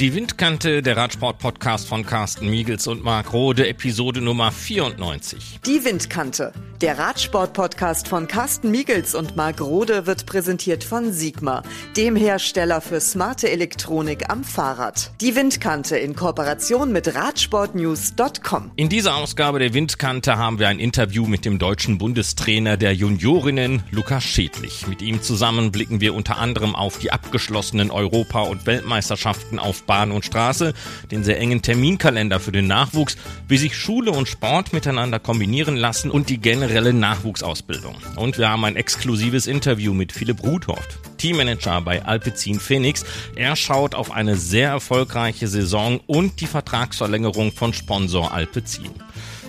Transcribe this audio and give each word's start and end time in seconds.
Die 0.00 0.14
Windkante, 0.14 0.80
der 0.80 0.96
Radsport-Podcast 0.96 1.86
von 1.86 2.06
Carsten 2.06 2.48
Miegels 2.48 2.86
und 2.86 3.04
Marc 3.04 3.34
Rode, 3.34 3.68
Episode 3.68 4.22
Nummer 4.22 4.50
94. 4.50 5.60
Die 5.66 5.84
Windkante, 5.84 6.54
der 6.80 6.96
Radsport-Podcast 6.96 8.08
von 8.08 8.26
Carsten 8.26 8.70
Miegels 8.70 9.14
und 9.14 9.36
Marc 9.36 9.60
Rode 9.60 10.06
wird 10.06 10.24
präsentiert 10.24 10.84
von 10.84 11.12
Sigma, 11.12 11.62
dem 11.98 12.16
Hersteller 12.16 12.80
für 12.80 12.98
smarte 12.98 13.50
Elektronik 13.50 14.30
am 14.30 14.42
Fahrrad. 14.42 15.10
Die 15.20 15.36
Windkante 15.36 15.98
in 15.98 16.16
Kooperation 16.16 16.92
mit 16.92 17.14
Radsportnews.com. 17.14 18.70
In 18.76 18.88
dieser 18.88 19.16
Ausgabe 19.16 19.58
der 19.58 19.74
Windkante 19.74 20.38
haben 20.38 20.58
wir 20.58 20.68
ein 20.68 20.78
Interview 20.78 21.26
mit 21.26 21.44
dem 21.44 21.58
deutschen 21.58 21.98
Bundestrainer 21.98 22.78
der 22.78 22.94
Juniorinnen, 22.94 23.82
Lukas 23.90 24.24
Schädlich. 24.24 24.86
Mit 24.86 25.02
ihm 25.02 25.20
zusammen 25.20 25.70
blicken 25.70 26.00
wir 26.00 26.14
unter 26.14 26.38
anderem 26.38 26.74
auf 26.74 26.96
die 26.96 27.12
abgeschlossenen 27.12 27.90
Europa- 27.90 28.44
und 28.44 28.64
Weltmeisterschaften 28.64 29.58
auf 29.58 29.84
Bahn 29.90 30.12
und 30.12 30.24
Straße, 30.24 30.72
den 31.10 31.24
sehr 31.24 31.40
engen 31.40 31.62
Terminkalender 31.62 32.38
für 32.38 32.52
den 32.52 32.68
Nachwuchs, 32.68 33.16
wie 33.48 33.58
sich 33.58 33.76
Schule 33.76 34.12
und 34.12 34.28
Sport 34.28 34.72
miteinander 34.72 35.18
kombinieren 35.18 35.74
lassen 35.74 36.12
und 36.12 36.28
die 36.28 36.38
generelle 36.38 36.92
Nachwuchsausbildung. 36.92 37.96
Und 38.14 38.38
wir 38.38 38.50
haben 38.50 38.64
ein 38.64 38.76
exklusives 38.76 39.48
Interview 39.48 39.92
mit 39.92 40.12
Philipp 40.12 40.44
Rudhoft, 40.44 40.96
Teammanager 41.18 41.80
bei 41.80 42.04
Alpecin 42.04 42.60
Phoenix. 42.60 43.04
Er 43.34 43.56
schaut 43.56 43.96
auf 43.96 44.12
eine 44.12 44.36
sehr 44.36 44.68
erfolgreiche 44.68 45.48
Saison 45.48 45.98
und 46.06 46.40
die 46.40 46.46
Vertragsverlängerung 46.46 47.50
von 47.50 47.74
Sponsor 47.74 48.32
Alpecin. 48.32 48.90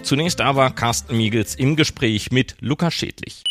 Zunächst 0.01 0.41
aber 0.41 0.71
Carsten 0.71 1.17
Miegels 1.17 1.53
im 1.53 1.75
Gespräch 1.75 2.31
mit 2.31 2.55
Lukas 2.61 2.95
Schädlich. 2.95 3.43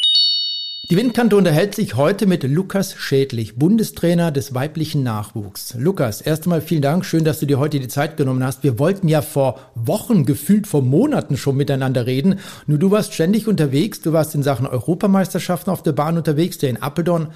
Die 0.91 0.97
Windkante 0.97 1.37
unterhält 1.37 1.77
sich 1.77 1.95
heute 1.95 2.27
mit 2.27 2.43
Lukas 2.43 2.97
Schädlich, 2.97 3.55
Bundestrainer 3.55 4.33
des 4.33 4.55
weiblichen 4.55 5.05
Nachwuchs. 5.05 5.77
Lukas, 5.79 6.21
erst 6.21 6.47
einmal 6.47 6.61
vielen 6.61 6.83
Dank, 6.83 7.05
schön, 7.05 7.23
dass 7.23 7.39
du 7.39 7.47
dir 7.47 7.61
heute 7.61 7.79
die 7.79 7.87
Zeit 7.87 8.17
genommen 8.17 8.43
hast. 8.43 8.65
Wir 8.65 8.81
wollten 8.81 9.07
ja 9.07 9.23
vor 9.23 9.61
Wochen, 9.77 10.27
gefühlt 10.27 10.67
vor 10.67 10.83
Monaten 10.83 11.37
schon 11.37 11.57
miteinander 11.57 12.07
reden. 12.07 12.41
Nur 12.67 12.79
du 12.79 12.91
warst 12.91 13.15
ständig 13.15 13.47
unterwegs, 13.47 14.01
du 14.01 14.13
warst 14.13 14.35
in 14.35 14.43
Sachen 14.43 14.67
Europameisterschaften 14.67 15.71
auf 15.71 15.85
der 15.85 15.93
Bahn 15.93 16.17
unterwegs, 16.17 16.59
der 16.59 16.71
in 16.71 16.83
Apeldoorn 16.83 17.29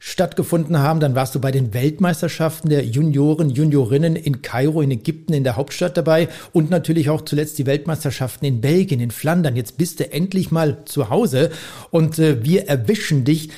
stattgefunden 0.00 0.78
haben. 0.78 0.98
Dann 0.98 1.14
warst 1.14 1.34
du 1.34 1.40
bei 1.40 1.52
den 1.52 1.72
Weltmeisterschaften 1.72 2.70
der 2.70 2.84
Junioren, 2.84 3.50
Juniorinnen 3.50 4.16
in 4.16 4.42
Kairo, 4.42 4.80
in 4.80 4.90
Ägypten, 4.90 5.34
in 5.34 5.44
der 5.44 5.56
Hauptstadt 5.56 5.96
dabei 5.96 6.28
und 6.52 6.70
natürlich 6.70 7.10
auch 7.10 7.20
zuletzt 7.20 7.58
die 7.58 7.66
Weltmeisterschaften 7.66 8.46
in 8.46 8.60
Belgien, 8.60 8.98
in 8.98 9.10
Flandern. 9.12 9.54
Jetzt 9.54 9.78
bist 9.78 10.00
du 10.00 10.10
endlich 10.10 10.50
mal 10.50 10.84
zu 10.86 11.10
Hause 11.10 11.50
und 11.90 12.18
äh, 12.18 12.42
wir 12.42 12.66
erwischen 12.66 13.24
dich. 13.24 13.50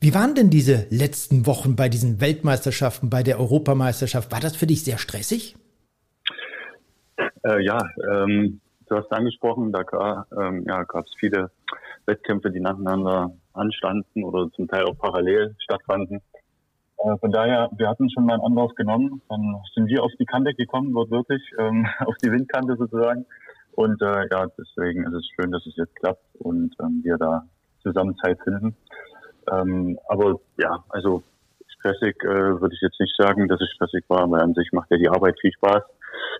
Wie 0.00 0.14
waren 0.14 0.34
denn 0.34 0.50
diese 0.50 0.86
letzten 0.90 1.46
Wochen 1.46 1.76
bei 1.76 1.88
diesen 1.88 2.20
Weltmeisterschaften, 2.20 3.10
bei 3.10 3.22
der 3.22 3.38
Europameisterschaft? 3.38 4.32
War 4.32 4.40
das 4.40 4.56
für 4.56 4.66
dich 4.66 4.82
sehr 4.82 4.98
stressig? 4.98 5.56
Äh, 7.44 7.62
ja, 7.62 7.78
ähm, 8.10 8.60
du 8.88 8.96
hast 8.96 9.12
angesprochen, 9.12 9.72
da 9.72 10.26
ähm, 10.40 10.64
ja, 10.66 10.82
gab 10.84 11.04
es 11.04 11.12
viele 11.20 11.50
Wettkämpfe, 12.06 12.50
die 12.50 12.60
nacheinander 12.60 13.32
anstanden 13.54 14.24
oder 14.24 14.50
zum 14.52 14.68
Teil 14.68 14.84
auch 14.84 14.98
parallel 14.98 15.54
stattfanden. 15.58 16.20
Äh, 16.98 17.16
von 17.18 17.32
daher, 17.32 17.70
wir 17.76 17.88
hatten 17.88 18.10
schon 18.10 18.26
mal 18.26 18.34
einen 18.34 18.44
Anlauf 18.44 18.74
genommen, 18.74 19.22
dann 19.28 19.56
sind 19.74 19.88
wir 19.88 20.02
auf 20.02 20.12
die 20.18 20.26
Kante 20.26 20.54
gekommen, 20.54 20.94
wird 20.94 21.10
wirklich 21.10 21.42
ähm, 21.58 21.86
auf 22.06 22.16
die 22.22 22.30
Windkante 22.30 22.76
sozusagen. 22.76 23.26
Und 23.72 24.00
äh, 24.02 24.28
ja, 24.30 24.46
deswegen 24.58 25.04
ist 25.06 25.14
es 25.14 25.28
schön, 25.34 25.50
dass 25.50 25.66
es 25.66 25.76
jetzt 25.76 25.96
klappt 25.96 26.24
und 26.38 26.74
ähm, 26.80 27.00
wir 27.02 27.16
da 27.16 27.46
zusammen 27.82 28.16
Zeit 28.22 28.38
finden. 28.44 28.76
Ähm, 29.50 29.98
aber 30.08 30.40
ja, 30.58 30.84
also 30.90 31.22
stressig 31.66 32.16
äh, 32.22 32.60
würde 32.60 32.74
ich 32.74 32.80
jetzt 32.80 33.00
nicht 33.00 33.14
sagen, 33.16 33.48
dass 33.48 33.60
es 33.60 33.70
stressig 33.70 34.04
war, 34.08 34.30
weil 34.30 34.42
an 34.42 34.54
sich 34.54 34.70
macht 34.72 34.90
ja 34.90 34.98
die 34.98 35.08
Arbeit 35.08 35.38
viel 35.40 35.52
Spaß. 35.52 35.82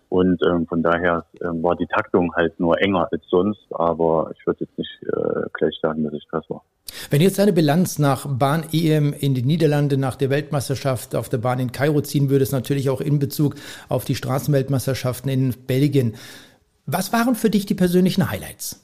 Und 0.08 0.42
ähm, 0.46 0.66
von 0.66 0.82
daher 0.82 1.24
ähm, 1.40 1.62
war 1.62 1.76
die 1.76 1.86
Taktung 1.86 2.34
halt 2.34 2.58
nur 2.60 2.80
enger 2.80 3.08
als 3.10 3.22
sonst, 3.28 3.66
aber 3.70 4.30
ich 4.36 4.46
würde 4.46 4.64
jetzt 4.64 4.78
nicht 4.78 5.02
äh, 5.04 5.48
gleich 5.54 5.78
sagen, 5.80 6.04
dass 6.04 6.12
es 6.12 6.22
Stress 6.24 6.44
war. 6.48 6.62
Wenn 7.10 7.20
du 7.20 7.24
jetzt 7.24 7.40
eine 7.40 7.52
Bilanz 7.52 7.98
nach 7.98 8.26
Bahn-EM 8.26 9.12
in 9.12 9.34
die 9.34 9.42
Niederlande, 9.42 9.96
nach 9.96 10.16
der 10.16 10.30
Weltmeisterschaft 10.30 11.14
auf 11.14 11.28
der 11.28 11.38
Bahn 11.38 11.58
in 11.58 11.72
Kairo 11.72 12.00
ziehen 12.02 12.28
würdest, 12.28 12.52
natürlich 12.52 12.90
auch 12.90 13.00
in 13.00 13.18
Bezug 13.18 13.54
auf 13.88 14.04
die 14.04 14.14
Straßenweltmeisterschaften 14.14 15.30
in 15.30 15.54
Belgien, 15.66 16.14
was 16.86 17.12
waren 17.12 17.34
für 17.34 17.48
dich 17.48 17.64
die 17.66 17.74
persönlichen 17.74 18.30
Highlights? 18.30 18.82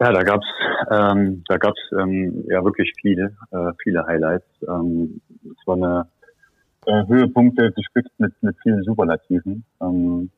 Ja, 0.00 0.12
da 0.12 0.22
gab's 0.22 0.46
ähm, 0.90 1.44
da 1.48 1.56
gab's 1.56 1.80
ähm, 1.98 2.44
ja 2.48 2.62
wirklich 2.62 2.92
viele 3.00 3.36
äh, 3.52 3.72
viele 3.82 4.04
Highlights. 4.06 4.46
Ähm, 4.68 5.20
es 5.44 5.66
war 5.66 5.76
eine 5.76 6.06
äh, 6.86 7.06
Höhepunkte 7.06 7.72
gespickt 7.72 8.12
mit 8.18 8.32
mit 8.42 8.56
vielen 8.62 8.82
Superlativen. 8.82 9.64
Ähm, 9.80 10.30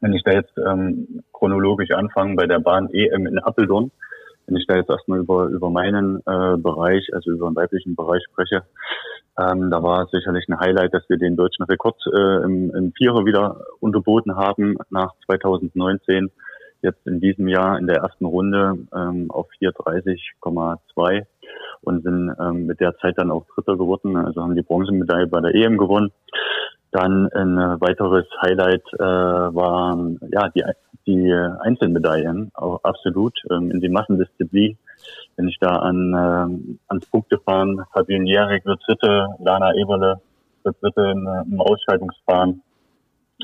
wenn 0.00 0.12
ich 0.12 0.22
da 0.22 0.32
jetzt 0.32 0.56
ähm, 0.58 1.22
chronologisch 1.32 1.90
anfange 1.90 2.36
bei 2.36 2.46
der 2.46 2.60
Bahn 2.60 2.88
EM 2.92 3.26
in 3.26 3.38
Apeldoorn, 3.38 3.90
wenn 4.46 4.56
ich 4.56 4.66
da 4.66 4.76
jetzt 4.76 4.90
erstmal 4.90 5.18
über, 5.18 5.46
über 5.46 5.70
meinen 5.70 6.18
äh, 6.20 6.56
Bereich, 6.56 7.08
also 7.12 7.30
über 7.32 7.50
den 7.50 7.56
weiblichen 7.56 7.96
Bereich 7.96 8.22
spreche, 8.30 8.62
ähm, 9.38 9.70
da 9.70 9.82
war 9.82 10.08
sicherlich 10.10 10.48
ein 10.48 10.58
Highlight, 10.58 10.94
dass 10.94 11.08
wir 11.08 11.18
den 11.18 11.36
deutschen 11.36 11.64
Rekord 11.64 11.96
äh, 12.12 12.42
im, 12.44 12.74
im 12.74 12.92
Vierer 12.92 13.24
wieder 13.24 13.60
unterboten 13.80 14.36
haben 14.36 14.76
nach 14.90 15.12
2019. 15.26 16.30
Jetzt 16.80 17.06
in 17.06 17.20
diesem 17.20 17.48
Jahr 17.48 17.78
in 17.78 17.86
der 17.86 17.98
ersten 17.98 18.24
Runde 18.24 18.78
ähm, 18.94 19.30
auf 19.30 19.48
430,2 19.60 21.26
und 21.82 22.02
sind 22.02 22.34
ähm, 22.40 22.66
mit 22.66 22.80
der 22.80 22.96
Zeit 22.98 23.14
dann 23.18 23.30
auch 23.30 23.46
Dritter 23.54 23.76
geworden. 23.76 24.16
Also 24.16 24.42
haben 24.42 24.54
die 24.54 24.62
Bronzemedaille 24.62 25.26
bei 25.26 25.40
der 25.40 25.54
EM 25.54 25.78
gewonnen. 25.78 26.10
Dann 26.90 27.28
ein 27.32 27.56
weiteres 27.80 28.26
Highlight 28.40 28.82
äh, 28.94 28.98
waren 28.98 30.18
ja 30.32 30.48
die, 30.48 30.64
die 31.06 31.32
Einzelmedaillen, 31.32 32.50
auch 32.54 32.82
absolut 32.82 33.34
ähm, 33.50 33.70
in 33.70 33.80
die 33.80 33.90
Massendisziplin. 33.90 34.78
Wenn 35.36 35.48
ich 35.48 35.58
da 35.60 35.76
an 35.76 36.14
äh, 36.14 36.88
ans 36.88 37.06
Punktefahren, 37.10 37.84
Fabian 37.92 38.26
Jährig 38.26 38.64
wird 38.64 38.80
Dritte, 38.86 39.28
Lana 39.38 39.74
Eberle 39.74 40.20
wird 40.64 40.76
Dritte 40.82 41.12
im 41.12 41.60
Ausscheidungsfahren. 41.60 42.62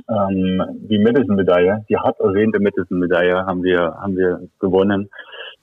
Ähm, 0.08 0.62
die 0.90 0.98
Madison-Medaille, 0.98 1.84
die 1.88 1.96
hart 1.96 2.18
erwähnte 2.20 2.58
Madison-Medaille 2.60 3.46
haben 3.46 3.62
wir 3.62 3.94
haben 4.00 4.16
wir 4.16 4.48
gewonnen. 4.58 5.08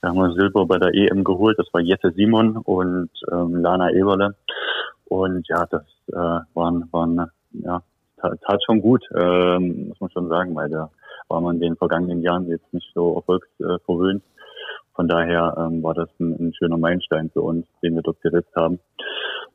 Da 0.00 0.08
haben 0.08 0.16
wir 0.16 0.32
Silber 0.32 0.66
bei 0.66 0.78
der 0.78 0.94
EM 0.94 1.22
geholt. 1.22 1.58
Das 1.58 1.68
war 1.72 1.80
Jette 1.80 2.12
Simon 2.12 2.56
und 2.56 3.10
ähm, 3.30 3.56
Lana 3.56 3.90
Eberle. 3.90 4.34
Und 5.04 5.46
ja, 5.48 5.66
das 5.70 5.84
äh, 6.08 6.40
waren 6.54 6.88
waren 6.92 7.30
ja, 7.52 7.82
tat 8.16 8.62
schon 8.64 8.80
gut, 8.80 9.04
ähm, 9.14 9.88
muss 9.88 10.00
man 10.00 10.10
schon 10.10 10.28
sagen, 10.28 10.54
weil 10.54 10.70
da 10.70 10.90
war 11.28 11.40
man 11.40 11.56
in 11.56 11.62
den 11.62 11.76
vergangenen 11.76 12.22
Jahren 12.22 12.48
jetzt 12.48 12.72
nicht 12.72 12.90
so 12.94 13.16
erfolgsverwöhnt. 13.16 14.22
Von 14.94 15.08
daher 15.08 15.54
ähm, 15.58 15.82
war 15.82 15.94
das 15.94 16.08
ein, 16.20 16.32
ein, 16.38 16.54
schöner 16.54 16.76
Meilenstein 16.76 17.30
für 17.30 17.40
uns, 17.40 17.66
den 17.82 17.94
wir 17.94 18.02
dort 18.02 18.20
gesetzt 18.20 18.54
haben. 18.54 18.78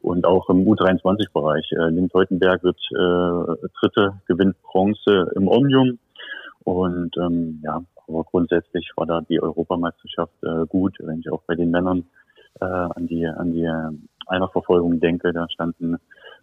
Und 0.08 0.26
auch 0.26 0.50
im 0.50 0.66
U23-Bereich. 0.66 1.70
Äh, 1.74 1.90
Lind 1.90 2.14
Teutenberg 2.14 2.64
wird 2.64 2.80
äh, 2.92 3.68
Dritte, 3.80 4.22
gewinnt 4.26 4.56
Bronze 4.62 5.30
im 5.36 5.50
Omnium. 5.50 6.00
Und 6.64 7.16
ähm, 7.18 7.60
ja, 7.62 7.84
aber 8.08 8.24
grundsätzlich 8.24 8.90
war 8.96 9.06
da 9.06 9.20
die 9.20 9.42
Europameisterschaft 9.42 10.32
äh, 10.44 10.66
gut, 10.68 10.96
wenn 11.00 11.20
ich 11.20 11.30
auch 11.30 11.42
bei 11.46 11.56
den 11.56 11.72
Männern 11.72 12.06
äh, 12.62 12.66
an 12.66 13.08
die 13.08 13.26
an 13.28 13.52
die 13.52 13.70
Einerverfolgung 14.28 15.02
denke. 15.02 15.34
Da 15.34 15.50
standen 15.50 15.98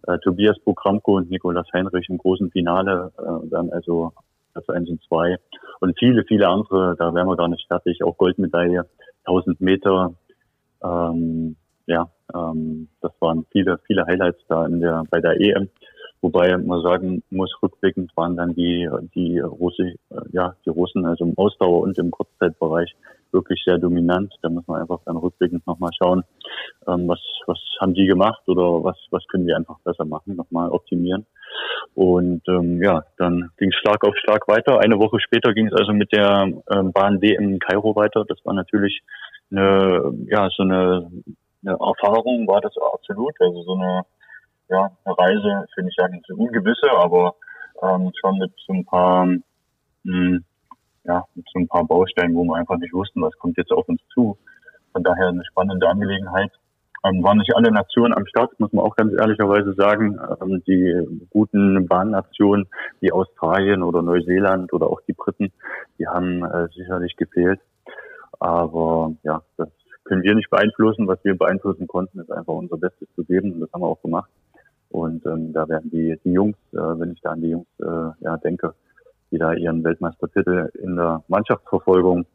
äh, 0.05 0.19
Tobias 0.19 0.59
Programko 0.59 1.17
und 1.17 1.31
Nikolas 1.31 1.67
Heinrich 1.73 2.07
im 2.09 2.19
großen 2.19 2.51
Finale, 2.51 3.11
äh, 3.17 3.49
dann 3.49 3.71
also 3.71 4.13
Platz 4.53 4.69
1 4.69 4.89
und 4.89 5.03
2 5.07 5.37
und 5.79 5.97
viele, 5.97 6.23
viele 6.23 6.47
andere, 6.47 6.95
da 6.97 7.15
wären 7.15 7.27
wir 7.27 7.35
gar 7.35 7.47
nicht 7.47 7.67
fertig, 7.67 8.03
auch 8.03 8.15
Goldmedaille, 8.17 8.85
1000 9.25 9.59
Meter, 9.59 10.13
ähm, 10.83 11.55
ja, 11.87 12.09
ähm, 12.33 12.87
das 13.01 13.11
waren 13.19 13.45
viele, 13.51 13.79
viele 13.85 14.05
Highlights 14.05 14.43
da 14.47 14.65
in 14.65 14.79
der, 14.79 15.03
bei 15.09 15.19
der 15.19 15.39
EM. 15.39 15.69
Wobei 16.21 16.57
man 16.57 16.81
sagen 16.81 17.21
muss, 17.29 17.53
rückblickend 17.61 18.11
waren 18.15 18.35
dann 18.35 18.55
die, 18.55 18.89
die 19.13 19.39
Russi, 19.39 19.99
äh, 20.09 20.21
ja, 20.31 20.55
die 20.65 20.71
Russen, 20.71 21.05
also 21.05 21.23
im 21.25 21.37
Ausdauer 21.37 21.81
und 21.81 21.97
im 21.99 22.09
Kurzzeitbereich 22.09 22.95
wirklich 23.31 23.61
sehr 23.63 23.77
dominant. 23.77 24.33
Da 24.41 24.49
muss 24.49 24.65
man 24.65 24.81
einfach 24.81 24.99
dann 25.05 25.17
rückblickend 25.17 25.67
nochmal 25.67 25.91
schauen, 26.01 26.23
ähm, 26.87 27.07
was, 27.07 27.19
was 27.45 27.59
haben 27.79 27.93
die 27.93 28.07
gemacht 28.07 28.41
oder 28.47 28.83
was, 28.83 28.97
was 29.11 29.27
können 29.27 29.45
wir 29.45 29.55
einfach 29.55 29.77
besser 29.83 30.05
machen, 30.05 30.35
nochmal 30.35 30.69
optimieren. 30.69 31.27
Und 31.93 32.41
ähm, 32.47 32.81
ja, 32.81 33.03
dann 33.17 33.51
ging 33.57 33.69
es 33.69 33.75
Schlag 33.75 34.03
auf 34.03 34.15
Schlag 34.17 34.47
weiter. 34.47 34.79
Eine 34.79 34.97
Woche 34.97 35.19
später 35.19 35.53
ging 35.53 35.67
es 35.67 35.73
also 35.73 35.93
mit 35.93 36.11
der 36.11 36.51
ähm, 36.71 36.91
Bahn 36.91 37.19
D 37.19 37.35
in 37.35 37.59
Kairo 37.59 37.95
weiter. 37.95 38.25
Das 38.27 38.43
war 38.45 38.53
natürlich 38.53 39.01
eine, 39.51 40.11
ja, 40.27 40.49
so 40.49 40.63
eine, 40.63 41.11
eine 41.65 41.77
Erfahrung, 41.79 42.47
war 42.47 42.61
das 42.61 42.73
absolut. 42.93 43.33
Also 43.39 43.63
so 43.63 43.73
eine, 43.73 44.01
ja, 44.69 44.91
eine 45.03 45.17
Reise, 45.17 45.65
finde 45.73 45.89
ich 45.89 45.97
ja 45.97 46.07
nicht 46.07 46.25
so 46.27 46.35
ungewisse, 46.35 46.91
aber 46.91 47.35
ähm, 47.81 48.11
schon 48.19 48.37
mit 48.37 48.51
so 48.65 48.73
ein 48.73 48.85
paar 48.85 49.25
mh, 49.25 49.43
hm, 50.03 50.43
ja, 51.05 51.23
mit 51.35 51.45
so 51.53 51.59
ein 51.59 51.67
paar 51.67 51.85
Bausteinen, 51.85 52.35
wo 52.35 52.43
wir 52.43 52.55
einfach 52.55 52.77
nicht 52.77 52.93
wussten, 52.93 53.21
was 53.21 53.37
kommt 53.37 53.57
jetzt 53.57 53.71
auf 53.71 53.87
uns 53.87 54.01
zu. 54.13 54.37
Von 54.91 55.03
daher 55.03 55.27
eine 55.27 55.45
spannende 55.45 55.87
Angelegenheit. 55.87 56.51
Ähm, 57.03 57.23
waren 57.23 57.37
nicht 57.37 57.55
alle 57.55 57.71
Nationen 57.71 58.13
am 58.13 58.25
Start, 58.25 58.59
muss 58.59 58.73
man 58.73 58.83
auch 58.83 58.95
ganz 58.95 59.13
ehrlicherweise 59.13 59.73
sagen. 59.73 60.17
Ähm, 60.41 60.63
die 60.65 61.27
guten 61.29 61.87
Bahnnationen 61.87 62.67
wie 62.99 63.11
Australien 63.11 63.83
oder 63.83 64.01
Neuseeland 64.01 64.73
oder 64.73 64.87
auch 64.87 65.01
die 65.01 65.13
Briten, 65.13 65.51
die 65.99 66.07
haben 66.07 66.43
äh, 66.43 66.67
sicherlich 66.75 67.15
gefehlt. 67.15 67.59
Aber 68.39 69.13
ja, 69.23 69.43
das 69.57 69.69
können 70.05 70.23
wir 70.23 70.35
nicht 70.35 70.49
beeinflussen. 70.49 71.07
Was 71.07 71.23
wir 71.23 71.37
beeinflussen 71.37 71.87
konnten, 71.87 72.19
ist 72.19 72.31
einfach 72.31 72.53
unser 72.53 72.77
Bestes 72.77 73.07
zu 73.15 73.23
geben 73.23 73.53
und 73.53 73.59
das 73.61 73.73
haben 73.73 73.81
wir 73.81 73.87
auch 73.87 74.01
gemacht. 74.01 74.29
Und 74.89 75.25
ähm, 75.25 75.51
da 75.51 75.67
werden 75.67 75.91
die, 75.91 76.17
die 76.23 76.31
Jungs, 76.31 76.57
äh, 76.71 76.77
wenn 76.77 77.11
ich 77.11 77.21
da 77.21 77.31
an 77.31 77.41
die 77.41 77.49
Jungs 77.49 77.67
äh, 77.79 78.23
ja, 78.23 78.37
denke, 78.37 78.73
die 79.31 79.37
da 79.37 79.53
ihren 79.53 79.83
Weltmeistertitel 79.83 80.69
in 80.81 80.95
der 80.95 81.23
Mannschaftsverfolgung 81.27 82.25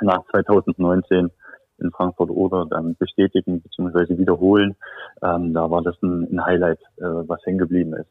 nach 0.00 0.24
2019 0.30 1.30
in 1.78 1.90
Frankfurt 1.90 2.30
oder 2.30 2.66
dann 2.66 2.96
bestätigen 2.96 3.60
bzw. 3.60 4.16
wiederholen. 4.16 4.76
Ähm, 5.22 5.52
da 5.52 5.70
war 5.70 5.82
das 5.82 6.00
ein, 6.02 6.28
ein 6.32 6.44
Highlight, 6.44 6.80
äh, 6.98 7.02
was 7.02 7.44
hängen 7.44 7.58
geblieben 7.58 7.94
ist. 7.94 8.10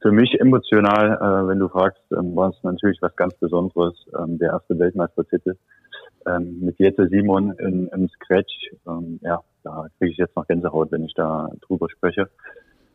Für 0.00 0.12
mich 0.12 0.40
emotional, 0.40 1.18
äh, 1.20 1.48
wenn 1.48 1.58
du 1.58 1.68
fragst, 1.68 2.00
ähm, 2.12 2.34
war 2.34 2.50
es 2.50 2.62
natürlich 2.62 2.98
was 3.02 3.14
ganz 3.16 3.34
Besonderes, 3.34 3.94
ähm, 4.18 4.38
der 4.38 4.52
erste 4.52 4.78
Weltmeistertitel 4.78 5.56
ähm, 6.26 6.60
mit 6.60 6.78
Jette 6.78 7.08
Simon 7.08 7.52
in, 7.58 7.88
im 7.88 8.08
Scratch. 8.08 8.70
Ähm, 8.86 9.18
ja, 9.22 9.40
da 9.62 9.86
kriege 9.98 10.12
ich 10.12 10.18
jetzt 10.18 10.36
noch 10.36 10.46
Gänsehaut, 10.46 10.92
wenn 10.92 11.04
ich 11.04 11.14
da 11.14 11.48
drüber 11.66 11.88
spreche. 11.90 12.28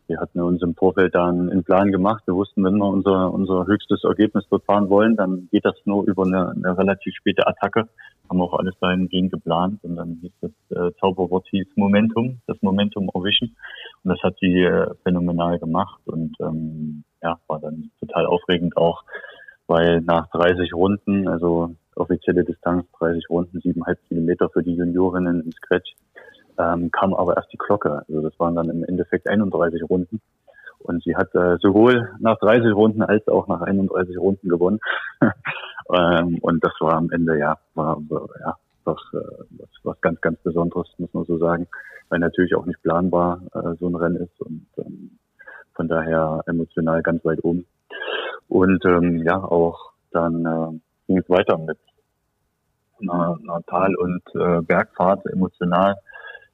Wir 0.07 0.19
hatten 0.19 0.39
uns 0.39 0.62
im 0.62 0.75
Vorfeld 0.75 1.16
dann 1.16 1.50
einen 1.50 1.63
Plan 1.63 1.92
gemacht. 1.92 2.24
Wir 2.27 2.36
wussten, 2.36 2.63
wenn 2.63 2.77
wir 2.77 2.88
unser, 2.88 3.33
unser 3.33 3.66
höchstes 3.66 4.04
Ergebnis 4.04 4.45
dort 4.50 4.63
fahren 4.66 4.89
wollen, 4.89 5.16
dann 5.16 5.50
geht 5.51 5.66
das 5.66 5.75
nur 5.86 6.06
über 6.06 6.25
eine, 6.25 6.51
eine 6.51 6.77
relativ 6.77 7.16
späte 7.16 7.48
Attacke. 7.48 7.89
Haben 8.30 8.42
auch 8.42 8.54
alles 8.54 8.75
dahingehend 8.80 9.31
geplant 9.31 9.83
und 9.83 9.95
dann 9.95 10.19
hieß 10.22 10.31
das 10.42 10.51
äh, 10.77 10.92
Zauberwort 11.00 11.48
hieß 11.50 11.68
Momentum, 11.75 12.39
das 12.45 12.57
Momentum 12.62 13.10
erwischen. 13.16 13.56
Und 14.04 14.12
das 14.12 14.22
hat 14.22 14.36
sie 14.39 14.62
äh, 14.62 14.94
phänomenal 15.04 15.57
gemacht 15.57 16.01
und 16.06 16.36
ähm, 16.39 17.04
ja, 17.24 17.39
war 17.48 17.60
dann 17.60 17.89
total 18.00 18.27
aufregend 18.27 18.77
auch, 18.77 19.04
weil 19.66 20.01
nach 20.01 20.30
30 20.30 20.72
Runden, 20.75 21.27
also 21.27 21.75
offizielle 21.95 22.44
Distanz 22.44 22.86
30 23.00 23.30
Runden, 23.30 23.59
siebeneinhalb 23.62 24.00
Kilometer 24.07 24.50
für 24.50 24.63
die 24.63 24.75
Juniorinnen 24.75 25.42
im 25.42 25.51
Scratch, 25.51 25.95
ähm, 26.57 26.92
kam 26.92 27.13
aber 27.13 27.36
erst 27.36 27.51
die 27.51 27.57
Glocke. 27.57 28.03
Also 28.07 28.21
das 28.21 28.39
waren 28.39 28.56
dann 28.56 28.69
im 28.69 28.83
Endeffekt 28.83 29.27
31 29.27 29.83
Runden. 29.89 30.21
Und 30.80 31.03
sie 31.03 31.15
hat 31.15 31.33
äh, 31.33 31.57
sowohl 31.62 32.09
nach 32.19 32.38
30 32.38 32.74
Runden 32.74 33.01
als 33.01 33.27
auch 33.27 33.47
nach 33.47 33.62
31 33.62 34.18
Runden 34.18 34.50
gewonnen. 34.50 34.80
ähm, 35.21 36.38
und 36.42 36.63
das 36.63 36.74
war 36.80 36.94
am 36.94 37.09
Ende 37.12 37.38
ja, 37.39 37.57
war, 37.74 38.00
ja 38.39 38.56
was, 38.83 38.98
äh, 39.13 39.44
was, 39.57 39.69
was 39.83 40.01
ganz, 40.01 40.21
ganz 40.21 40.39
Besonderes, 40.41 40.88
muss 40.98 41.13
man 41.13 41.25
so 41.25 41.38
sagen. 41.38 41.68
Weil 42.09 42.19
natürlich 42.19 42.56
auch 42.56 42.68
nicht 42.68 42.81
planbar 42.83 43.41
äh, 43.53 43.75
so 43.80 43.88
ein 43.88 43.95
Rennen 43.95 44.18
ist 44.18 44.39
und 44.41 44.68
ähm, 44.77 45.18
von 45.74 45.88
daher 45.88 46.44
emotional 46.45 47.01
ganz 47.01 47.25
weit 47.25 47.44
oben. 47.44 47.65
Und 48.48 48.86
ähm, 48.86 49.24
ja, 49.24 49.38
auch 49.38 49.91
dann 50.12 50.45
äh, 50.45 50.80
ging 51.07 51.18
es 51.18 51.30
weiter 51.30 51.57
mit 51.57 51.78
einer, 53.02 53.38
einer 53.42 53.62
Tal- 53.63 53.96
und 53.96 54.24
äh, 54.36 54.62
Bergfahrt 54.62 55.25
emotional 55.28 55.96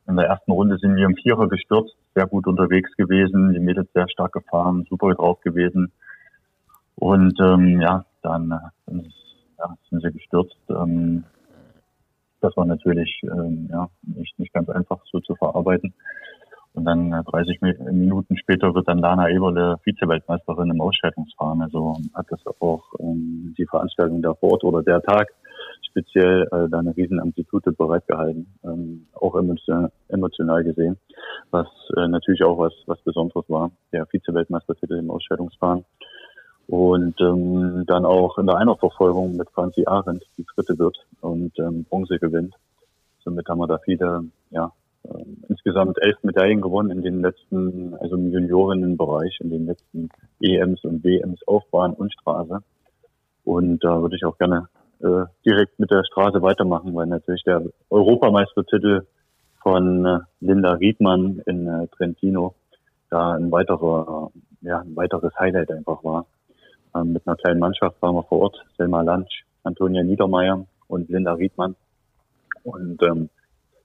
in 0.07 0.17
der 0.17 0.27
ersten 0.27 0.51
Runde 0.51 0.77
sind 0.77 0.95
wir 0.95 1.05
im 1.05 1.15
Vierer 1.15 1.47
gestürzt, 1.47 1.95
sehr 2.15 2.27
gut 2.27 2.47
unterwegs 2.47 2.91
gewesen, 2.97 3.53
die 3.53 3.59
Mädels 3.59 3.89
sehr 3.93 4.09
stark 4.09 4.33
gefahren, 4.33 4.85
super 4.89 5.13
drauf 5.13 5.39
gewesen. 5.41 5.91
Und 6.95 7.39
ähm, 7.39 7.81
ja, 7.81 8.05
dann 8.21 8.51
äh, 8.51 8.93
ja, 9.57 9.77
sind 9.89 10.01
sie 10.01 10.11
gestürzt. 10.11 10.57
Ähm, 10.69 11.23
das 12.41 12.55
war 12.57 12.65
natürlich 12.65 13.21
ähm, 13.23 13.69
ja, 13.71 13.89
nicht, 14.01 14.37
nicht 14.39 14.53
ganz 14.53 14.69
einfach 14.69 14.99
so 15.05 15.19
zu 15.19 15.35
verarbeiten. 15.35 15.93
Und 16.73 16.85
dann 16.85 17.11
äh, 17.11 17.23
30 17.23 17.61
Minuten 17.91 18.37
später 18.37 18.73
wird 18.73 18.87
dann 18.87 18.99
Lana 18.99 19.29
Eberle 19.29 19.77
Vize-Weltmeisterin 19.83 20.71
im 20.71 20.81
Ausscheidungsfahren. 20.81 21.61
Also 21.61 21.97
hat 22.13 22.27
das 22.29 22.39
auch 22.59 22.83
ähm, 22.99 23.53
die 23.57 23.65
Veranstaltung 23.65 24.21
da 24.21 24.33
vor 24.33 24.53
Ort 24.53 24.63
oder 24.63 24.81
der 24.81 25.01
Tag 25.01 25.27
speziell 25.91 26.43
äh, 26.43 26.69
da 26.69 26.79
eine 26.79 26.95
riesen 26.95 27.19
bereitgehalten, 27.77 28.47
ähm, 28.63 29.07
auch 29.13 29.35
emotional, 29.35 29.91
emotional 30.07 30.63
gesehen, 30.63 30.97
was 31.51 31.67
äh, 31.97 32.07
natürlich 32.07 32.43
auch 32.43 32.57
was, 32.57 32.73
was 32.85 32.99
Besonderes 33.01 33.49
war, 33.49 33.71
der 33.91 34.05
Vize-Weltmeistertitel 34.05 34.95
im 34.95 35.11
Ausscheidungsfahren. 35.11 35.85
Und 36.67 37.19
ähm, 37.19 37.83
dann 37.85 38.05
auch 38.05 38.37
in 38.37 38.47
der 38.47 38.55
Einerverfolgung 38.55 39.35
mit 39.35 39.49
Franzi 39.49 39.83
Arendt, 39.85 40.23
die 40.37 40.45
dritte 40.55 40.79
wird 40.79 40.97
und 41.19 41.51
ähm, 41.59 41.83
Bronze 41.83 42.17
gewinnt. 42.17 42.55
Somit 43.23 43.47
haben 43.49 43.59
wir 43.59 43.67
da 43.67 43.77
viele, 43.79 44.23
ja, 44.51 44.65
äh, 44.65 44.80
insgesamt 45.47 45.97
elf 46.01 46.17
Medaillen 46.23 46.61
gewonnen 46.61 46.91
in 46.91 47.01
den 47.01 47.21
letzten, 47.21 47.95
also 47.95 48.15
im 48.15 48.31
Juniorinnenbereich, 48.31 49.39
in 49.41 49.49
den 49.49 49.65
letzten 49.65 50.09
EMs 50.41 50.83
und 50.83 51.03
WMs 51.03 51.41
auf 51.47 51.63
Bahn 51.71 51.93
und 51.93 52.13
Straße. 52.13 52.59
Und 53.43 53.83
da 53.83 54.01
würde 54.01 54.15
ich 54.15 54.25
auch 54.25 54.37
gerne 54.37 54.67
äh, 54.99 55.25
direkt 55.45 55.79
mit 55.79 55.91
der 55.91 56.03
Straße 56.03 56.41
weitermachen, 56.41 56.93
weil 56.93 57.07
natürlich 57.07 57.43
der 57.43 57.63
Europameistertitel 57.89 59.07
von 59.61 60.05
äh, 60.05 60.19
Linda 60.39 60.73
Riedmann 60.73 61.41
in 61.45 61.67
äh, 61.67 61.87
Trentino 61.87 62.55
da 63.09 63.33
ein 63.33 63.51
weiterer, 63.51 64.31
äh, 64.63 64.67
ja, 64.67 64.79
ein 64.79 64.95
weiteres 64.95 65.33
Highlight 65.37 65.71
einfach 65.71 66.03
war. 66.03 66.25
Ähm, 66.95 67.13
mit 67.13 67.27
einer 67.27 67.35
kleinen 67.35 67.59
Mannschaft 67.59 68.01
waren 68.01 68.15
wir 68.15 68.23
vor 68.23 68.39
Ort, 68.39 68.65
Selma 68.77 69.01
Lansch, 69.01 69.43
Antonia 69.63 70.03
Niedermeyer 70.03 70.65
und 70.87 71.09
Linda 71.09 71.33
Riedmann. 71.33 71.75
Und 72.63 73.01
ähm, 73.03 73.29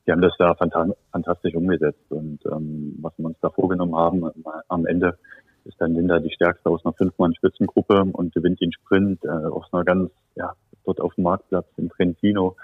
die 0.07 0.13
haben 0.13 0.23
das 0.23 0.35
da 0.39 0.55
fantastisch 0.55 1.55
umgesetzt. 1.55 2.11
Und 2.11 2.39
ähm, 2.47 2.97
was 3.01 3.13
wir 3.17 3.27
uns 3.27 3.39
da 3.41 3.51
vorgenommen 3.51 3.97
haben, 3.97 4.31
am 4.69 4.87
Ende 4.87 5.19
ist 5.65 5.81
dann 5.81 5.95
Linda 5.95 6.21
die 6.21 6.31
stärkste 6.31 6.71
aus 6.71 6.85
einer 6.85 6.95
Fünf-Mann-Spitzengruppe 6.95 8.05
und 8.13 8.33
gewinnt 8.33 8.61
den 8.61 8.73
Sprint 8.73 9.25
äh, 9.25 9.29
aus 9.29 9.67
einer 9.73 9.85
ganz, 9.85 10.11
ja, 10.37 10.53
dort 10.85 11.01
auf 11.01 11.15
dem 11.15 11.25
Marktplatz 11.25 11.67
in 11.77 11.91
Trentino 11.91 12.57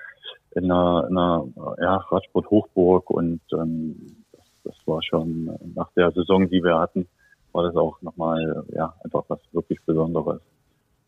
in 0.54 0.70
einer, 0.70 1.08
in 1.08 1.18
einer 1.18 1.46
ja, 1.80 1.96
Radsport-Hochburg 1.96 3.10
und 3.10 3.40
ähm, 3.52 4.06
das, 4.32 4.44
das 4.64 4.74
war 4.86 5.02
schon 5.02 5.50
nach 5.74 5.90
der 5.96 6.12
Saison, 6.12 6.48
die 6.48 6.62
wir 6.62 6.78
hatten, 6.78 7.08
war 7.52 7.64
das 7.64 7.74
auch 7.74 8.00
nochmal 8.02 8.64
ja, 8.72 8.94
einfach 9.02 9.24
was 9.28 9.40
wirklich 9.52 9.80
Besonderes. 9.84 10.40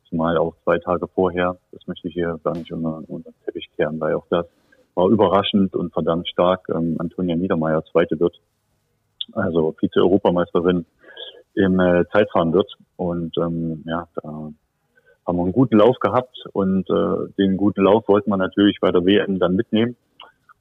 Zumal 0.09 0.37
auch 0.39 0.55
zwei 0.65 0.79
Tage 0.79 1.07
vorher, 1.09 1.57
das 1.73 1.87
möchte 1.87 2.09
ich 2.09 2.15
hier 2.15 2.41
gar 2.43 2.55
nicht 2.55 2.73
unter, 2.73 3.03
unter 3.09 3.31
den 3.31 3.45
Teppich 3.45 3.69
kehren, 3.77 4.01
weil 4.01 4.15
auch 4.15 4.27
das 4.31 4.47
war 4.95 5.09
überraschend 5.09 5.75
und 5.75 5.93
verdammt 5.93 6.29
stark. 6.29 6.69
Ähm, 6.69 6.97
Antonia 6.99 7.37
Niedermeyer 7.37 7.85
zweite 7.85 8.19
wird, 8.21 8.41
also 9.33 9.75
Vize-Europameisterin 9.79 10.87
im 11.55 11.81
äh, 11.81 12.05
Zeitfahren 12.13 12.53
wird. 12.53 12.73
Und 12.97 13.37
ähm, 13.39 13.83
ja, 13.87 14.07
da 14.15 14.53
haben 15.27 15.37
wir 15.37 15.43
einen 15.45 15.53
guten 15.53 15.79
Lauf 15.79 15.99
gehabt 16.01 16.37
und 16.53 16.89
äh, 16.91 17.33
den 17.39 17.57
guten 17.57 17.83
Lauf 17.83 18.07
wollten 18.09 18.31
wir 18.31 18.37
natürlich 18.37 18.79
bei 18.81 18.91
der 18.91 19.05
WM 19.05 19.39
dann 19.39 19.57
mitnehmen, 19.57 19.97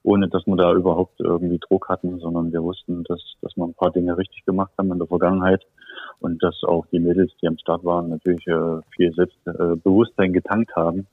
ohne 0.03 0.29
dass 0.29 0.45
wir 0.47 0.55
da 0.55 0.73
überhaupt 0.73 1.19
irgendwie 1.19 1.59
Druck 1.59 1.89
hatten, 1.89 2.19
sondern 2.19 2.51
wir 2.53 2.63
wussten, 2.63 3.03
dass, 3.03 3.21
dass 3.41 3.55
wir 3.57 3.65
ein 3.65 3.73
paar 3.73 3.91
Dinge 3.91 4.17
richtig 4.17 4.45
gemacht 4.45 4.71
haben 4.77 4.91
in 4.91 4.99
der 4.99 5.07
Vergangenheit 5.07 5.63
und 6.19 6.41
dass 6.41 6.63
auch 6.63 6.85
die 6.91 6.99
Mädels, 6.99 7.31
die 7.41 7.47
am 7.47 7.57
Start 7.57 7.83
waren, 7.83 8.09
natürlich 8.09 8.47
äh, 8.47 8.81
viel 8.95 9.13
Selbstbewusstsein 9.13 10.29
äh, 10.29 10.33
getankt 10.33 10.75
haben. 10.75 11.07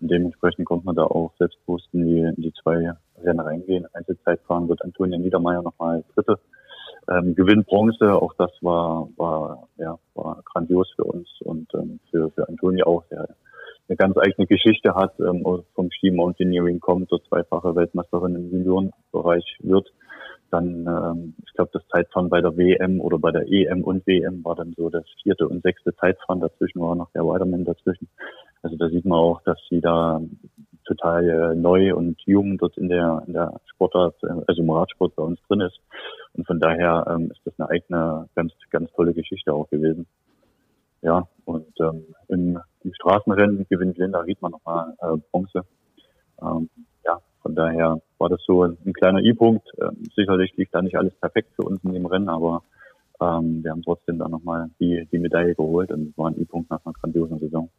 Dementsprechend 0.00 0.66
konnte 0.66 0.86
man 0.86 0.96
da 0.96 1.04
auch 1.04 1.32
selbstbewusst 1.38 1.88
in 1.92 2.06
die, 2.06 2.20
in 2.20 2.42
die 2.42 2.52
zwei 2.62 2.92
Rennen 3.22 3.40
reingehen. 3.40 3.86
Einzelzeitfahren 3.92 4.68
wird 4.68 4.82
Antonia 4.82 5.18
Niedermeyer 5.18 5.62
nochmal 5.62 6.04
Dritte 6.14 6.38
ähm, 7.10 7.34
gewinnt 7.34 7.66
Bronze, 7.66 8.14
auch 8.14 8.34
das 8.34 8.50
war, 8.60 9.08
war, 9.16 9.68
ja, 9.78 9.98
war 10.14 10.42
grandios 10.44 10.90
für 10.94 11.04
uns 11.04 11.28
und 11.40 11.68
ähm, 11.74 12.00
für, 12.10 12.30
für 12.30 12.48
Antonia 12.48 12.84
auch, 12.86 13.04
der 13.10 13.28
eine 13.88 13.96
ganz 13.96 14.16
eigene 14.18 14.46
Geschichte 14.46 14.94
hat, 14.94 15.18
ähm, 15.18 15.44
vom 15.74 15.90
Ski 15.90 16.12
Mountaineering 16.12 16.78
kommt, 16.78 17.10
dort 17.10 17.26
zweifache 17.26 17.74
Weltmeisterin 17.74 18.36
im 18.36 18.50
Juniorenbereich 18.50 19.58
wird. 19.60 19.92
Dann, 20.50 20.86
ähm, 20.86 21.34
ich 21.44 21.52
glaube, 21.54 21.70
das 21.72 21.82
Zeitfahren 21.88 22.28
bei 22.28 22.40
der 22.40 22.56
WM 22.56 23.00
oder 23.00 23.18
bei 23.18 23.32
der 23.32 23.50
EM 23.50 23.82
und 23.82 24.06
WM 24.06 24.44
war 24.44 24.54
dann 24.54 24.74
so 24.76 24.90
das 24.90 25.04
vierte 25.22 25.48
und 25.48 25.62
sechste 25.62 25.94
Zeitfahren. 25.96 26.40
Dazwischen 26.40 26.80
war 26.80 26.94
noch 26.94 27.10
der 27.12 27.26
Weiterman 27.26 27.64
dazwischen. 27.64 28.08
Also 28.62 28.76
da 28.76 28.88
sieht 28.88 29.04
man 29.04 29.18
auch, 29.18 29.42
dass 29.42 29.58
sie 29.68 29.80
da 29.80 30.20
total 30.84 31.28
äh, 31.28 31.54
neu 31.54 31.94
und 31.94 32.20
jung 32.26 32.58
dort 32.58 32.76
in 32.76 32.88
der, 32.88 33.22
in 33.26 33.32
der 33.32 33.60
Sportart, 33.66 34.16
äh, 34.22 34.42
also 34.46 34.62
im 34.62 34.70
Radsport 34.70 35.14
bei 35.14 35.22
uns 35.22 35.40
drin 35.48 35.60
ist. 35.60 35.80
Und 36.34 36.46
von 36.46 36.58
daher 36.58 37.06
ähm, 37.08 37.30
ist 37.30 37.40
das 37.44 37.54
eine 37.58 37.70
eigene, 37.70 38.28
ganz, 38.34 38.52
ganz 38.70 38.90
tolle 38.92 39.14
Geschichte 39.14 39.52
auch 39.52 39.68
gewesen. 39.70 40.06
Ja, 41.02 41.26
und 41.44 41.72
ähm, 41.80 42.04
im, 42.28 42.58
im 42.82 42.94
Straßenrennen 42.94 43.66
gewinnt 43.70 43.96
Linda 43.98 44.20
Riedmann 44.20 44.52
nochmal 44.52 44.94
äh, 45.00 45.16
Bronze. 45.30 45.64
Ähm, 46.42 46.68
ja, 47.04 47.20
von 47.42 47.54
daher 47.54 48.00
war 48.18 48.28
das 48.28 48.42
so 48.46 48.64
ein, 48.64 48.76
ein 48.84 48.92
kleiner 48.92 49.20
I-Punkt. 49.20 49.66
Ähm, 49.80 50.02
sicherlich 50.14 50.54
lief 50.56 50.68
da 50.72 50.82
nicht 50.82 50.96
alles 50.96 51.14
perfekt 51.14 51.54
für 51.54 51.62
uns 51.62 51.82
in 51.84 51.92
dem 51.92 52.06
Rennen, 52.06 52.28
aber 52.28 52.62
ähm, 53.20 53.62
wir 53.62 53.70
haben 53.70 53.82
trotzdem 53.82 54.18
da 54.18 54.28
nochmal 54.28 54.70
die, 54.78 55.06
die 55.10 55.18
Medaille 55.18 55.54
geholt 55.54 55.90
und 55.90 56.10
es 56.10 56.18
war 56.18 56.30
ein 56.30 56.40
I-Punkt 56.40 56.70
nach 56.70 56.84
einer 56.84 56.94
grandiosen 56.94 57.38
Saison. 57.38 57.70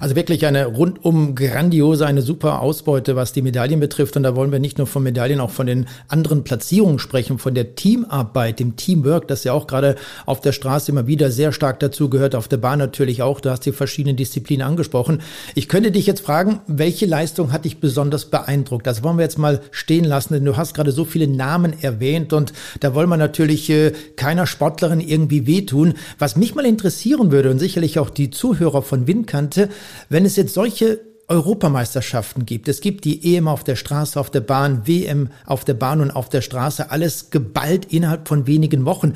Also 0.00 0.16
wirklich 0.16 0.46
eine 0.46 0.66
rundum 0.66 1.34
grandiose, 1.34 2.06
eine 2.06 2.22
super 2.22 2.60
Ausbeute, 2.60 3.16
was 3.16 3.32
die 3.32 3.42
Medaillen 3.42 3.80
betrifft. 3.80 4.16
Und 4.16 4.22
da 4.22 4.36
wollen 4.36 4.52
wir 4.52 4.58
nicht 4.58 4.78
nur 4.78 4.86
von 4.86 5.02
Medaillen, 5.02 5.40
auch 5.40 5.50
von 5.50 5.66
den 5.66 5.86
anderen 6.08 6.44
Platzierungen 6.44 6.98
sprechen, 6.98 7.38
von 7.38 7.54
der 7.54 7.74
Teamarbeit, 7.74 8.60
dem 8.60 8.76
Teamwork, 8.76 9.28
das 9.28 9.44
ja 9.44 9.52
auch 9.52 9.66
gerade 9.66 9.96
auf 10.26 10.40
der 10.40 10.52
Straße 10.52 10.90
immer 10.90 11.06
wieder 11.06 11.30
sehr 11.30 11.52
stark 11.52 11.80
dazu 11.80 12.10
gehört, 12.10 12.34
auf 12.34 12.48
der 12.48 12.58
Bahn 12.58 12.78
natürlich 12.78 13.22
auch. 13.22 13.40
Du 13.40 13.50
hast 13.50 13.66
die 13.66 13.72
verschiedenen 13.72 14.16
Disziplinen 14.16 14.66
angesprochen. 14.66 15.20
Ich 15.54 15.68
könnte 15.68 15.90
dich 15.90 16.06
jetzt 16.06 16.20
fragen, 16.20 16.60
welche 16.66 17.06
Leistung 17.06 17.52
hat 17.52 17.64
dich 17.64 17.78
besonders 17.78 18.26
beeindruckt? 18.26 18.86
Das 18.86 19.02
wollen 19.02 19.18
wir 19.18 19.24
jetzt 19.24 19.38
mal 19.38 19.60
stehen 19.70 20.04
lassen, 20.04 20.34
denn 20.34 20.44
du 20.44 20.56
hast 20.56 20.74
gerade 20.74 20.92
so 20.92 21.04
viele 21.04 21.28
Namen 21.28 21.74
erwähnt 21.82 22.32
und 22.32 22.52
da 22.80 22.94
wollen 22.94 23.08
wir 23.08 23.16
natürlich 23.16 23.70
äh, 23.70 23.92
keiner 24.16 24.46
Sportlerin 24.46 25.00
irgendwie 25.00 25.46
wehtun. 25.46 25.94
Was 26.18 26.36
mich 26.36 26.54
mal 26.54 26.66
interessieren 26.66 27.30
würde 27.30 27.50
und 27.50 27.58
sicherlich 27.58 27.98
auch 27.98 28.10
die 28.10 28.30
Zuhörer 28.30 28.82
von 28.82 29.06
Windkante, 29.06 29.68
wenn 30.08 30.24
es 30.24 30.36
jetzt 30.36 30.54
solche 30.54 31.00
Europameisterschaften 31.28 32.46
gibt. 32.46 32.68
Es 32.68 32.80
gibt 32.80 33.04
die 33.04 33.36
EM 33.36 33.48
auf 33.48 33.64
der 33.64 33.76
Straße, 33.76 34.18
auf 34.18 34.30
der 34.30 34.40
Bahn, 34.40 34.86
WM 34.86 35.30
auf 35.44 35.64
der 35.64 35.74
Bahn 35.74 36.00
und 36.00 36.10
auf 36.10 36.28
der 36.28 36.40
Straße, 36.40 36.90
alles 36.90 37.30
geballt 37.30 37.86
innerhalb 37.92 38.28
von 38.28 38.46
wenigen 38.46 38.84
Wochen. 38.84 39.14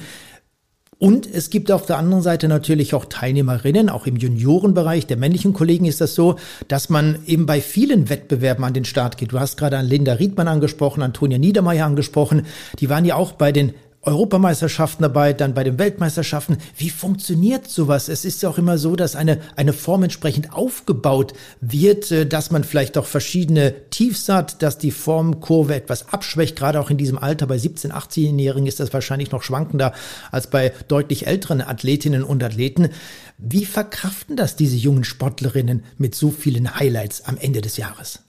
Und 0.99 1.27
es 1.33 1.49
gibt 1.49 1.73
auf 1.73 1.87
der 1.87 1.97
anderen 1.97 2.23
Seite 2.23 2.47
natürlich 2.47 2.93
auch 2.93 3.07
Teilnehmerinnen, 3.07 3.89
auch 3.89 4.07
im 4.07 4.17
Juniorenbereich 4.17 5.07
der 5.07 5.17
männlichen 5.17 5.55
Kollegen 5.55 5.87
ist 5.87 6.03
das 6.03 6.15
so, 6.15 6.37
dass 6.69 6.91
man 6.91 7.21
eben 7.25 7.47
bei 7.47 7.62
vielen 7.62 8.11
Wettbewerben 8.11 8.65
an 8.65 8.75
den 8.75 8.85
Start 8.85 9.17
geht. 9.17 9.33
Du 9.33 9.41
hast 9.41 9.57
gerade 9.57 9.79
an 9.79 9.87
Linda 9.87 10.12
Riedmann 10.12 10.47
angesprochen, 10.47 11.03
Antonia 11.03 11.39
Niedermeyer 11.39 11.87
angesprochen. 11.87 12.45
Die 12.81 12.91
waren 12.91 13.07
ja 13.07 13.15
auch 13.15 13.33
bei 13.33 13.50
den 13.50 13.73
Europameisterschaften 14.02 15.02
dabei, 15.02 15.35
dann 15.35 15.52
bei 15.52 15.62
den 15.62 15.78
Weltmeisterschaften. 15.78 16.57
Wie 16.76 16.88
funktioniert 16.88 17.69
sowas? 17.69 18.09
Es 18.09 18.25
ist 18.25 18.42
ja 18.42 18.49
auch 18.49 18.57
immer 18.57 18.78
so, 18.78 18.97
dass 18.97 19.14
eine, 19.14 19.40
eine 19.57 19.75
Form 19.75 20.04
entsprechend 20.04 20.54
aufgebaut 20.54 21.35
wird, 21.61 22.11
äh, 22.11 22.26
dass 22.26 22.50
man 22.50 22.64
vielleicht 22.64 22.97
auch 22.97 23.04
verschiedene 23.04 23.75
Tiefs 23.90 24.30
hat, 24.30 24.62
dass 24.62 24.78
die 24.78 24.90
Formkurve 24.90 25.75
etwas 25.75 26.12
abschwächt. 26.12 26.57
Gerade 26.57 26.80
auch 26.80 26.88
in 26.88 26.97
diesem 26.97 27.19
Alter 27.19 27.47
bei 27.47 27.57
17-, 27.57 27.90
18-Jährigen 27.90 28.66
ist 28.66 28.80
das 28.80 28.95
wahrscheinlich 28.95 29.33
noch 29.33 29.42
schwankender 29.42 29.92
als 30.30 30.47
bei 30.47 30.73
deutlich 30.88 31.26
älteren 31.26 31.61
Athletinnen 31.61 32.25
und 32.25 32.42
Athleten. 32.42 32.88
Wie 33.37 33.66
verkraften 33.66 34.35
das 34.35 34.57
diese 34.57 34.76
jungen 34.76 35.04
Sportlerinnen 35.04 35.85
mit 35.99 36.14
so 36.14 36.30
vielen 36.30 36.75
Highlights 36.75 37.26
am 37.26 37.37
Ende 37.37 37.61
des 37.61 37.76
Jahres? 37.76 38.21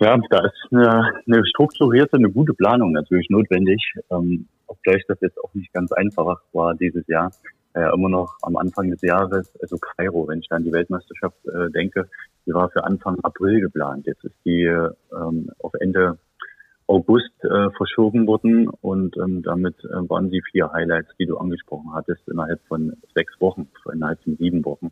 Ja, 0.00 0.16
da 0.30 0.46
ist 0.46 0.72
eine, 0.72 1.12
eine 1.26 1.46
strukturierte, 1.46 2.16
eine 2.16 2.30
gute 2.30 2.54
Planung 2.54 2.92
natürlich 2.92 3.28
notwendig. 3.28 3.92
Ähm, 4.10 4.46
obgleich 4.66 5.04
das 5.06 5.20
jetzt 5.20 5.38
auch 5.44 5.52
nicht 5.52 5.70
ganz 5.74 5.92
einfach 5.92 6.40
war 6.54 6.74
dieses 6.74 7.06
Jahr. 7.06 7.30
Äh, 7.74 7.92
immer 7.94 8.08
noch 8.08 8.34
am 8.40 8.56
Anfang 8.56 8.90
des 8.90 9.02
Jahres, 9.02 9.52
also 9.60 9.76
Kairo, 9.76 10.26
wenn 10.26 10.40
ich 10.40 10.50
an 10.50 10.64
die 10.64 10.72
Weltmeisterschaft 10.72 11.36
äh, 11.46 11.70
denke, 11.70 12.08
die 12.46 12.54
war 12.54 12.70
für 12.70 12.82
Anfang 12.84 13.18
April 13.22 13.60
geplant. 13.60 14.06
Jetzt 14.06 14.24
ist 14.24 14.34
die 14.46 14.64
ähm, 14.64 15.50
auf 15.58 15.74
Ende 15.78 16.18
August 16.86 17.32
äh, 17.44 17.70
verschoben 17.76 18.26
worden 18.26 18.68
und 18.68 19.16
ähm, 19.18 19.42
damit 19.42 19.76
äh, 19.84 20.08
waren 20.08 20.30
die 20.30 20.42
vier 20.50 20.72
Highlights, 20.72 21.10
die 21.18 21.26
du 21.26 21.36
angesprochen 21.36 21.92
hattest, 21.92 22.26
innerhalb 22.26 22.60
von 22.68 22.96
sechs 23.14 23.38
Wochen, 23.38 23.68
innerhalb 23.92 24.20
von 24.24 24.36
sieben 24.36 24.64
Wochen. 24.64 24.90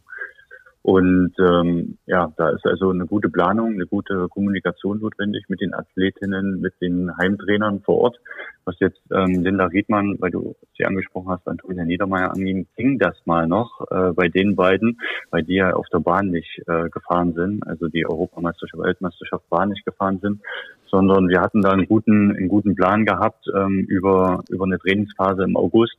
Und 0.88 1.34
ähm, 1.38 1.98
ja, 2.06 2.32
da 2.38 2.48
ist 2.48 2.64
also 2.64 2.88
eine 2.88 3.04
gute 3.04 3.28
Planung, 3.28 3.74
eine 3.74 3.84
gute 3.84 4.26
Kommunikation 4.30 5.00
notwendig 5.00 5.44
mit 5.48 5.60
den 5.60 5.74
Athletinnen, 5.74 6.62
mit 6.62 6.80
den 6.80 7.14
Heimtrainern 7.14 7.82
vor 7.82 7.98
Ort. 7.98 8.20
Was 8.64 8.74
jetzt 8.80 9.02
ähm, 9.12 9.42
Linda 9.42 9.66
Riedmann, 9.66 10.16
weil 10.18 10.30
du 10.30 10.56
sie 10.78 10.86
angesprochen 10.86 11.28
hast, 11.28 11.46
Antonia 11.46 11.84
Niedermeyer 11.84 12.30
anging, 12.30 12.68
ging 12.74 12.98
das 12.98 13.14
mal 13.26 13.46
noch 13.46 13.84
äh, 13.90 14.12
bei 14.12 14.28
den 14.28 14.56
beiden, 14.56 14.98
weil 15.30 15.42
die 15.42 15.56
ja 15.56 15.74
auf 15.74 15.86
der 15.92 16.00
Bahn 16.00 16.30
nicht 16.30 16.62
äh, 16.66 16.88
gefahren 16.88 17.34
sind, 17.34 17.66
also 17.66 17.88
die 17.88 18.06
Europameisterschaft, 18.06 18.82
Weltmeisterschaft 18.82 19.46
Bahn 19.50 19.68
nicht 19.68 19.84
gefahren 19.84 20.20
sind, 20.22 20.40
sondern 20.86 21.28
wir 21.28 21.42
hatten 21.42 21.60
da 21.60 21.72
einen 21.72 21.86
guten, 21.86 22.34
einen 22.34 22.48
guten 22.48 22.74
Plan 22.74 23.04
gehabt 23.04 23.44
ähm, 23.54 23.84
über, 23.90 24.42
über 24.48 24.64
eine 24.64 24.78
Trainingsphase 24.78 25.42
im 25.42 25.54
August 25.54 25.98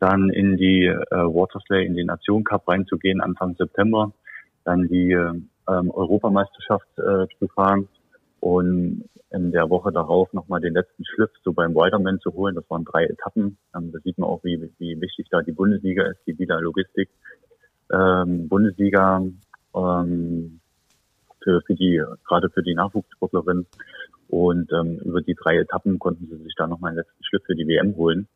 dann 0.00 0.30
in 0.30 0.56
die 0.56 0.86
äh, 0.86 1.04
Waterslay, 1.10 1.86
in 1.86 1.94
den 1.94 2.06
Nation 2.06 2.44
Cup 2.44 2.68
reinzugehen 2.68 3.20
Anfang 3.20 3.54
September, 3.56 4.12
dann 4.64 4.88
die 4.88 5.12
ähm, 5.12 5.50
Europameisterschaft 5.90 6.88
äh, 6.98 7.26
zu 7.38 7.48
fahren 7.48 7.88
und 8.40 9.08
in 9.30 9.50
der 9.50 9.68
Woche 9.70 9.90
darauf 9.90 10.32
nochmal 10.32 10.60
den 10.60 10.74
letzten 10.74 11.04
Schliff 11.04 11.30
so 11.42 11.52
beim 11.52 11.74
Widerman 11.74 12.20
zu 12.20 12.32
holen. 12.34 12.54
Das 12.54 12.68
waren 12.70 12.84
drei 12.84 13.04
Etappen. 13.04 13.56
Ähm, 13.74 13.90
da 13.92 13.98
sieht 14.00 14.18
man 14.18 14.28
auch, 14.28 14.44
wie, 14.44 14.70
wie 14.78 15.00
wichtig 15.00 15.26
da 15.30 15.42
die 15.42 15.52
Bundesliga 15.52 16.04
ist, 16.04 16.20
die 16.26 16.38
Vida 16.38 16.58
Logistik. 16.58 17.08
Ähm, 17.92 18.48
Bundesliga 18.48 19.22
ähm, 19.74 20.60
für, 21.42 21.62
für 21.62 21.74
die, 21.74 22.02
gerade 22.26 22.48
für 22.50 22.62
die 22.62 22.74
Nachwuchssportlerin. 22.74 23.66
Und 24.28 24.72
ähm, 24.72 25.00
über 25.04 25.20
die 25.20 25.34
drei 25.34 25.58
Etappen 25.58 25.98
konnten 25.98 26.26
sie 26.26 26.42
sich 26.44 26.54
da 26.56 26.66
nochmal 26.66 26.90
einen 26.90 26.98
letzten 26.98 27.24
Schliff 27.24 27.42
für 27.44 27.56
die 27.56 27.66
WM 27.66 27.96
holen 27.96 28.28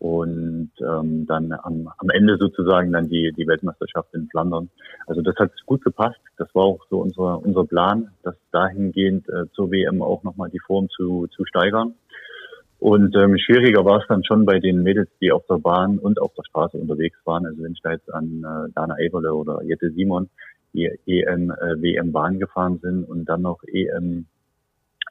und 0.00 0.70
ähm, 0.80 1.26
dann 1.26 1.52
am, 1.52 1.92
am 1.98 2.10
Ende 2.10 2.38
sozusagen 2.38 2.90
dann 2.90 3.10
die, 3.10 3.32
die 3.36 3.46
Weltmeisterschaft 3.46 4.14
in 4.14 4.28
Flandern. 4.28 4.70
Also 5.06 5.20
das 5.20 5.36
hat 5.36 5.52
gut 5.66 5.84
gepasst. 5.84 6.18
Das 6.38 6.48
war 6.54 6.64
auch 6.64 6.80
so 6.88 7.00
unser, 7.00 7.38
unser 7.44 7.66
Plan, 7.66 8.10
das 8.22 8.34
dahingehend 8.50 9.28
äh, 9.28 9.44
zur 9.52 9.70
WM 9.70 10.00
auch 10.00 10.22
nochmal 10.22 10.48
die 10.48 10.58
Form 10.58 10.88
zu, 10.88 11.26
zu 11.26 11.44
steigern. 11.44 11.94
Und 12.78 13.14
ähm, 13.14 13.36
schwieriger 13.36 13.84
war 13.84 14.00
es 14.00 14.06
dann 14.08 14.24
schon 14.24 14.46
bei 14.46 14.58
den 14.58 14.82
Mädels, 14.82 15.10
die 15.20 15.32
auf 15.32 15.44
der 15.50 15.58
Bahn 15.58 15.98
und 15.98 16.18
auf 16.18 16.32
der 16.32 16.44
Straße 16.44 16.78
unterwegs 16.78 17.18
waren. 17.26 17.44
Also 17.44 17.62
wenn 17.62 17.72
ich 17.72 17.82
da 17.82 17.92
jetzt 17.92 18.12
an 18.12 18.42
äh, 18.42 18.72
Dana 18.74 18.98
Eberle 18.98 19.34
oder 19.34 19.62
Jette 19.62 19.90
Simon, 19.90 20.30
die 20.72 20.86
EM, 21.06 21.50
äh, 21.50 21.82
WM 21.82 22.10
Bahn 22.10 22.38
gefahren 22.38 22.78
sind 22.82 23.04
und 23.04 23.26
dann 23.26 23.42
noch 23.42 23.62
EM 23.70 24.24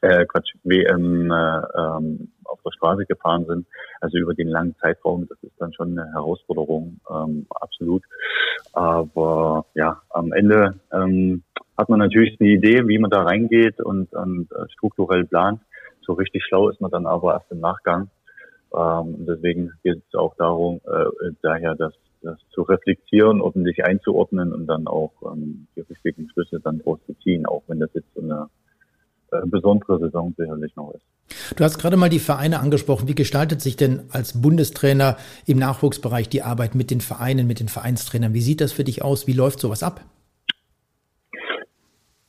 äh, 0.01 0.25
Quatsch, 0.25 0.53
WM 0.63 1.32
äh, 1.32 1.62
ähm, 1.77 2.32
auf 2.46 2.60
der 2.63 2.72
Straße 2.72 3.06
gefahren 3.06 3.46
sind. 3.46 3.68
Also 4.01 4.18
über 4.18 4.34
den 4.34 4.48
langen 4.48 4.75
Zeitraum, 4.82 5.27
das 5.27 5.38
ist 5.44 5.60
dann 5.60 5.74
schon 5.74 5.98
eine 5.98 6.12
Herausforderung, 6.13 7.00
ähm, 7.10 7.46
absolut. 7.50 8.03
Aber 8.74 9.65
ja, 9.75 10.01
am 10.10 10.32
Ende 10.34 10.79
ähm, 10.91 11.44
hat 11.77 11.89
man 11.89 12.00
natürlich 12.00 12.39
eine 12.39 12.50
Idee, 12.50 12.88
wie 12.88 13.00
man 13.00 13.10
da 13.10 13.24
reingeht 13.24 13.79
und, 13.82 14.13
und 14.13 14.51
äh, 14.51 14.70
strukturell 14.70 15.25
plant. 15.25 15.62
So 16.01 16.13
richtig 16.13 16.44
schlau 16.44 16.70
ist 16.70 16.82
man 16.82 16.91
dann 16.91 17.06
aber 17.06 17.34
erst 17.34 17.51
im 17.51 17.60
Nachgang. 17.60 18.10
Ähm, 18.75 19.25
deswegen 19.27 19.72
geht 19.84 19.98
es 19.98 20.15
auch 20.15 20.36
darum, 20.36 20.82
äh, 20.86 21.32
daher, 21.41 21.75
dass 21.75 21.94
das 22.22 22.38
zu 22.51 22.63
reflektieren, 22.63 23.41
ordentlich 23.41 23.86
einzuordnen 23.86 24.53
und 24.53 24.68
dann 24.68 24.88
auch 24.88 25.13
ähm, 25.32 25.68
die 25.75 25.82
richtigen 25.82 26.29
Schlüsse 26.29 26.60
dann 26.60 26.79
draus 26.79 27.00
zu 27.06 27.13
ziehen, 27.24 27.46
auch 27.46 27.63
wenn 27.68 27.79
das 27.79 27.94
jetzt 27.94 28.13
so 28.13 28.22
eine 28.22 28.50
besondere 29.45 30.00
Saison 30.00 30.33
sicherlich 30.38 30.75
noch 30.75 30.93
ist. 30.93 31.03
Du 31.55 31.63
hast 31.63 31.77
gerade 31.77 31.98
mal 31.98 32.09
die 32.09 32.19
Vereine 32.19 32.59
angesprochen. 32.59 33.07
Wie 33.07 33.15
gestaltet 33.15 33.62
sich 33.62 33.75
denn 33.75 34.03
als 34.12 34.41
Bundestrainer 34.41 35.17
im 35.45 35.59
Nachwuchsbereich 35.59 36.29
die 36.29 36.41
Arbeit 36.41 36.75
mit 36.75 36.91
den 36.91 37.01
Vereinen, 37.01 37.48
mit 37.48 37.59
den 37.59 37.67
Vereinstrainern? 37.67 38.33
Wie 38.33 38.41
sieht 38.41 38.62
das 38.62 38.71
für 38.71 38.83
dich 38.83 39.03
aus? 39.03 39.27
Wie 39.27 39.33
läuft 39.33 39.59
sowas 39.59 39.83
ab? 39.83 40.01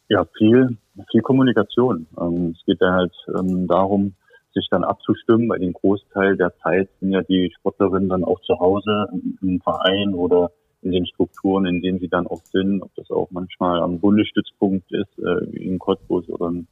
Ja, 0.08 0.26
viel, 0.36 0.76
viel 1.10 1.22
Kommunikation. 1.22 2.06
Ähm, 2.20 2.54
es 2.58 2.64
geht 2.66 2.80
ja 2.80 2.92
halt 2.92 3.14
ähm, 3.38 3.68
darum, 3.68 4.14
sich 4.52 4.66
dann 4.70 4.84
abzustimmen. 4.84 5.48
Bei 5.48 5.58
dem 5.58 5.72
Großteil 5.72 6.36
der 6.36 6.52
Zeit 6.58 6.88
sind 7.00 7.12
ja 7.12 7.22
die 7.22 7.52
Sportlerinnen 7.56 8.08
dann 8.08 8.24
auch 8.24 8.40
zu 8.40 8.58
Hause 8.58 9.08
im 9.40 9.60
Verein 9.60 10.14
oder 10.14 10.50
in 10.82 10.92
den 10.92 11.06
Strukturen, 11.06 11.66
in 11.66 11.82
denen 11.82 12.00
sie 12.00 12.08
dann 12.08 12.26
auch 12.26 12.42
sind, 12.46 12.82
ob 12.82 12.94
das 12.96 13.10
auch 13.10 13.28
manchmal 13.30 13.80
am 13.80 14.00
Bundesstützpunkt 14.00 14.90
ist, 14.92 15.18
äh, 15.18 15.52
wie 15.52 15.64
in 15.64 15.78
Cottbus 15.78 16.28
oder 16.28 16.48
in 16.48 16.66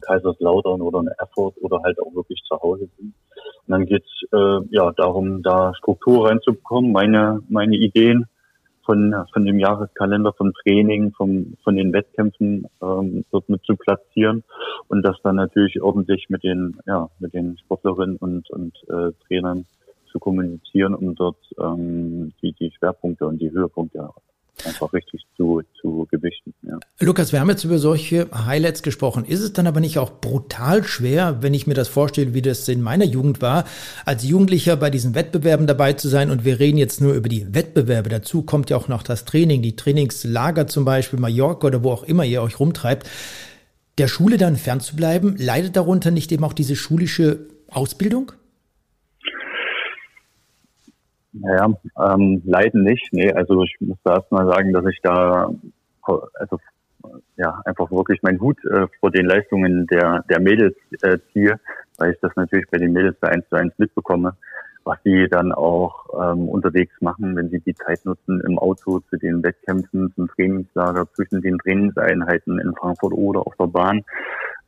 Kaiserslautern 0.00 0.80
oder 0.80 1.00
in 1.00 1.08
Erfurt 1.18 1.56
oder 1.60 1.80
halt 1.82 2.00
auch 2.00 2.14
wirklich 2.14 2.42
zu 2.46 2.60
Hause 2.60 2.88
sind. 2.96 3.14
Und 3.66 3.72
dann 3.72 3.86
geht's 3.86 4.10
äh, 4.32 4.60
ja 4.70 4.92
darum, 4.92 5.42
da 5.42 5.74
Struktur 5.74 6.28
reinzubekommen, 6.28 6.92
meine, 6.92 7.42
meine 7.48 7.76
Ideen 7.76 8.26
von, 8.84 9.14
von 9.34 9.44
dem 9.44 9.58
Jahreskalender, 9.58 10.32
vom 10.32 10.52
Training, 10.62 11.12
vom, 11.12 11.56
von 11.62 11.76
den 11.76 11.92
Wettkämpfen 11.92 12.66
ähm, 12.82 13.24
dort 13.30 13.48
mit 13.50 13.62
zu 13.64 13.76
platzieren 13.76 14.44
und 14.88 15.02
das 15.02 15.16
dann 15.22 15.36
natürlich 15.36 15.82
ordentlich 15.82 16.26
mit 16.30 16.42
den, 16.42 16.78
ja, 16.86 17.10
mit 17.18 17.34
den 17.34 17.58
Sportlerinnen 17.58 18.16
und, 18.16 18.48
und 18.48 18.74
äh, 18.88 19.12
Trainern 19.26 19.66
zu 20.10 20.18
kommunizieren, 20.18 20.94
um 20.94 21.14
dort 21.14 21.36
ähm, 21.60 22.32
die, 22.40 22.52
die 22.52 22.72
Schwerpunkte 22.78 23.26
und 23.26 23.38
die 23.38 23.50
Höhepunkte 23.50 24.08
einfach 24.64 24.92
richtig 24.92 25.22
zu, 25.36 25.62
zu 25.80 26.06
gewichten. 26.10 26.54
Ja. 26.62 26.78
Lukas, 27.00 27.32
wir 27.32 27.40
haben 27.40 27.50
jetzt 27.50 27.64
über 27.64 27.78
solche 27.78 28.28
Highlights 28.32 28.82
gesprochen. 28.82 29.24
Ist 29.24 29.40
es 29.40 29.52
dann 29.52 29.66
aber 29.66 29.80
nicht 29.80 29.98
auch 29.98 30.20
brutal 30.20 30.84
schwer, 30.84 31.38
wenn 31.40 31.54
ich 31.54 31.66
mir 31.66 31.74
das 31.74 31.88
vorstelle, 31.88 32.34
wie 32.34 32.42
das 32.42 32.68
in 32.68 32.82
meiner 32.82 33.04
Jugend 33.04 33.40
war, 33.40 33.64
als 34.04 34.24
Jugendlicher 34.24 34.76
bei 34.76 34.90
diesen 34.90 35.14
Wettbewerben 35.14 35.66
dabei 35.66 35.92
zu 35.92 36.08
sein? 36.08 36.30
Und 36.30 36.44
wir 36.44 36.58
reden 36.58 36.78
jetzt 36.78 37.00
nur 37.00 37.14
über 37.14 37.28
die 37.28 37.54
Wettbewerbe. 37.54 38.08
Dazu 38.08 38.42
kommt 38.42 38.70
ja 38.70 38.76
auch 38.76 38.88
noch 38.88 39.02
das 39.02 39.24
Training, 39.24 39.62
die 39.62 39.76
Trainingslager 39.76 40.66
zum 40.66 40.84
Beispiel, 40.84 41.18
Mallorca 41.18 41.68
oder 41.68 41.84
wo 41.84 41.92
auch 41.92 42.02
immer 42.02 42.24
ihr 42.24 42.42
euch 42.42 42.58
rumtreibt. 42.58 43.08
Der 43.98 44.08
Schule 44.08 44.36
dann 44.36 44.56
fernzubleiben, 44.56 45.36
leidet 45.36 45.76
darunter 45.76 46.10
nicht 46.10 46.30
eben 46.30 46.44
auch 46.44 46.52
diese 46.52 46.76
schulische 46.76 47.46
Ausbildung? 47.68 48.32
Naja, 51.32 51.72
ähm, 51.98 52.42
leiden 52.44 52.84
nicht. 52.84 53.08
Nee, 53.12 53.32
also 53.32 53.62
ich 53.62 53.76
muss 53.80 53.98
da 54.04 54.16
erst 54.16 54.32
mal 54.32 54.46
sagen, 54.46 54.72
dass 54.72 54.86
ich 54.86 54.98
da 55.02 55.50
also 56.34 56.58
ja 57.36 57.60
einfach 57.64 57.90
wirklich 57.90 58.22
meinen 58.22 58.40
Hut 58.40 58.58
äh, 58.64 58.86
vor 59.00 59.10
den 59.10 59.26
Leistungen 59.26 59.86
der 59.86 60.24
der 60.30 60.40
Mädels 60.40 60.76
äh, 61.02 61.18
ziehe, 61.32 61.60
weil 61.98 62.12
ich 62.12 62.20
das 62.20 62.34
natürlich 62.36 62.66
bei 62.70 62.78
den 62.78 62.92
Mädels 62.92 63.16
da 63.20 63.28
eins 63.28 63.48
zu 63.48 63.56
eins 63.56 63.74
mitbekomme, 63.78 64.36
was 64.84 64.98
sie 65.04 65.28
dann 65.28 65.52
auch 65.52 66.06
ähm, 66.18 66.48
unterwegs 66.48 66.94
machen, 67.00 67.36
wenn 67.36 67.50
sie 67.50 67.60
die 67.60 67.74
Zeit 67.74 68.04
nutzen 68.04 68.40
im 68.40 68.58
Auto 68.58 69.00
zu 69.10 69.16
den 69.16 69.42
Wettkämpfen, 69.42 70.12
zum 70.14 70.28
Trainingslager, 70.28 71.06
zwischen 71.14 71.42
den 71.42 71.58
Trainingseinheiten 71.58 72.58
in 72.58 72.74
Frankfurt 72.74 73.12
oder 73.12 73.46
auf 73.46 73.54
der 73.60 73.66
Bahn. 73.66 74.02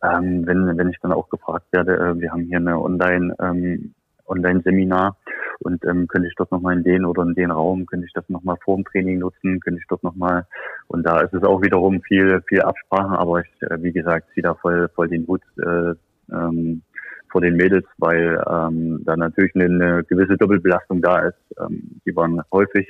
Ähm, 0.02 0.46
wenn, 0.46 0.78
wenn 0.78 0.90
ich 0.90 0.98
dann 1.00 1.12
auch 1.12 1.28
gefragt 1.28 1.66
werde, 1.72 1.96
äh, 1.96 2.20
wir 2.20 2.32
haben 2.32 2.44
hier 2.44 2.58
eine 2.58 2.80
Online, 2.80 3.34
ähm, 3.40 3.94
Online-Seminar 4.26 5.16
und 5.60 5.84
ähm, 5.84 6.08
könnte 6.08 6.28
ich 6.28 6.34
dort 6.36 6.50
nochmal 6.50 6.76
in 6.76 6.84
den 6.84 7.04
oder 7.04 7.22
in 7.22 7.34
den 7.34 7.50
Raum, 7.50 7.86
könnte 7.86 8.06
ich 8.06 8.12
das 8.12 8.28
nochmal 8.28 8.56
vor 8.64 8.76
dem 8.76 8.84
Training 8.84 9.18
nutzen, 9.18 9.60
könnte 9.60 9.80
ich 9.80 9.86
dort 9.88 10.02
nochmal 10.02 10.46
und 10.88 11.06
da 11.06 11.20
ist 11.20 11.34
es 11.34 11.42
auch 11.42 11.62
wiederum 11.62 12.00
viel, 12.02 12.42
viel 12.48 12.62
Absprache, 12.62 13.18
aber 13.18 13.40
ich, 13.40 13.62
äh, 13.62 13.82
wie 13.82 13.92
gesagt, 13.92 14.28
ziehe 14.34 14.42
da 14.42 14.54
voll, 14.54 14.88
voll 14.94 15.08
den 15.08 15.26
Hut 15.26 15.42
äh, 15.58 15.94
ähm, 16.32 16.82
vor 17.30 17.40
den 17.40 17.56
Mädels, 17.56 17.86
weil 17.98 18.42
ähm, 18.48 19.02
da 19.04 19.16
natürlich 19.16 19.54
eine, 19.54 19.64
eine 19.66 20.04
gewisse 20.04 20.36
Doppelbelastung 20.36 21.00
da 21.00 21.28
ist. 21.28 21.38
Ähm, 21.60 22.00
die 22.04 22.14
waren 22.14 22.42
häufig 22.52 22.88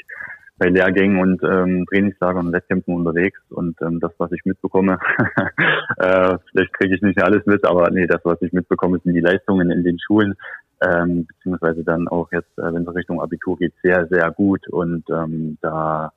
bei 0.60 0.68
Lehrgängen 0.68 1.18
und 1.18 1.42
ähm, 1.42 1.86
Trainingslagern 1.88 2.46
und 2.46 2.52
Wettkämpfen 2.52 2.94
unterwegs 2.94 3.40
und 3.48 3.80
ähm, 3.80 3.98
das, 3.98 4.12
was 4.18 4.30
ich 4.32 4.44
mitbekomme, 4.44 4.98
äh, 5.96 6.36
vielleicht 6.50 6.74
kriege 6.74 6.94
ich 6.94 7.00
nicht 7.00 7.22
alles 7.22 7.46
mit, 7.46 7.64
aber 7.64 7.90
nee, 7.90 8.06
das, 8.06 8.20
was 8.24 8.40
ich 8.42 8.52
mitbekomme, 8.52 9.00
sind 9.02 9.14
die 9.14 9.20
Leistungen 9.20 9.70
in 9.70 9.82
den 9.82 9.98
Schulen, 9.98 10.34
ähm, 10.82 11.26
beziehungsweise 11.26 11.82
dann 11.82 12.08
auch 12.08 12.30
jetzt, 12.30 12.58
äh, 12.58 12.74
wenn 12.74 12.86
es 12.86 12.94
Richtung 12.94 13.22
Abitur 13.22 13.56
geht, 13.56 13.72
sehr, 13.82 14.06
sehr 14.08 14.30
gut 14.32 14.68
und 14.68 15.02
ähm, 15.08 15.56
da 15.62 16.12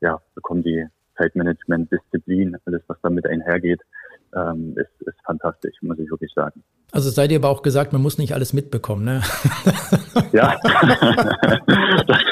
ja, 0.00 0.20
bekommen 0.36 0.62
die 0.62 0.86
Zeitmanagement, 1.16 1.90
Disziplin, 1.90 2.56
alles, 2.66 2.82
was 2.86 2.98
damit 3.02 3.26
einhergeht, 3.26 3.80
ähm, 4.32 4.76
ist, 4.76 5.08
ist 5.08 5.18
fantastisch, 5.24 5.74
muss 5.82 5.98
ich 5.98 6.08
wirklich 6.08 6.32
sagen. 6.32 6.62
Also 6.92 7.10
seid 7.10 7.32
ihr 7.32 7.38
aber 7.38 7.48
auch 7.48 7.62
gesagt, 7.62 7.92
man 7.92 8.00
muss 8.00 8.16
nicht 8.16 8.32
alles 8.32 8.52
mitbekommen, 8.52 9.04
ne? 9.04 9.22
Ja. 10.32 10.56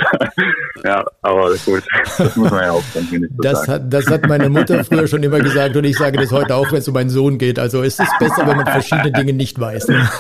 ja, 0.85 1.05
aber 1.23 1.51
gut, 1.65 1.83
das 2.19 2.37
muss 2.37 2.51
man 2.51 2.65
ja 2.65 2.73
auch 2.73 2.83
dann 2.95 3.09
so 3.11 3.17
das 3.43 3.61
sagen. 3.61 3.73
Hat, 3.73 3.93
das 3.93 4.07
hat 4.09 4.27
meine 4.29 4.49
Mutter 4.49 4.85
früher 4.85 5.07
schon 5.07 5.23
immer 5.23 5.41
gesagt 5.41 5.77
und 5.77 5.85
ich 5.85 5.97
sage 5.97 6.19
das 6.19 6.31
heute 6.33 6.55
auch, 6.55 6.71
wenn 6.73 6.79
es 6.79 6.89
um 6.89 6.95
meinen 6.95 7.11
Sohn 7.11 7.39
geht. 7.39 7.59
Also 7.59 7.83
es 7.83 7.99
ist 7.99 8.19
besser, 8.19 8.47
wenn 8.47 8.57
man 8.57 8.67
verschiedene 8.67 9.13
Dinge 9.13 9.33
nicht 9.33 9.61
weiß. 9.61 9.89
Ne? 9.89 10.09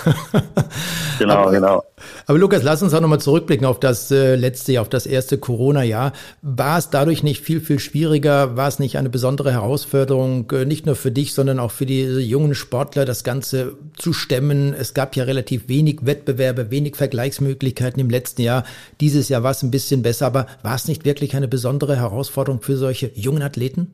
Genau, 1.18 1.34
aber, 1.34 1.50
genau. 1.50 1.84
Aber 2.26 2.38
Lukas, 2.38 2.62
lass 2.62 2.82
uns 2.82 2.92
auch 2.94 3.00
nochmal 3.00 3.20
zurückblicken 3.20 3.66
auf 3.66 3.80
das 3.80 4.10
äh, 4.10 4.36
letzte 4.36 4.72
Jahr, 4.72 4.82
auf 4.82 4.88
das 4.88 5.06
erste 5.06 5.38
Corona-Jahr. 5.38 6.12
War 6.42 6.78
es 6.78 6.90
dadurch 6.90 7.22
nicht 7.22 7.42
viel, 7.42 7.60
viel 7.60 7.78
schwieriger? 7.78 8.56
War 8.56 8.68
es 8.68 8.78
nicht 8.78 8.98
eine 8.98 9.08
besondere 9.08 9.52
Herausforderung, 9.52 10.50
äh, 10.50 10.64
nicht 10.64 10.86
nur 10.86 10.96
für 10.96 11.10
dich, 11.10 11.34
sondern 11.34 11.58
auch 11.58 11.70
für 11.70 11.86
die 11.86 12.02
jungen 12.02 12.54
Sportler, 12.54 13.04
das 13.04 13.24
Ganze 13.24 13.74
zu 13.96 14.12
stemmen? 14.12 14.74
Es 14.74 14.94
gab 14.94 15.16
ja 15.16 15.24
relativ 15.24 15.68
wenig 15.68 16.00
Wettbewerbe, 16.02 16.70
wenig 16.70 16.96
Vergleichsmöglichkeiten 16.96 18.00
im 18.00 18.10
letzten 18.10 18.42
Jahr. 18.42 18.64
Dieses 19.00 19.28
Jahr 19.28 19.42
war 19.42 19.52
es 19.52 19.62
ein 19.62 19.70
bisschen 19.70 19.85
besser, 20.02 20.26
aber 20.26 20.46
war 20.62 20.74
es 20.74 20.88
nicht 20.88 21.04
wirklich 21.04 21.36
eine 21.36 21.48
besondere 21.48 21.96
Herausforderung 21.96 22.60
für 22.60 22.76
solche 22.76 23.08
jungen 23.14 23.42
Athleten? 23.42 23.92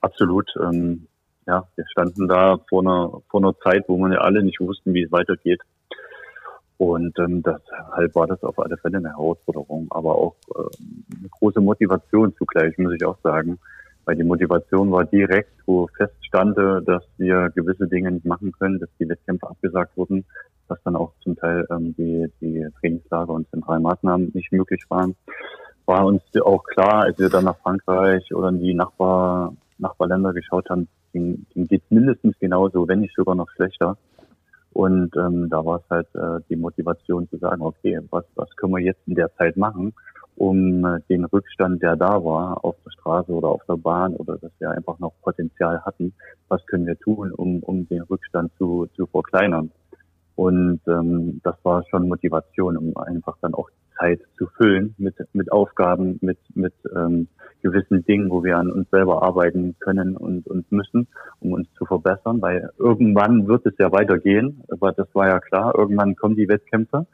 Absolut. 0.00 0.50
Ähm, 0.62 1.06
ja, 1.46 1.66
wir 1.76 1.84
standen 1.90 2.28
da 2.28 2.58
vor 2.68 2.82
einer, 2.82 3.22
vor 3.28 3.40
einer 3.40 3.56
Zeit, 3.58 3.84
wo 3.88 3.96
wir 3.98 4.12
ja 4.12 4.20
alle 4.20 4.42
nicht 4.42 4.60
wussten, 4.60 4.94
wie 4.94 5.02
es 5.02 5.12
weitergeht. 5.12 5.60
Und 6.78 7.18
ähm, 7.18 7.42
deshalb 7.42 8.14
war 8.14 8.26
das 8.26 8.42
auf 8.42 8.58
alle 8.58 8.76
Fälle 8.78 8.98
eine 8.98 9.10
Herausforderung, 9.10 9.88
aber 9.90 10.14
auch 10.14 10.36
äh, 10.54 11.18
eine 11.18 11.28
große 11.28 11.60
Motivation 11.60 12.34
zugleich, 12.36 12.78
muss 12.78 12.94
ich 12.94 13.04
auch 13.04 13.18
sagen. 13.22 13.58
Weil 14.06 14.16
die 14.16 14.24
Motivation 14.24 14.90
war 14.90 15.04
direkt, 15.04 15.52
wo 15.66 15.88
feststande, 15.88 16.82
dass 16.86 17.04
wir 17.18 17.50
gewisse 17.54 17.86
Dinge 17.86 18.10
nicht 18.12 18.24
machen 18.24 18.52
können, 18.52 18.78
dass 18.78 18.88
die 18.98 19.08
Wettkämpfe 19.08 19.50
abgesagt 19.50 19.94
wurden, 19.96 20.24
dass 20.70 20.82
dann 20.84 20.96
auch 20.96 21.12
zum 21.22 21.36
Teil 21.36 21.66
ähm, 21.70 21.94
die, 21.96 22.26
die 22.40 22.66
Trainingslager 22.80 23.32
und 23.32 23.50
zentralen 23.50 23.82
Maßnahmen 23.82 24.30
nicht 24.32 24.52
möglich 24.52 24.82
waren. 24.88 25.16
War 25.86 26.06
uns 26.06 26.22
auch 26.44 26.62
klar, 26.64 27.02
als 27.02 27.18
wir 27.18 27.28
dann 27.28 27.44
nach 27.44 27.58
Frankreich 27.58 28.32
oder 28.34 28.48
in 28.50 28.60
die 28.60 28.74
Nachbar, 28.74 29.52
Nachbarländer 29.78 30.32
geschaut 30.32 30.70
haben, 30.70 30.88
denen, 31.12 31.46
denen 31.54 31.66
geht 31.66 31.82
mindestens 31.90 32.38
genauso, 32.38 32.86
wenn 32.86 33.00
nicht 33.00 33.14
sogar 33.16 33.34
noch 33.34 33.50
schlechter. 33.50 33.96
Und 34.72 35.16
ähm, 35.16 35.48
da 35.50 35.64
war 35.64 35.78
es 35.78 35.90
halt 35.90 36.06
äh, 36.14 36.40
die 36.48 36.56
Motivation 36.56 37.28
zu 37.28 37.38
sagen, 37.38 37.62
okay, 37.62 37.98
was, 38.10 38.24
was 38.36 38.48
können 38.54 38.74
wir 38.74 38.84
jetzt 38.84 39.00
in 39.06 39.16
der 39.16 39.34
Zeit 39.34 39.56
machen, 39.56 39.92
um 40.36 40.84
äh, 40.84 41.00
den 41.08 41.24
Rückstand, 41.24 41.82
der 41.82 41.96
da 41.96 42.24
war, 42.24 42.64
auf 42.64 42.76
der 42.84 42.92
Straße 42.92 43.32
oder 43.32 43.48
auf 43.48 43.62
der 43.68 43.76
Bahn 43.76 44.14
oder 44.14 44.38
dass 44.38 44.52
wir 44.60 44.70
einfach 44.70 45.00
noch 45.00 45.12
Potenzial 45.22 45.84
hatten, 45.84 46.12
was 46.48 46.64
können 46.66 46.86
wir 46.86 46.98
tun, 46.98 47.32
um, 47.32 47.60
um 47.64 47.88
den 47.88 48.02
Rückstand 48.02 48.52
zu, 48.58 48.88
zu 48.94 49.06
verkleinern. 49.06 49.72
Und 50.36 50.80
ähm, 50.86 51.40
das 51.42 51.56
war 51.62 51.84
schon 51.90 52.08
Motivation, 52.08 52.76
um 52.76 52.96
einfach 52.96 53.36
dann 53.40 53.54
auch 53.54 53.68
Zeit 53.98 54.20
zu 54.38 54.46
füllen 54.56 54.94
mit, 54.98 55.14
mit 55.32 55.52
Aufgaben, 55.52 56.18
mit, 56.22 56.38
mit 56.54 56.72
ähm, 56.96 57.28
gewissen 57.62 58.04
Dingen, 58.04 58.30
wo 58.30 58.42
wir 58.42 58.56
an 58.56 58.70
uns 58.70 58.88
selber 58.90 59.22
arbeiten 59.22 59.76
können 59.78 60.16
und, 60.16 60.46
und 60.46 60.70
müssen, 60.72 61.06
um 61.40 61.52
uns 61.52 61.68
zu 61.74 61.84
verbessern, 61.84 62.40
weil 62.40 62.70
irgendwann 62.78 63.46
wird 63.46 63.66
es 63.66 63.74
ja 63.78 63.92
weitergehen, 63.92 64.62
aber 64.70 64.92
das 64.92 65.08
war 65.14 65.28
ja 65.28 65.40
klar, 65.40 65.74
irgendwann 65.76 66.16
kommen 66.16 66.36
die 66.36 66.48
Wettkämpfe. 66.48 67.06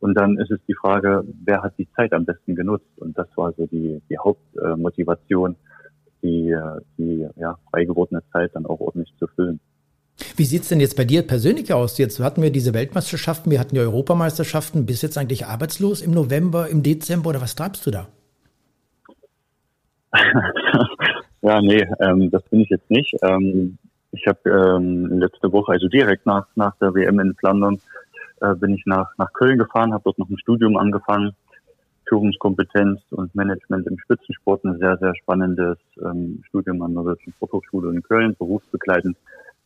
Und 0.00 0.14
dann 0.18 0.36
ist 0.38 0.50
es 0.50 0.58
die 0.66 0.74
Frage, 0.74 1.22
wer 1.44 1.62
hat 1.62 1.78
die 1.78 1.88
Zeit 1.92 2.12
am 2.12 2.24
besten 2.24 2.56
genutzt? 2.56 2.90
Und 2.96 3.16
das 3.16 3.28
war 3.36 3.52
so 3.52 3.66
die, 3.66 4.02
die 4.10 4.18
Hauptmotivation, 4.18 5.54
die, 6.22 6.56
die 6.98 7.28
ja, 7.36 7.56
frei 7.70 7.86
Zeit 8.32 8.50
dann 8.54 8.66
auch 8.66 8.80
ordentlich 8.80 9.14
zu 9.18 9.28
füllen. 9.28 9.60
Wie 10.36 10.44
sieht 10.44 10.62
es 10.62 10.68
denn 10.68 10.80
jetzt 10.80 10.96
bei 10.96 11.04
dir 11.04 11.26
persönlich 11.26 11.72
aus? 11.72 11.98
Jetzt 11.98 12.20
hatten 12.20 12.42
wir 12.42 12.50
diese 12.50 12.74
Weltmeisterschaften, 12.74 13.50
wir 13.50 13.60
hatten 13.60 13.74
die 13.74 13.80
Europameisterschaften. 13.80 14.86
Bist 14.86 15.02
jetzt 15.02 15.18
eigentlich 15.18 15.46
arbeitslos 15.46 16.02
im 16.02 16.12
November, 16.12 16.68
im 16.68 16.82
Dezember 16.82 17.30
oder 17.30 17.40
was 17.40 17.54
treibst 17.54 17.86
du 17.86 17.90
da? 17.90 18.08
ja, 21.42 21.60
nee, 21.60 21.86
ähm, 22.00 22.30
das 22.30 22.42
bin 22.44 22.60
ich 22.60 22.68
jetzt 22.68 22.90
nicht. 22.90 23.14
Ähm, 23.22 23.78
ich 24.12 24.26
habe 24.26 24.50
ähm, 24.50 25.18
letzte 25.18 25.50
Woche, 25.52 25.72
also 25.72 25.88
direkt 25.88 26.26
nach, 26.26 26.46
nach 26.54 26.76
der 26.76 26.94
WM 26.94 27.18
in 27.18 27.34
Flandern, 27.34 27.80
äh, 28.42 28.54
bin 28.54 28.74
ich 28.74 28.84
nach, 28.84 29.10
nach 29.16 29.32
Köln 29.32 29.58
gefahren, 29.58 29.92
habe 29.92 30.04
dort 30.04 30.18
noch 30.18 30.28
ein 30.28 30.38
Studium 30.38 30.76
angefangen. 30.76 31.34
Führungskompetenz 32.08 33.00
und 33.10 33.34
Management 33.34 33.86
im 33.86 33.98
Spitzensport, 33.98 34.64
ein 34.64 34.78
sehr, 34.78 34.98
sehr 34.98 35.14
spannendes 35.14 35.78
ähm, 36.04 36.42
Studium 36.48 36.82
an 36.82 36.94
der 36.94 37.04
Deutschen 37.04 37.32
Sporthochschule 37.32 37.90
in 37.90 38.02
Köln, 38.02 38.36
berufsbegleitend. 38.38 39.16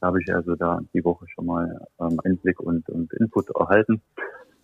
Da 0.01 0.09
habe 0.09 0.21
ich 0.21 0.35
also 0.35 0.55
da 0.55 0.81
die 0.93 1.05
Woche 1.05 1.27
schon 1.35 1.47
mal 1.47 1.87
ähm, 2.01 2.21
Einblick 2.25 2.61
und, 2.61 2.89
und 2.89 3.13
Input 3.15 3.51
erhalten. 3.51 4.03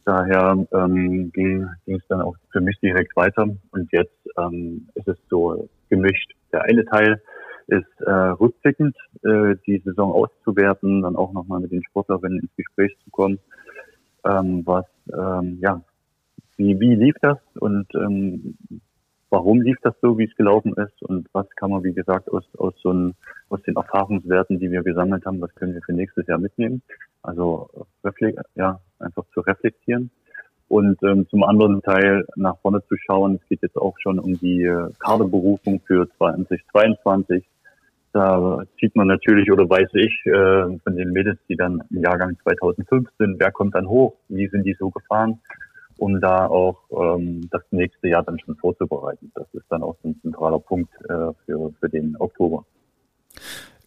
Daher 0.05 0.67
ähm, 0.73 1.31
ging 1.33 1.69
es 1.87 2.03
dann 2.09 2.23
auch 2.23 2.37
für 2.51 2.61
mich 2.61 2.79
direkt 2.81 3.15
weiter. 3.17 3.45
Und 3.71 3.93
jetzt 3.93 4.17
ähm, 4.37 4.89
ist 4.95 5.09
es 5.09 5.17
so 5.31 5.69
gemischt. 5.89 6.33
Der 6.53 6.63
eine 6.63 6.85
Teil 6.85 7.23
ist 7.69 8.01
äh, 8.01 8.11
rückblickend, 8.11 8.97
äh, 9.23 9.55
die 9.67 9.79
Saison 9.85 10.13
auszuwerten, 10.13 11.03
dann 11.03 11.17
auch 11.17 11.33
nochmal 11.33 11.61
mit 11.61 11.71
den 11.71 11.85
Sportlerinnen 11.85 12.41
ins 12.41 12.57
Gespräch 12.57 12.97
zu 13.05 13.11
kommen. 13.11 13.39
Ähm, 14.25 14.63
was, 14.67 14.87
ähm, 15.13 15.59
ja, 15.61 15.81
wie, 16.57 16.79
wie 16.79 16.95
lief 16.95 17.15
das 17.23 17.39
und 17.59 17.87
ähm, 17.95 18.57
warum 19.33 19.63
lief 19.63 19.79
das 19.83 19.95
so, 20.03 20.19
wie 20.19 20.25
es 20.25 20.37
gelaufen 20.37 20.75
ist 20.75 21.03
und 21.03 21.27
was 21.33 21.49
kann 21.57 21.71
man, 21.71 21.83
wie 21.83 21.95
gesagt, 21.95 22.31
aus, 22.31 22.45
aus, 22.59 22.75
so 22.83 22.93
ein, 22.93 23.15
aus 23.49 23.63
den 23.63 23.77
Erfahrungswerten, 23.77 24.61
die 24.61 24.71
wir 24.71 24.83
gesammelt 24.83 25.25
haben, 25.25 25.41
was 25.41 25.55
können 25.55 25.73
wir 25.75 25.81
für 25.81 25.95
nächstes 25.95 26.27
Jahr 26.27 26.39
mitnehmen. 26.39 26.83
Also 27.23 27.71
ja, 28.55 28.79
einfach 28.99 29.25
zu 29.33 29.41
reflektieren. 29.41 30.11
Und 30.69 31.03
ähm, 31.03 31.27
zum 31.29 31.45
anderen 31.45 31.83
Teil 31.83 32.27
nach 32.37 32.59
vorne 32.61 32.83
zu 32.89 32.97
schauen, 32.97 33.41
es 33.43 33.49
geht 33.49 33.63
jetzt 33.63 33.77
auch 33.77 33.95
schon 33.99 34.19
um 34.19 34.39
die 34.39 34.65
äh, 34.65 34.91
Kaderberufung 34.99 35.81
für 35.87 36.09
2022. 36.19 37.45
Da 38.13 38.65
sieht 38.81 38.95
man 38.95 39.07
natürlich 39.07 39.51
oder 39.51 39.69
weiß 39.69 39.89
ich 39.95 40.27
äh, 40.27 40.79
von 40.85 40.97
den 40.97 41.11
Mädels, 41.13 41.39
die 41.49 41.57
dann 41.57 41.83
im 41.91 42.03
Jahrgang 42.03 42.37
2005 42.43 43.09
sind, 43.19 43.41
wer 43.41 43.51
kommt 43.51 43.75
dann 43.75 43.89
hoch, 43.89 44.15
wie 44.29 44.49
sind 44.49 44.65
die 44.65 44.77
so 44.79 44.91
gefahren 44.91 45.41
um 45.99 46.21
da 46.21 46.47
auch 46.47 46.79
ähm, 46.91 47.49
das 47.51 47.63
nächste 47.71 48.09
Jahr 48.09 48.23
dann 48.23 48.39
schon 48.39 48.57
vorzubereiten. 48.57 49.31
Das 49.35 49.47
ist 49.53 49.67
dann 49.69 49.83
auch 49.83 49.97
ein 50.05 50.19
zentraler 50.23 50.59
Punkt 50.59 50.93
äh, 51.09 51.33
für, 51.45 51.73
für 51.79 51.89
den 51.89 52.17
Oktober. 52.19 52.65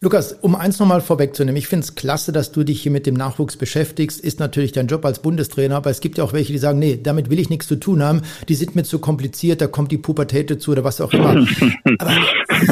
Lukas, 0.00 0.32
um 0.42 0.54
eins 0.54 0.78
nochmal 0.78 1.00
vorwegzunehmen, 1.00 1.56
ich 1.56 1.68
finde 1.68 1.84
es 1.84 1.94
klasse, 1.94 2.30
dass 2.30 2.52
du 2.52 2.64
dich 2.64 2.82
hier 2.82 2.92
mit 2.92 3.06
dem 3.06 3.14
Nachwuchs 3.14 3.56
beschäftigst. 3.56 4.20
Ist 4.20 4.40
natürlich 4.40 4.72
dein 4.72 4.88
Job 4.88 5.04
als 5.06 5.20
Bundestrainer, 5.20 5.76
aber 5.76 5.88
es 5.88 6.00
gibt 6.00 6.18
ja 6.18 6.24
auch 6.24 6.34
welche, 6.34 6.52
die 6.52 6.58
sagen, 6.58 6.78
nee, 6.78 7.00
damit 7.02 7.30
will 7.30 7.38
ich 7.38 7.48
nichts 7.48 7.66
zu 7.66 7.76
tun 7.76 8.02
haben. 8.02 8.20
Die 8.48 8.54
sind 8.54 8.76
mir 8.76 8.84
zu 8.84 8.98
kompliziert, 8.98 9.62
da 9.62 9.68
kommt 9.68 9.90
die 9.92 9.98
Pubertät 9.98 10.50
dazu 10.50 10.72
oder 10.72 10.84
was 10.84 11.00
auch 11.00 11.14
immer. 11.14 11.30
aber 11.98 12.12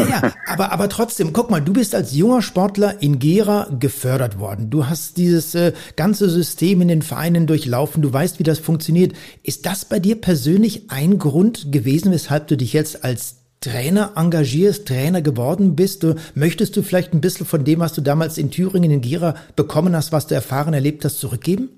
Ja, 0.08 0.32
aber, 0.46 0.72
aber 0.72 0.88
trotzdem, 0.88 1.32
guck 1.32 1.50
mal, 1.50 1.60
du 1.60 1.72
bist 1.72 1.94
als 1.94 2.14
junger 2.14 2.42
Sportler 2.42 3.02
in 3.02 3.18
Gera 3.18 3.68
gefördert 3.78 4.38
worden. 4.38 4.70
Du 4.70 4.86
hast 4.86 5.16
dieses 5.16 5.54
äh, 5.54 5.72
ganze 5.96 6.28
System 6.28 6.80
in 6.80 6.88
den 6.88 7.02
Vereinen 7.02 7.46
durchlaufen. 7.46 8.02
Du 8.02 8.12
weißt, 8.12 8.38
wie 8.38 8.44
das 8.44 8.58
funktioniert. 8.58 9.12
Ist 9.42 9.66
das 9.66 9.84
bei 9.84 9.98
dir 9.98 10.20
persönlich 10.20 10.90
ein 10.90 11.18
Grund 11.18 11.72
gewesen, 11.72 12.12
weshalb 12.12 12.48
du 12.48 12.56
dich 12.56 12.72
jetzt 12.72 13.04
als 13.04 13.43
Trainer 13.64 14.12
engagierst, 14.14 14.86
Trainer 14.86 15.22
geworden 15.22 15.74
bist? 15.74 16.02
Du, 16.02 16.16
möchtest 16.34 16.76
du 16.76 16.82
vielleicht 16.82 17.14
ein 17.14 17.22
bisschen 17.22 17.46
von 17.46 17.64
dem, 17.64 17.80
was 17.80 17.94
du 17.94 18.02
damals 18.02 18.36
in 18.36 18.50
Thüringen, 18.50 18.90
in 18.90 19.00
Gera 19.00 19.34
bekommen 19.56 19.96
hast, 19.96 20.12
was 20.12 20.26
du 20.26 20.34
erfahren, 20.34 20.74
erlebt 20.74 21.04
hast, 21.04 21.18
zurückgeben? 21.18 21.70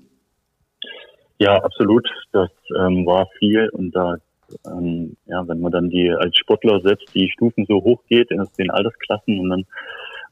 Ja, 1.39 1.55
absolut. 1.63 2.05
Das 2.33 2.49
ähm, 2.77 3.05
war 3.05 3.27
viel 3.39 3.69
und 3.69 3.95
da, 3.95 4.17
ähm, 4.65 5.15
ja, 5.27 5.47
wenn 5.47 5.61
man 5.61 5.71
dann 5.71 5.89
die 5.89 6.09
als 6.09 6.35
Sportler 6.35 6.81
setzt, 6.81 7.13
die 7.13 7.29
Stufen 7.31 7.65
so 7.69 7.75
hoch 7.75 8.03
geht 8.09 8.31
in 8.31 8.43
den 8.57 8.71
Altersklassen 8.71 9.39
und 9.39 9.49
dann 9.49 9.65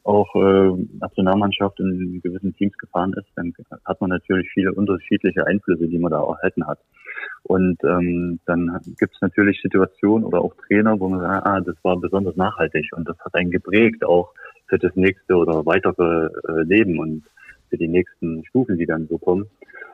auch 0.04 0.36
äh, 0.36 0.72
Nationalmannschaft 1.00 1.80
in 1.80 2.20
gewissen 2.22 2.54
Teams 2.56 2.78
gefahren 2.78 3.13
ist, 3.13 3.30
dann 3.36 3.54
hat 3.86 4.02
man 4.02 4.10
natürlich 4.10 4.50
viele 4.54 4.74
unterschiedliche 4.74 5.48
Einflüsse, 5.48 5.88
die 5.88 6.00
man 6.00 6.12
da 6.12 6.22
erhalten 6.22 6.68
hat. 6.68 6.80
Und 7.48 7.78
ähm, 7.84 8.40
dann 8.48 8.76
gibt 8.98 9.14
es 9.14 9.22
natürlich 9.22 9.62
Situationen 9.62 10.26
oder 10.26 10.42
auch 10.42 10.56
Trainer, 10.68 11.00
wo 11.00 11.08
man 11.10 11.20
sagt, 11.20 11.46
ah, 11.46 11.62
das 11.62 11.76
war 11.84 11.96
besonders 11.96 12.36
nachhaltig 12.36 12.90
und 12.94 13.08
das 13.08 13.20
hat 13.20 13.36
einen 13.36 13.52
geprägt 13.52 14.04
auch 14.04 14.34
für 14.68 14.80
das 14.80 14.96
nächste 14.96 15.36
oder 15.36 15.64
weitere 15.64 16.32
äh, 16.48 16.64
Leben 16.64 16.98
und 16.98 17.24
für 17.70 17.78
die 17.78 17.88
nächsten 17.88 18.44
Stufen, 18.46 18.80
die 18.80 18.88
dann 18.88 19.06
so 19.08 19.20
kommen. 19.20 19.46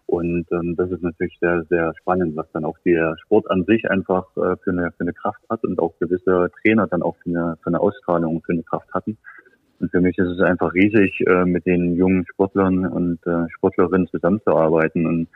Und 0.05 0.45
ähm, 0.53 0.77
das 0.77 0.91
ist 0.91 1.03
natürlich 1.03 1.37
sehr, 1.41 1.65
sehr 1.69 1.93
spannend, 1.99 2.37
was 2.37 2.49
dann 2.53 2.63
auch 2.63 2.77
der 2.85 3.17
Sport 3.21 3.51
an 3.51 3.65
sich 3.65 3.89
einfach 3.89 4.25
äh, 4.37 4.55
für, 4.63 4.71
eine, 4.71 4.91
für 4.91 5.01
eine 5.01 5.13
Kraft 5.13 5.41
hat 5.49 5.65
und 5.65 5.77
auch 5.79 5.93
gewisse 5.99 6.49
Trainer 6.61 6.87
dann 6.87 7.01
auch 7.01 7.17
für 7.17 7.31
eine, 7.31 7.57
für 7.61 7.67
eine 7.67 7.81
Ausstrahlung, 7.81 8.41
für 8.45 8.53
eine 8.53 8.63
Kraft 8.63 8.93
hatten. 8.93 9.17
Und 9.81 9.91
für 9.91 9.99
mich 9.99 10.17
ist 10.17 10.27
es 10.27 10.39
einfach 10.39 10.73
riesig, 10.73 11.19
äh, 11.27 11.43
mit 11.43 11.65
den 11.65 11.95
jungen 11.95 12.25
Sportlern 12.27 12.85
und 12.85 13.19
äh, 13.27 13.49
Sportlerinnen 13.57 14.07
zusammenzuarbeiten 14.07 15.05
und 15.05 15.27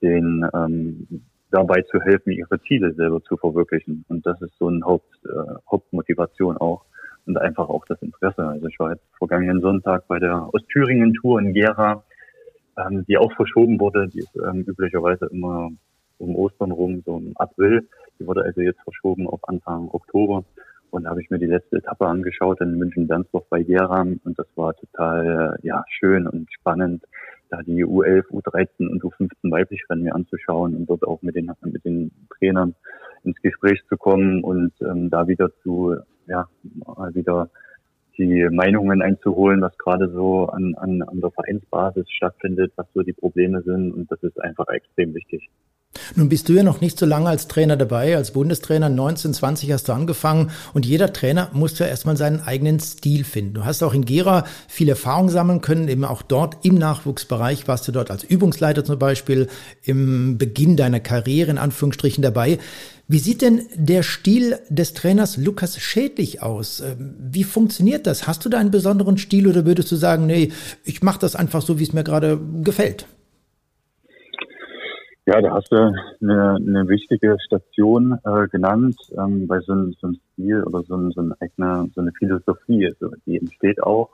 den 0.00 0.48
ähm, 0.54 1.06
dabei 1.50 1.82
zu 1.82 2.00
helfen, 2.00 2.32
ihre 2.32 2.60
Ziele 2.62 2.92
selber 2.94 3.22
zu 3.22 3.36
verwirklichen. 3.36 4.04
Und 4.08 4.26
das 4.26 4.40
ist 4.42 4.56
so 4.58 4.68
eine 4.68 4.84
Haupt, 4.84 5.14
äh, 5.24 5.54
Hauptmotivation 5.70 6.56
auch 6.56 6.84
und 7.26 7.38
einfach 7.38 7.68
auch 7.68 7.84
das 7.86 8.00
Interesse. 8.02 8.46
Also 8.46 8.66
ich 8.66 8.78
war 8.78 8.92
jetzt 8.92 9.04
vergangenen 9.16 9.60
Sonntag 9.60 10.06
bei 10.08 10.18
der 10.18 10.48
Ostthüringen-Tour 10.52 11.40
in 11.40 11.52
Gera, 11.52 12.04
ähm, 12.76 13.04
die 13.06 13.18
auch 13.18 13.32
verschoben 13.34 13.78
wurde. 13.80 14.08
Die 14.08 14.20
ist 14.20 14.36
ähm, 14.36 14.64
üblicherweise 14.66 15.26
immer 15.26 15.70
um 16.18 16.36
Ostern 16.36 16.72
rum, 16.72 17.02
so 17.04 17.18
im 17.18 17.36
April. 17.36 17.88
Die 18.18 18.26
wurde 18.26 18.42
also 18.42 18.60
jetzt 18.60 18.80
verschoben 18.82 19.28
auf 19.28 19.40
Anfang 19.48 19.88
Oktober. 19.92 20.44
Und 20.90 21.04
da 21.04 21.10
habe 21.10 21.22
ich 21.22 21.30
mir 21.30 21.38
die 21.38 21.46
letzte 21.46 21.76
Etappe 21.76 22.06
angeschaut 22.06 22.60
in 22.60 22.78
München-Bernsdorf 22.78 23.44
bei 23.50 23.62
Gera 23.62 24.00
und 24.00 24.38
das 24.38 24.46
war 24.56 24.74
total 24.74 25.58
ja 25.62 25.84
schön 25.88 26.26
und 26.26 26.50
spannend, 26.50 27.04
da 27.50 27.62
die 27.62 27.84
U11, 27.84 28.26
U13 28.30 28.88
und 28.88 29.02
U15 29.02 29.50
weiblich 29.50 29.82
Rennen 29.88 30.04
mir 30.04 30.14
anzuschauen 30.14 30.74
und 30.74 30.86
dort 30.88 31.04
auch 31.04 31.22
mit 31.22 31.34
den 31.34 31.50
mit 31.62 31.84
den 31.84 32.10
Trainern 32.38 32.74
ins 33.24 33.40
Gespräch 33.42 33.80
zu 33.88 33.96
kommen 33.96 34.42
und 34.42 34.72
ähm, 34.80 35.10
da 35.10 35.28
wieder 35.28 35.50
zu 35.62 35.96
ja 36.26 36.48
wieder 37.12 37.50
die 38.18 38.48
Meinungen 38.50 39.00
einzuholen, 39.00 39.60
was 39.60 39.76
gerade 39.78 40.10
so 40.10 40.48
an, 40.48 40.74
an, 40.74 41.02
an 41.02 41.20
der 41.20 41.30
Vereinsbasis 41.30 42.10
stattfindet, 42.10 42.72
was 42.76 42.86
so 42.92 43.02
die 43.02 43.12
Probleme 43.12 43.62
sind. 43.62 43.92
Und 43.92 44.10
das 44.10 44.20
ist 44.22 44.40
einfach 44.42 44.66
extrem 44.68 45.14
wichtig. 45.14 45.48
Nun 46.14 46.28
bist 46.28 46.48
du 46.48 46.54
ja 46.54 46.62
noch 46.62 46.80
nicht 46.80 46.98
so 46.98 47.06
lange 47.06 47.28
als 47.28 47.48
Trainer 47.48 47.76
dabei. 47.76 48.16
Als 48.16 48.32
Bundestrainer 48.32 48.86
1920 48.86 49.72
hast 49.72 49.88
du 49.88 49.92
angefangen 49.92 50.50
und 50.74 50.86
jeder 50.86 51.12
Trainer 51.12 51.50
muss 51.52 51.78
ja 51.78 51.86
erstmal 51.86 52.16
seinen 52.16 52.40
eigenen 52.40 52.80
Stil 52.80 53.24
finden. 53.24 53.54
Du 53.54 53.64
hast 53.64 53.82
auch 53.82 53.94
in 53.94 54.04
Gera 54.04 54.44
viel 54.68 54.88
Erfahrung 54.88 55.28
sammeln 55.28 55.60
können, 55.60 55.88
eben 55.88 56.04
auch 56.04 56.22
dort 56.22 56.64
im 56.64 56.76
Nachwuchsbereich 56.76 57.68
warst 57.68 57.86
du 57.88 57.92
dort 57.92 58.10
als 58.10 58.24
Übungsleiter 58.24 58.84
zum 58.84 58.98
Beispiel 58.98 59.48
im 59.82 60.38
Beginn 60.38 60.76
deiner 60.76 61.00
Karriere 61.00 61.50
in 61.50 61.58
Anführungsstrichen 61.58 62.22
dabei. 62.22 62.58
Wie 63.06 63.18
sieht 63.18 63.40
denn 63.40 63.62
der 63.74 64.02
Stil 64.02 64.58
des 64.68 64.92
Trainers 64.92 65.38
Lukas 65.38 65.78
Schädlich 65.78 66.42
aus? 66.42 66.80
Ähm, 66.80 67.14
wie 67.18 67.44
funktioniert 67.44 68.06
das? 68.06 68.26
Hast 68.26 68.44
du 68.44 68.50
da 68.50 68.58
einen 68.58 68.70
besonderen 68.70 69.16
Stil 69.16 69.46
oder 69.46 69.64
würdest 69.64 69.90
du 69.90 69.96
sagen, 69.96 70.26
nee, 70.26 70.52
ich 70.84 71.02
mache 71.02 71.18
das 71.18 71.34
einfach 71.34 71.62
so, 71.62 71.78
wie 71.78 71.84
es 71.84 71.94
mir 71.94 72.04
gerade 72.04 72.38
gefällt? 72.62 73.06
Ja, 75.28 75.42
da 75.42 75.52
hast 75.52 75.70
du 75.70 75.76
eine, 76.22 76.54
eine 76.54 76.88
wichtige 76.88 77.36
Station 77.44 78.18
äh, 78.24 78.48
genannt, 78.48 78.96
ähm, 79.12 79.46
bei 79.46 79.60
so, 79.60 79.72
einem, 79.72 79.92
so 80.00 80.06
einem 80.06 80.18
Stil 80.32 80.62
oder 80.62 80.82
so, 80.84 80.96
ein, 80.96 81.10
so, 81.10 81.20
eine 81.20 81.36
eigene, 81.40 81.90
so 81.94 82.00
eine 82.00 82.12
Philosophie, 82.12 82.86
also 82.86 83.14
die 83.26 83.36
entsteht 83.36 83.82
auch. 83.82 84.08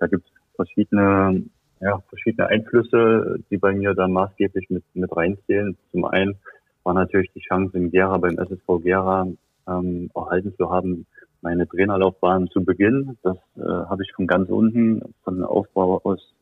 Da 0.00 0.08
gibt 0.08 0.26
es 0.26 0.32
verschiedene, 0.56 1.44
ja, 1.80 2.00
verschiedene 2.08 2.48
Einflüsse, 2.48 3.38
die 3.48 3.56
bei 3.56 3.72
mir 3.72 3.94
da 3.94 4.08
maßgeblich 4.08 4.68
mit, 4.68 4.82
mit 4.94 5.16
reinzählen. 5.16 5.78
Zum 5.92 6.06
einen 6.06 6.34
war 6.82 6.94
natürlich 6.94 7.30
die 7.36 7.46
Chance 7.48 7.76
in 7.76 7.92
Gera 7.92 8.18
beim 8.18 8.36
SSV 8.36 8.82
Gera 8.82 9.28
ähm, 9.68 10.10
erhalten 10.12 10.56
zu 10.56 10.72
haben, 10.72 11.06
meine 11.40 11.68
Trainerlaufbahn 11.68 12.48
zu 12.48 12.64
beginnen. 12.64 13.16
Das 13.22 13.36
äh, 13.58 13.60
habe 13.60 14.02
ich 14.02 14.12
von 14.12 14.26
ganz 14.26 14.50
unten, 14.50 15.14
von 15.22 15.44
Aufbau 15.44 16.00
aus 16.02 16.34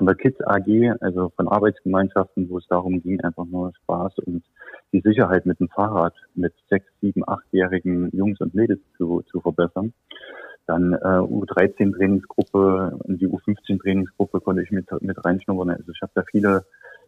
von 0.00 0.06
der 0.06 0.16
Kids 0.16 0.40
AG, 0.46 0.94
also 1.02 1.28
von 1.36 1.46
Arbeitsgemeinschaften, 1.46 2.48
wo 2.48 2.56
es 2.56 2.66
darum 2.68 3.02
ging, 3.02 3.20
einfach 3.20 3.44
nur 3.44 3.70
Spaß 3.82 4.18
und 4.20 4.42
die 4.94 5.02
Sicherheit 5.02 5.44
mit 5.44 5.60
dem 5.60 5.68
Fahrrad 5.68 6.14
mit 6.34 6.54
sechs, 6.70 6.86
sieben, 7.02 7.22
achtjährigen 7.28 8.08
Jungs 8.16 8.40
und 8.40 8.54
Mädels 8.54 8.80
zu, 8.96 9.20
zu 9.30 9.40
verbessern. 9.40 9.92
Dann 10.66 10.94
äh, 10.94 10.96
U13-Trainingsgruppe 10.96 12.98
und 12.98 13.20
die 13.20 13.28
U15-Trainingsgruppe 13.28 14.40
konnte 14.40 14.62
ich 14.62 14.70
mit, 14.70 14.86
mit 15.02 15.22
reinschnuppern. 15.22 15.68
Also 15.68 15.92
ich 15.92 16.00
habe 16.00 16.12
da 16.14 16.22
viele, 16.30 16.64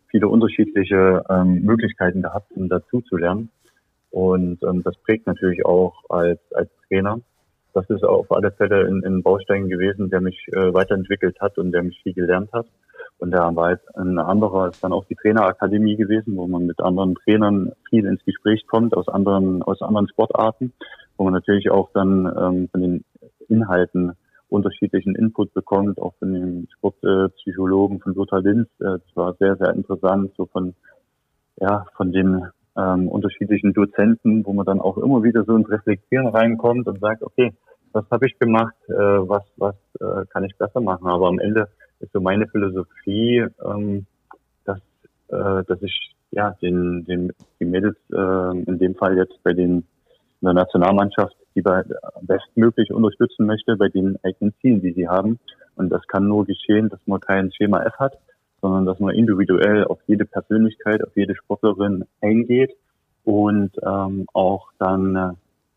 viele 0.09 0.29
unterschiedliche 0.29 1.25
ähm, 1.31 1.63
Möglichkeiten 1.63 2.21
gehabt, 2.21 2.53
um 2.53 2.69
dazu 2.69 3.01
zu 3.01 3.17
lernen. 3.17 3.49
Und 4.11 4.63
ähm, 4.65 4.83
das 4.83 4.99
prägt 4.99 5.27
natürlich 5.27 5.65
auch 5.65 5.95
als, 6.11 6.41
als 6.53 6.69
Trainer 6.89 7.23
das 7.75 7.89
ist 7.91 8.05
auf 8.05 8.31
alle 8.31 8.53
Fälle 8.53 8.87
ein, 8.87 9.05
ein 9.05 9.23
Baustein 9.23 9.69
gewesen, 9.69 10.11
der 10.11 10.21
mich 10.21 10.39
äh, 10.53 10.73
weiterentwickelt 10.73 11.41
hat 11.41 11.59
und 11.59 11.73
der 11.73 11.83
mich 11.83 12.01
viel 12.03 12.15
gelernt 12.15 12.53
hat. 12.53 12.67
Und 13.19 13.31
der 13.31 13.55
war 13.55 13.71
jetzt 13.71 13.97
ein 13.97 14.19
anderer 14.19 14.69
ist 14.69 14.83
dann 14.83 14.93
auch 14.93 15.05
die 15.05 15.15
Trainerakademie 15.15 15.97
gewesen, 15.97 16.37
wo 16.37 16.47
man 16.47 16.67
mit 16.67 16.81
anderen 16.81 17.15
Trainern 17.15 17.73
viel 17.89 18.05
ins 18.05 18.25
Gespräch 18.25 18.67
kommt 18.67 18.97
aus 18.97 19.09
anderen 19.09 19.63
aus 19.63 19.81
anderen 19.81 20.09
Sportarten, 20.09 20.73
wo 21.17 21.25
man 21.25 21.33
natürlich 21.33 21.71
auch 21.71 21.91
dann 21.95 22.27
ähm, 22.27 22.69
von 22.71 22.81
den 22.81 23.05
Inhalten 23.49 24.13
unterschiedlichen 24.49 25.15
Input 25.15 25.55
bekommt, 25.55 25.99
auch 25.99 26.15
von 26.19 26.33
den 26.33 26.69
Sportpsychologen 26.77 28.01
von 28.01 28.15
Lothar 28.15 28.41
Linz. 28.41 28.69
Äh, 28.81 28.99
das 28.99 29.15
war 29.15 29.35
sehr 29.35 29.57
sehr 29.57 29.73
interessant, 29.73 30.33
so 30.37 30.47
von 30.47 30.75
ja 31.61 31.87
von 31.97 32.13
den 32.13 32.49
ähm, 32.77 33.09
unterschiedlichen 33.09 33.73
Dozenten, 33.73 34.45
wo 34.47 34.53
man 34.53 34.67
dann 34.67 34.81
auch 34.81 34.99
immer 34.99 35.23
wieder 35.23 35.45
so 35.45 35.57
ins 35.57 35.71
Reflektieren 35.71 36.29
reinkommt 36.29 36.87
und 36.87 37.01
sagt, 37.01 37.23
okay, 37.23 37.53
was 37.93 38.05
habe 38.11 38.27
ich 38.27 38.39
gemacht, 38.39 38.75
äh, 38.89 38.93
was, 38.93 39.45
was 39.57 39.77
äh, 40.01 40.25
kann 40.31 40.45
ich 40.45 40.57
besser 40.57 40.81
machen. 40.81 41.07
Aber 41.09 41.29
am 41.29 41.39
Ende 41.39 41.69
ist 42.01 42.13
so 42.13 42.21
meine 42.21 42.47
Philosophie, 42.49 43.47
ähm, 43.65 44.07
dass, 44.65 44.81
äh, 45.29 45.65
dass 45.65 45.83
ich 45.83 46.15
ja 46.31 46.57
den, 46.63 47.05
den 47.05 47.33
die 47.61 47.67
Mädels 47.67 47.97
äh, 48.13 48.59
in 48.63 48.79
dem 48.79 48.95
Fall 48.95 49.17
jetzt 49.17 49.43
bei 49.43 49.53
den 49.53 49.85
in 50.41 50.47
der 50.47 50.55
Nationalmannschaft 50.55 51.37
die 51.55 51.63
bestmöglich 52.23 52.93
unterstützen 52.93 53.47
möchte 53.47 53.77
bei 53.77 53.89
den 53.89 54.19
eigenen 54.25 54.55
Zielen, 54.61 54.81
die 54.81 54.93
sie 54.93 55.07
haben. 55.07 55.39
Und 55.77 55.91
das 55.91 56.07
kann 56.09 56.27
nur 56.27 56.45
geschehen, 56.45 56.89
dass 56.89 57.01
man 57.07 57.21
kein 57.21 57.53
Schema 57.53 57.83
F 57.85 57.95
hat, 57.99 58.19
sondern 58.63 58.87
dass 58.87 59.01
man 59.01 59.15
individuell 59.15 59.85
auf 59.85 59.99
jede 60.07 60.25
Persönlichkeit, 60.25 61.05
auf 61.05 61.15
jede 61.17 61.35
Sportlerin 61.35 62.05
eingeht 62.23 62.71
und 63.25 63.73
ähm, 63.85 64.27
auch 64.33 64.69
dann 64.79 65.17
äh, 65.17 65.33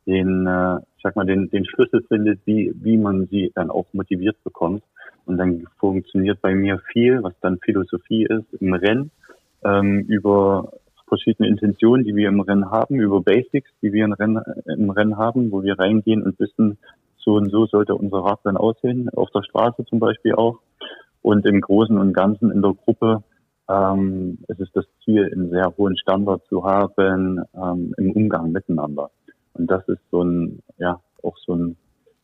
den, 0.06 0.46
äh, 0.48 0.78
ich 0.98 1.04
sag 1.04 1.16
mal, 1.16 1.26
den, 1.26 1.50
den 1.50 1.66
Schlüssel 1.66 2.04
findet, 2.08 2.40
wie, 2.46 2.74
wie 2.82 2.98
man 2.98 3.26
sie 3.28 3.52
dann 3.56 3.70
auch 3.70 3.88
motiviert 3.92 4.38
bekommt. 4.44 4.84
Und 5.26 5.38
dann 5.38 5.66
funktioniert 5.80 6.40
bei 6.42 6.54
mir 6.54 6.80
viel, 6.94 7.24
was 7.24 7.34
dann 7.42 7.58
Philosophie 7.60 8.26
ist 8.26 8.62
im 8.62 8.74
Rennen, 8.74 9.10
ähm, 9.64 10.02
über 10.02 10.72
verschiedene 11.08 11.50
Intentionen, 11.50 12.06
die 12.06 12.16
wir 12.16 12.30
im 12.30 12.40
Rennen 12.40 12.70
haben, 12.70 13.00
über 13.00 13.22
Basics, 13.22 13.70
die 13.82 13.94
wir 13.94 14.06
im 14.06 14.14
Rennen, 14.14 14.42
im 14.66 14.90
Rennen 14.92 15.18
haben, 15.18 15.52
wo 15.52 15.64
wir 15.64 15.80
reingehen 15.80 16.22
und 16.22 16.40
wissen, 16.40 16.78
so 17.18 17.34
und 17.34 17.50
so 17.50 17.66
sollte 17.66 17.96
unser 17.96 18.20
Radrennen 18.20 18.58
aussehen, 18.58 19.10
auf 19.10 19.32
der 19.32 19.42
Straße 19.42 19.86
zum 19.86 20.00
Beispiel 20.00 20.34
auch. 20.36 20.60
Und 21.26 21.44
im 21.48 21.60
Großen 21.60 21.98
und 21.98 22.14
Ganzen 22.14 22.52
in 22.52 22.62
der 22.62 22.74
Gruppe 22.74 23.24
ähm, 23.68 24.38
es 24.48 24.60
ist 24.60 24.76
das 24.76 24.86
Ziel, 25.04 25.28
einen 25.34 25.50
sehr 25.50 25.74
hohen 25.76 25.98
Standard 25.98 26.46
zu 26.50 26.64
haben 26.64 27.42
ähm, 27.56 27.96
im 27.98 28.12
Umgang 28.12 28.52
miteinander. 28.52 29.10
Und 29.54 29.72
das 29.72 29.88
ist 29.88 30.02
so 30.12 30.22
ein, 30.22 30.62
ja, 30.78 31.02
auch 31.24 31.36
so, 31.40 31.56
ein, 31.56 31.78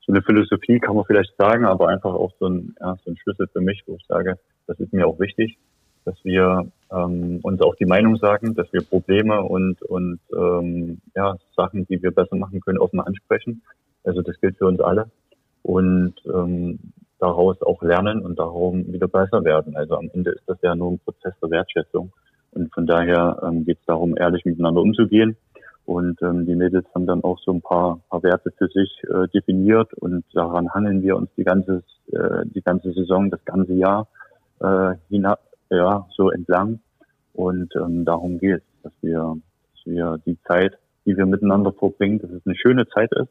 so 0.05 0.11
eine 0.11 0.21
Philosophie, 0.21 0.77
kann 0.77 0.95
man 0.95 1.05
vielleicht 1.05 1.35
sagen, 1.35 1.65
aber 1.65 1.87
einfach 1.87 2.13
auch 2.13 2.31
so 2.39 2.47
ein, 2.47 2.75
ja, 2.79 2.95
so 3.03 3.09
ein 3.09 3.17
Schlüssel 3.17 3.47
für 3.51 3.61
mich, 3.61 3.81
wo 3.87 3.95
ich 3.95 4.05
sage, 4.07 4.37
das 4.67 4.79
ist 4.79 4.93
mir 4.93 5.07
auch 5.07 5.19
wichtig, 5.19 5.57
dass 6.05 6.23
wir 6.23 6.71
ähm, 6.91 7.39
uns 7.41 7.59
auch 7.61 7.73
die 7.73 7.87
Meinung 7.87 8.17
sagen, 8.17 8.53
dass 8.53 8.71
wir 8.71 8.83
Probleme 8.83 9.41
und, 9.41 9.81
und 9.81 10.19
ähm, 10.31 11.01
ja, 11.15 11.37
Sachen, 11.57 11.87
die 11.87 12.03
wir 12.03 12.11
besser 12.11 12.35
machen 12.35 12.61
können, 12.61 12.77
offen 12.77 12.99
ansprechen 12.99 13.63
Also 14.03 14.21
das 14.21 14.39
gilt 14.39 14.59
für 14.59 14.67
uns 14.67 14.79
alle. 14.79 15.09
Und 15.63 16.15
ähm, 16.25 16.79
daraus 17.19 17.61
auch 17.61 17.81
lernen 17.83 18.21
und 18.21 18.39
darum 18.39 18.91
wieder 18.91 19.07
besser 19.07 19.43
werden. 19.43 19.75
Also 19.75 19.95
am 19.95 20.09
Ende 20.13 20.31
ist 20.31 20.43
das 20.47 20.57
ja 20.61 20.75
nur 20.75 20.93
ein 20.93 20.99
Prozess 20.99 21.33
der 21.41 21.51
Wertschätzung. 21.51 22.11
Und 22.51 22.73
von 22.73 22.85
daher 22.85 23.39
ähm, 23.43 23.63
geht 23.63 23.79
es 23.79 23.85
darum, 23.85 24.17
ehrlich 24.17 24.43
miteinander 24.43 24.81
umzugehen. 24.81 25.37
Und 25.85 26.21
ähm, 26.21 26.45
die 26.45 26.55
Mädels 26.55 26.85
haben 26.93 27.05
dann 27.05 27.23
auch 27.23 27.39
so 27.39 27.51
ein 27.51 27.61
paar, 27.61 27.99
paar 28.09 28.23
Werte 28.23 28.51
für 28.57 28.67
sich 28.67 28.89
äh, 29.03 29.27
definiert 29.29 29.93
und 29.95 30.23
daran 30.33 30.73
hangeln 30.73 31.01
wir 31.01 31.15
uns 31.15 31.29
die 31.35 31.43
ganze, 31.43 31.83
äh, 32.11 32.45
die 32.45 32.61
ganze 32.61 32.91
Saison, 32.93 33.29
das 33.29 33.43
ganze 33.45 33.73
Jahr 33.73 34.07
äh, 34.59 34.95
hinab, 35.09 35.39
ja, 35.69 36.07
so 36.15 36.29
entlang. 36.29 36.79
Und 37.33 37.73
ähm, 37.75 38.05
darum 38.05 38.37
geht 38.37 38.57
es, 38.57 38.81
dass 38.83 38.93
wir, 39.01 39.37
dass 39.73 39.85
wir 39.85 40.19
die 40.25 40.37
Zeit, 40.47 40.77
die 41.05 41.17
wir 41.17 41.25
miteinander 41.25 41.71
verbringen, 41.71 42.19
dass 42.19 42.31
es 42.31 42.45
eine 42.45 42.55
schöne 42.55 42.87
Zeit 42.87 43.11
ist. 43.13 43.29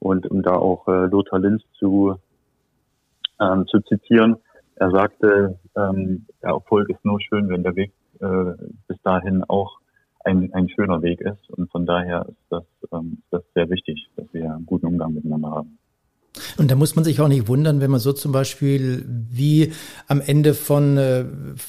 Und 0.00 0.30
um 0.30 0.42
da 0.42 0.52
auch 0.52 0.88
äh, 0.88 1.06
Lothar 1.06 1.38
Linz 1.38 1.62
zu, 1.78 2.16
ähm, 3.40 3.66
zu 3.66 3.80
zitieren, 3.80 4.36
er 4.76 4.90
sagte, 4.90 5.58
ähm, 5.76 6.26
der 6.42 6.50
Erfolg 6.50 6.88
ist 6.88 7.04
nur 7.04 7.20
schön, 7.20 7.48
wenn 7.50 7.62
der 7.62 7.76
Weg 7.76 7.92
äh, 8.20 8.54
bis 8.88 9.00
dahin 9.02 9.44
auch 9.44 9.78
ein, 10.24 10.52
ein 10.54 10.68
schöner 10.70 11.02
Weg 11.02 11.20
ist. 11.20 11.50
Und 11.50 11.70
von 11.70 11.86
daher 11.86 12.26
ist 12.28 12.46
das, 12.48 12.64
ähm, 12.92 13.22
das 13.30 13.42
sehr 13.54 13.68
wichtig, 13.68 14.08
dass 14.16 14.26
wir 14.32 14.54
einen 14.54 14.66
guten 14.66 14.86
Umgang 14.86 15.14
miteinander 15.14 15.50
haben. 15.50 15.78
Und 16.60 16.70
da 16.70 16.74
muss 16.74 16.94
man 16.94 17.06
sich 17.06 17.22
auch 17.22 17.28
nicht 17.28 17.48
wundern, 17.48 17.80
wenn 17.80 17.90
man 17.90 18.00
so 18.00 18.12
zum 18.12 18.32
Beispiel 18.32 19.06
wie 19.30 19.72
am 20.08 20.20
Ende 20.20 20.52
von 20.52 20.98
äh, 20.98 21.24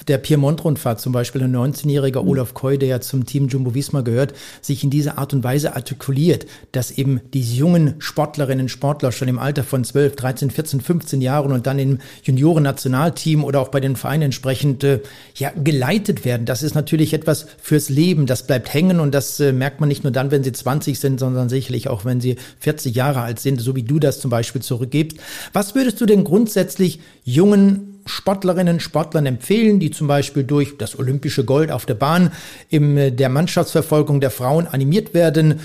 der 0.10 0.18
Piemont-Rundfahrt 0.18 1.00
zum 1.00 1.14
Beispiel 1.14 1.42
ein 1.44 1.56
19-jähriger 1.56 2.28
Olaf 2.28 2.54
Koy, 2.54 2.78
der 2.78 2.90
ja 2.90 3.00
zum 3.00 3.26
Team 3.26 3.48
Jumbo 3.48 3.74
Visma 3.74 4.02
gehört, 4.02 4.34
sich 4.60 4.84
in 4.84 4.90
dieser 4.90 5.18
Art 5.18 5.34
und 5.34 5.46
Weise 5.46 5.78
artikuliert, 5.78 6.46
dass 6.74 6.92
eben 6.92 7.22
die 7.34 7.42
jungen 7.42 7.96
Sportlerinnen 8.00 8.66
und 8.66 8.68
Sportler 8.70 9.14
schon 9.14 9.30
im 9.30 9.40
Alter 9.40 9.64
von 9.64 9.86
12, 9.86 10.18
13, 10.18 10.52
14, 10.52 10.82
15 10.82 11.22
Jahren 11.22 11.54
und 11.54 11.68
dann 11.68 11.80
im 11.80 12.00
Junioren-Nationalteam 12.24 13.46
oder 13.46 13.62
auch 13.62 13.70
bei 13.70 13.80
den 13.80 13.96
Vereinen 13.96 14.24
entsprechend 14.24 14.84
äh, 14.84 15.00
ja, 15.36 15.54
geleitet 15.56 16.26
werden. 16.26 16.46
Das 16.46 16.64
ist 16.64 16.76
natürlich 16.76 17.14
etwas 17.14 17.46
fürs 17.62 17.88
Leben. 17.88 18.26
Das 18.26 18.46
bleibt 18.46 18.74
hängen 18.74 19.00
und 19.00 19.14
das 19.14 19.40
äh, 19.40 19.54
merkt 19.54 19.80
man 19.80 19.88
nicht 19.88 20.04
nur 20.04 20.12
dann, 20.12 20.32
wenn 20.32 20.44
sie 20.44 20.52
20 20.52 21.00
sind, 21.00 21.18
sondern 21.22 21.48
sicherlich 21.48 21.88
auch, 21.88 22.04
wenn 22.04 22.20
sie 22.20 22.36
40 22.60 22.94
Jahre 22.94 23.22
alt 23.22 23.40
sind, 23.40 23.62
so 23.62 23.74
wie 23.74 23.84
du 23.84 23.98
das 23.98 24.20
zum 24.20 24.30
Beispiel 24.30 24.62
zurückgibst. 24.82 25.18
Was 25.54 25.76
würdest 25.76 26.02
du 26.02 26.06
denn 26.06 26.24
grundsätzlich 26.24 27.00
jungen 27.24 28.00
Sportlerinnen, 28.08 28.80
Sportlern 28.80 29.28
empfehlen, 29.28 29.80
die 29.80 29.92
zum 29.92 30.08
Beispiel 30.08 30.44
durch 30.44 30.78
das 30.78 30.98
olympische 30.98 31.46
Gold 31.46 31.72
auf 31.72 31.86
der 31.86 31.94
Bahn 31.94 32.32
in 32.70 32.98
äh, 32.98 33.12
der 33.12 33.30
Mannschaftsverfolgung 33.30 34.20
der 34.20 34.32
Frauen 34.32 34.66
animiert 34.66 35.14
werden, 35.14 35.60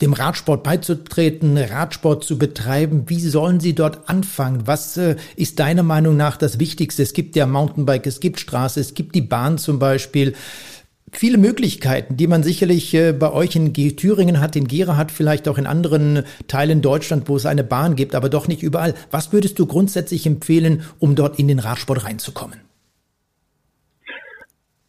dem 0.00 0.12
Radsport 0.12 0.64
beizutreten, 0.64 1.56
Radsport 1.56 2.24
zu 2.24 2.38
betreiben. 2.38 3.04
Wie 3.06 3.20
sollen 3.20 3.60
sie 3.60 3.72
dort 3.72 4.08
anfangen? 4.08 4.66
Was 4.66 4.96
äh, 4.96 5.14
ist 5.36 5.60
deiner 5.60 5.84
Meinung 5.84 6.16
nach 6.16 6.36
das 6.36 6.58
Wichtigste? 6.58 7.04
Es 7.04 7.12
gibt 7.12 7.36
ja 7.36 7.46
Mountainbike, 7.46 8.08
es 8.08 8.18
gibt 8.18 8.40
Straße, 8.40 8.80
es 8.80 8.94
gibt 8.94 9.14
die 9.14 9.22
Bahn 9.22 9.56
zum 9.56 9.78
Beispiel 9.78 10.34
viele 11.12 11.38
Möglichkeiten, 11.38 12.16
die 12.16 12.26
man 12.26 12.42
sicherlich 12.42 12.94
äh, 12.94 13.12
bei 13.12 13.32
euch 13.32 13.56
in 13.56 13.72
Thüringen 13.72 14.40
hat, 14.40 14.56
in 14.56 14.66
Gera 14.66 14.96
hat, 14.96 15.10
vielleicht 15.10 15.48
auch 15.48 15.58
in 15.58 15.66
anderen 15.66 16.24
Teilen 16.48 16.82
Deutschland, 16.82 17.28
wo 17.28 17.36
es 17.36 17.46
eine 17.46 17.64
Bahn 17.64 17.96
gibt, 17.96 18.14
aber 18.14 18.28
doch 18.28 18.48
nicht 18.48 18.62
überall. 18.62 18.94
Was 19.10 19.32
würdest 19.32 19.58
du 19.58 19.66
grundsätzlich 19.66 20.26
empfehlen, 20.26 20.82
um 20.98 21.14
dort 21.14 21.38
in 21.38 21.48
den 21.48 21.58
Radsport 21.58 22.04
reinzukommen? 22.04 22.60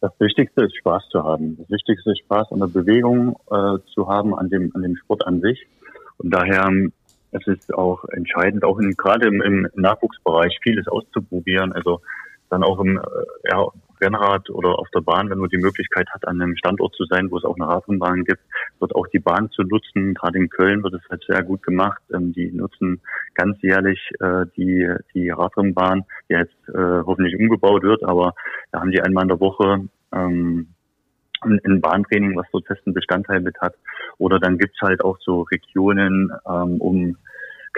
Das 0.00 0.12
Wichtigste 0.20 0.64
ist 0.64 0.76
Spaß 0.76 1.08
zu 1.10 1.24
haben. 1.24 1.56
Das 1.58 1.70
Wichtigste 1.70 2.12
ist 2.12 2.20
Spaß 2.20 2.52
an 2.52 2.60
der 2.60 2.68
Bewegung 2.68 3.36
äh, 3.50 3.78
zu 3.94 4.08
haben, 4.08 4.34
an 4.34 4.48
dem, 4.48 4.70
an 4.74 4.82
dem 4.82 4.96
Sport 4.96 5.26
an 5.26 5.40
sich. 5.40 5.66
Und 6.18 6.30
daher 6.32 6.70
es 7.30 7.46
ist 7.46 7.74
auch 7.74 8.04
entscheidend, 8.10 8.64
auch 8.64 8.78
in, 8.78 8.92
gerade 8.92 9.26
im, 9.26 9.42
im 9.42 9.68
Nachwuchsbereich 9.74 10.58
vieles 10.62 10.88
auszuprobieren. 10.88 11.72
Also 11.72 12.00
dann 12.48 12.62
auch 12.62 12.80
im, 12.80 12.96
äh, 12.96 13.50
ja, 13.50 13.66
Rennrad 14.00 14.50
oder 14.50 14.78
auf 14.78 14.88
der 14.90 15.00
Bahn, 15.00 15.30
wenn 15.30 15.38
man 15.38 15.50
die 15.50 15.58
Möglichkeit 15.58 16.08
hat, 16.10 16.26
an 16.26 16.40
einem 16.40 16.56
Standort 16.56 16.94
zu 16.94 17.04
sein, 17.04 17.30
wo 17.30 17.38
es 17.38 17.44
auch 17.44 17.56
eine 17.56 17.68
Radrennbahn 17.68 18.24
gibt, 18.24 18.40
dort 18.80 18.94
auch 18.94 19.06
die 19.08 19.18
Bahn 19.18 19.50
zu 19.50 19.62
nutzen. 19.62 20.14
Gerade 20.14 20.38
in 20.38 20.48
Köln 20.48 20.82
wird 20.82 20.94
es 20.94 21.08
halt 21.10 21.24
sehr 21.26 21.42
gut 21.42 21.62
gemacht. 21.62 22.00
Ähm, 22.12 22.32
die 22.32 22.50
nutzen 22.50 23.00
ganz 23.34 23.60
jährlich 23.62 24.00
äh, 24.20 24.46
die, 24.56 24.88
die 25.14 25.30
Radrennbahn, 25.30 26.04
die 26.28 26.34
jetzt 26.34 26.68
äh, 26.68 27.02
hoffentlich 27.06 27.38
umgebaut 27.38 27.82
wird, 27.82 28.04
aber 28.04 28.34
da 28.72 28.80
haben 28.80 28.90
die 28.90 29.00
einmal 29.00 29.22
in 29.22 29.28
der 29.28 29.40
Woche 29.40 29.88
ähm, 30.12 30.68
ein 31.42 31.80
Bahntraining, 31.80 32.36
was 32.36 32.46
so 32.52 32.60
festen 32.60 32.94
Bestandteil 32.94 33.40
mit 33.40 33.60
hat. 33.60 33.74
Oder 34.18 34.40
dann 34.40 34.58
gibt's 34.58 34.80
halt 34.80 35.04
auch 35.04 35.18
so 35.20 35.42
Regionen 35.42 36.32
ähm, 36.46 36.80
um 36.80 37.16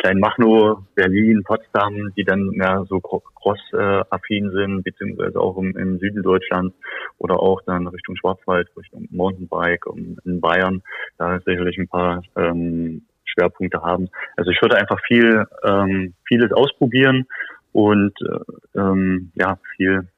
Kleinmachnow, 0.00 0.82
Berlin, 0.94 1.42
Potsdam, 1.44 2.12
die 2.16 2.24
dann 2.24 2.46
mehr 2.50 2.86
so 2.88 3.00
cross-affin 3.00 4.50
sind, 4.50 4.82
beziehungsweise 4.82 5.38
auch 5.38 5.58
im, 5.58 5.76
im, 5.76 5.98
Süden 5.98 6.22
Deutschlands 6.22 6.74
oder 7.18 7.38
auch 7.38 7.60
dann 7.66 7.86
Richtung 7.86 8.16
Schwarzwald, 8.16 8.68
Richtung 8.78 9.06
Mountainbike 9.10 9.84
in 10.24 10.40
Bayern, 10.40 10.82
da 11.18 11.38
sicherlich 11.40 11.76
ein 11.76 11.88
paar 11.88 12.22
ähm, 12.34 13.02
Schwerpunkte 13.26 13.82
haben. 13.82 14.08
Also 14.36 14.50
ich 14.50 14.62
würde 14.62 14.78
einfach 14.78 14.98
viel, 15.06 15.44
ähm, 15.64 16.14
vieles 16.26 16.50
ausprobieren 16.52 17.26
und 17.72 18.14
äh, 18.22 18.78
ähm, 18.78 19.32
ja, 19.34 19.58
viel 19.76 20.08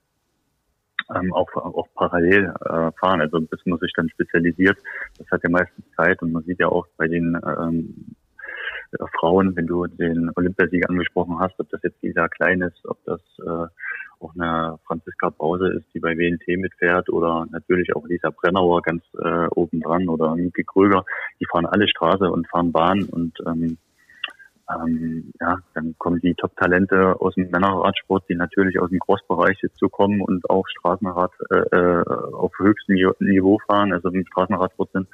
ähm, 1.12 1.32
auch, 1.32 1.48
auch 1.56 1.88
parallel 1.96 2.54
äh, 2.64 2.92
fahren. 3.00 3.20
Also 3.20 3.40
bis 3.40 3.66
man 3.66 3.80
sich 3.80 3.92
dann 3.96 4.08
spezialisiert, 4.10 4.78
das 5.18 5.28
hat 5.32 5.42
ja 5.42 5.50
meistens 5.50 5.84
Zeit 5.96 6.22
und 6.22 6.30
man 6.30 6.44
sieht 6.44 6.60
ja 6.60 6.68
auch 6.68 6.86
bei 6.96 7.08
den 7.08 7.36
ähm, 7.44 8.14
äh, 8.92 9.04
Frauen, 9.18 9.56
wenn 9.56 9.66
du 9.66 9.86
den 9.86 10.30
Olympiasieg 10.36 10.88
angesprochen 10.88 11.38
hast, 11.38 11.58
ob 11.58 11.68
das 11.70 11.82
jetzt 11.82 12.02
Lisa 12.02 12.28
Klein 12.28 12.62
ist, 12.62 12.80
ob 12.84 12.98
das 13.04 13.20
äh, 13.38 13.66
auch 14.20 14.34
eine 14.34 14.78
Franziska 14.86 15.30
Brause 15.30 15.72
ist, 15.72 15.86
die 15.94 16.00
bei 16.00 16.16
WNT 16.16 16.46
mitfährt 16.60 17.08
oder 17.10 17.46
natürlich 17.50 17.94
auch 17.94 18.06
Lisa 18.06 18.30
Brennauer 18.30 18.82
ganz 18.82 19.02
äh, 19.18 19.46
oben 19.48 19.80
dran 19.80 20.08
oder 20.08 20.36
Niki 20.36 20.64
Kröger, 20.64 21.04
die 21.40 21.46
fahren 21.46 21.66
alle 21.66 21.88
Straße 21.88 22.30
und 22.30 22.48
fahren 22.48 22.72
Bahn 22.72 23.04
und 23.04 23.38
ähm, 23.46 23.78
ähm, 24.70 25.32
ja, 25.40 25.58
dann 25.74 25.94
kommen 25.98 26.20
die 26.20 26.34
Top-Talente 26.34 27.20
aus 27.20 27.34
dem 27.34 27.50
Männerradsport, 27.50 28.24
die 28.28 28.34
natürlich 28.34 28.78
aus 28.78 28.90
dem 28.90 29.00
Crossbereich 29.00 29.58
so 29.74 29.88
kommen 29.88 30.20
und 30.20 30.48
auch 30.48 30.66
Straßenrad 30.68 31.32
äh, 31.50 31.76
äh 31.76 32.04
auf 32.32 32.52
höchstem 32.58 32.96
Niveau 33.20 33.58
fahren, 33.66 33.92
also 33.92 34.08
im 34.08 34.24
Straßenradsport 34.26 34.92
sind. 34.92 35.08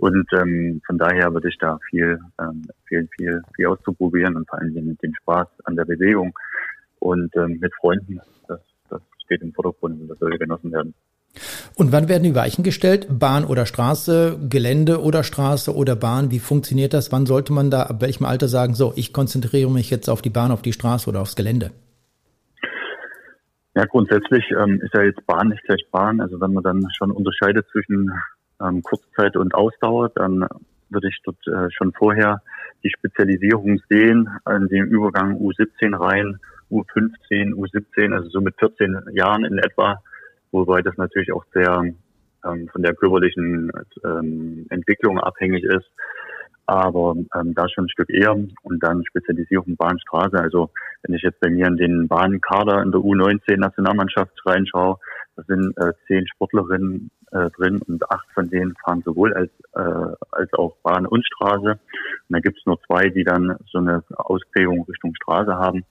Und 0.00 0.26
ähm, 0.32 0.80
von 0.86 0.96
daher 0.96 1.32
würde 1.34 1.50
ich 1.50 1.58
da 1.58 1.78
viel, 1.90 2.18
ähm, 2.40 2.62
viel, 2.86 3.06
viel, 3.16 3.42
viel 3.54 3.66
auszuprobieren 3.66 4.34
und 4.34 4.48
vor 4.48 4.58
allem 4.58 4.72
mit 4.72 5.02
dem 5.02 5.14
Spaß 5.14 5.46
an 5.64 5.76
der 5.76 5.84
Bewegung 5.84 6.32
und 7.00 7.36
ähm, 7.36 7.58
mit 7.60 7.74
Freunden. 7.74 8.18
Das, 8.48 8.60
das 8.88 9.02
steht 9.24 9.42
im 9.42 9.52
Vordergrund 9.52 10.00
und 10.00 10.08
das 10.08 10.18
soll 10.18 10.30
genossen 10.38 10.72
werden. 10.72 10.94
Und 11.76 11.92
wann 11.92 12.08
werden 12.08 12.22
die 12.22 12.34
Weichen 12.34 12.64
gestellt? 12.64 13.08
Bahn 13.10 13.44
oder 13.44 13.66
Straße, 13.66 14.38
Gelände 14.48 15.02
oder 15.02 15.22
Straße 15.22 15.74
oder 15.74 15.96
Bahn? 15.96 16.30
Wie 16.30 16.38
funktioniert 16.38 16.94
das? 16.94 17.12
Wann 17.12 17.26
sollte 17.26 17.52
man 17.52 17.70
da, 17.70 17.82
ab 17.82 18.00
welchem 18.00 18.24
Alter 18.24 18.48
sagen, 18.48 18.72
so, 18.72 18.94
ich 18.96 19.12
konzentriere 19.12 19.70
mich 19.70 19.90
jetzt 19.90 20.08
auf 20.08 20.22
die 20.22 20.30
Bahn, 20.30 20.50
auf 20.50 20.62
die 20.62 20.72
Straße 20.72 21.10
oder 21.10 21.20
aufs 21.20 21.36
Gelände? 21.36 21.72
Ja, 23.74 23.84
grundsätzlich 23.84 24.44
ähm, 24.50 24.80
ist 24.82 24.94
ja 24.94 25.02
jetzt 25.02 25.24
Bahn 25.26 25.48
nicht 25.48 25.62
gleich 25.64 25.84
Bahn. 25.92 26.22
Also 26.22 26.40
wenn 26.40 26.54
man 26.54 26.64
dann 26.64 26.82
schon 26.96 27.10
unterscheidet 27.10 27.66
zwischen 27.70 28.10
ähm, 28.60 28.82
Kurzzeit 28.82 29.36
und 29.36 29.54
Ausdauer, 29.54 30.10
dann 30.10 30.46
würde 30.88 31.08
ich 31.08 31.20
dort 31.24 31.46
äh, 31.46 31.70
schon 31.70 31.92
vorher 31.92 32.42
die 32.82 32.90
Spezialisierung 32.90 33.80
sehen 33.88 34.28
an 34.44 34.68
dem 34.68 34.86
Übergang 34.86 35.36
U17 35.36 35.96
rein, 35.98 36.38
U15, 36.70 37.54
U17, 37.54 38.14
also 38.14 38.28
so 38.30 38.40
mit 38.40 38.56
14 38.58 38.98
Jahren 39.12 39.44
in 39.44 39.58
etwa, 39.58 40.02
wobei 40.50 40.82
das 40.82 40.96
natürlich 40.96 41.32
auch 41.32 41.44
sehr 41.52 41.92
ähm, 42.44 42.68
von 42.68 42.82
der 42.82 42.94
körperlichen 42.94 43.70
ähm, 44.04 44.66
Entwicklung 44.70 45.18
abhängig 45.18 45.64
ist. 45.64 45.90
Aber 46.70 47.16
ähm, 47.34 47.52
da 47.52 47.68
schon 47.68 47.86
ein 47.86 47.88
Stück 47.88 48.10
eher 48.10 48.32
und 48.32 48.80
dann 48.80 49.04
Spezialisierung 49.04 49.74
Bahnstraße. 49.74 50.38
Also 50.38 50.70
wenn 51.02 51.16
ich 51.16 51.22
jetzt 51.22 51.40
bei 51.40 51.50
mir 51.50 51.66
in 51.66 51.76
den 51.76 52.06
Bahnkader 52.06 52.84
in 52.84 52.92
der 52.92 53.00
U19 53.00 53.56
Nationalmannschaft 53.56 54.30
reinschaue, 54.46 54.96
da 55.34 55.42
sind 55.48 55.76
äh, 55.78 55.92
zehn 56.06 56.28
Sportlerinnen 56.28 57.10
äh, 57.32 57.50
drin 57.56 57.82
und 57.88 58.08
acht 58.08 58.28
von 58.34 58.48
denen 58.50 58.76
fahren 58.84 59.02
sowohl 59.04 59.34
als, 59.34 59.50
äh, 59.74 60.14
als 60.30 60.52
auch 60.52 60.76
Bahn 60.84 61.06
und 61.06 61.26
Straße. 61.26 61.70
Und 61.70 61.80
da 62.28 62.38
gibt 62.38 62.56
es 62.56 62.66
nur 62.66 62.80
zwei, 62.86 63.08
die 63.08 63.24
dann 63.24 63.56
so 63.72 63.78
eine 63.78 64.04
Ausprägung 64.14 64.84
Richtung 64.84 65.12
Straße 65.16 65.52
haben. 65.52 65.84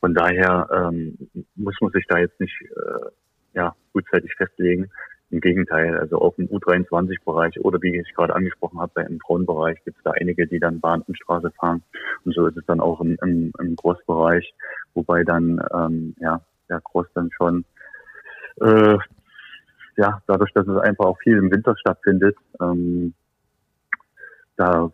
Von 0.00 0.12
daher 0.12 0.68
ähm, 0.70 1.16
muss 1.54 1.76
man 1.80 1.92
sich 1.92 2.04
da 2.06 2.18
jetzt 2.18 2.38
nicht 2.38 2.60
äh, 2.60 3.08
ja, 3.54 3.74
gutzeitig 3.94 4.34
festlegen. 4.36 4.90
Im 5.30 5.40
Gegenteil, 5.40 5.96
also 5.96 6.20
auch 6.20 6.36
im 6.38 6.48
U23-Bereich 6.48 7.60
oder 7.60 7.80
wie 7.82 7.96
ich 7.98 8.14
gerade 8.14 8.34
angesprochen 8.34 8.80
habe, 8.80 9.02
im 9.02 9.20
Frauenbereich 9.20 9.78
gibt 9.84 9.98
es 9.98 10.02
da 10.04 10.10
einige, 10.12 10.46
die 10.46 10.58
dann 10.58 10.80
Bahn 10.80 11.02
und 11.02 11.16
Straße 11.16 11.50
fahren. 11.52 11.82
Und 12.24 12.34
so 12.34 12.46
ist 12.46 12.56
es 12.56 12.66
dann 12.66 12.80
auch 12.80 13.00
im, 13.00 13.16
im, 13.22 13.52
im 13.60 13.76
Cross-Bereich, 13.76 14.52
wobei 14.94 15.22
dann 15.22 15.60
ähm, 15.72 16.14
ja 16.20 16.40
der 16.68 16.80
Cross 16.80 17.06
dann 17.14 17.30
schon 17.32 17.64
äh, 18.60 18.98
ja, 19.96 20.22
dadurch, 20.26 20.52
dass 20.54 20.66
es 20.66 20.78
einfach 20.78 21.04
auch 21.04 21.18
viel 21.18 21.36
im 21.36 21.50
Winter 21.50 21.76
stattfindet, 21.76 22.36
ähm, 22.60 23.14
da 24.56 24.90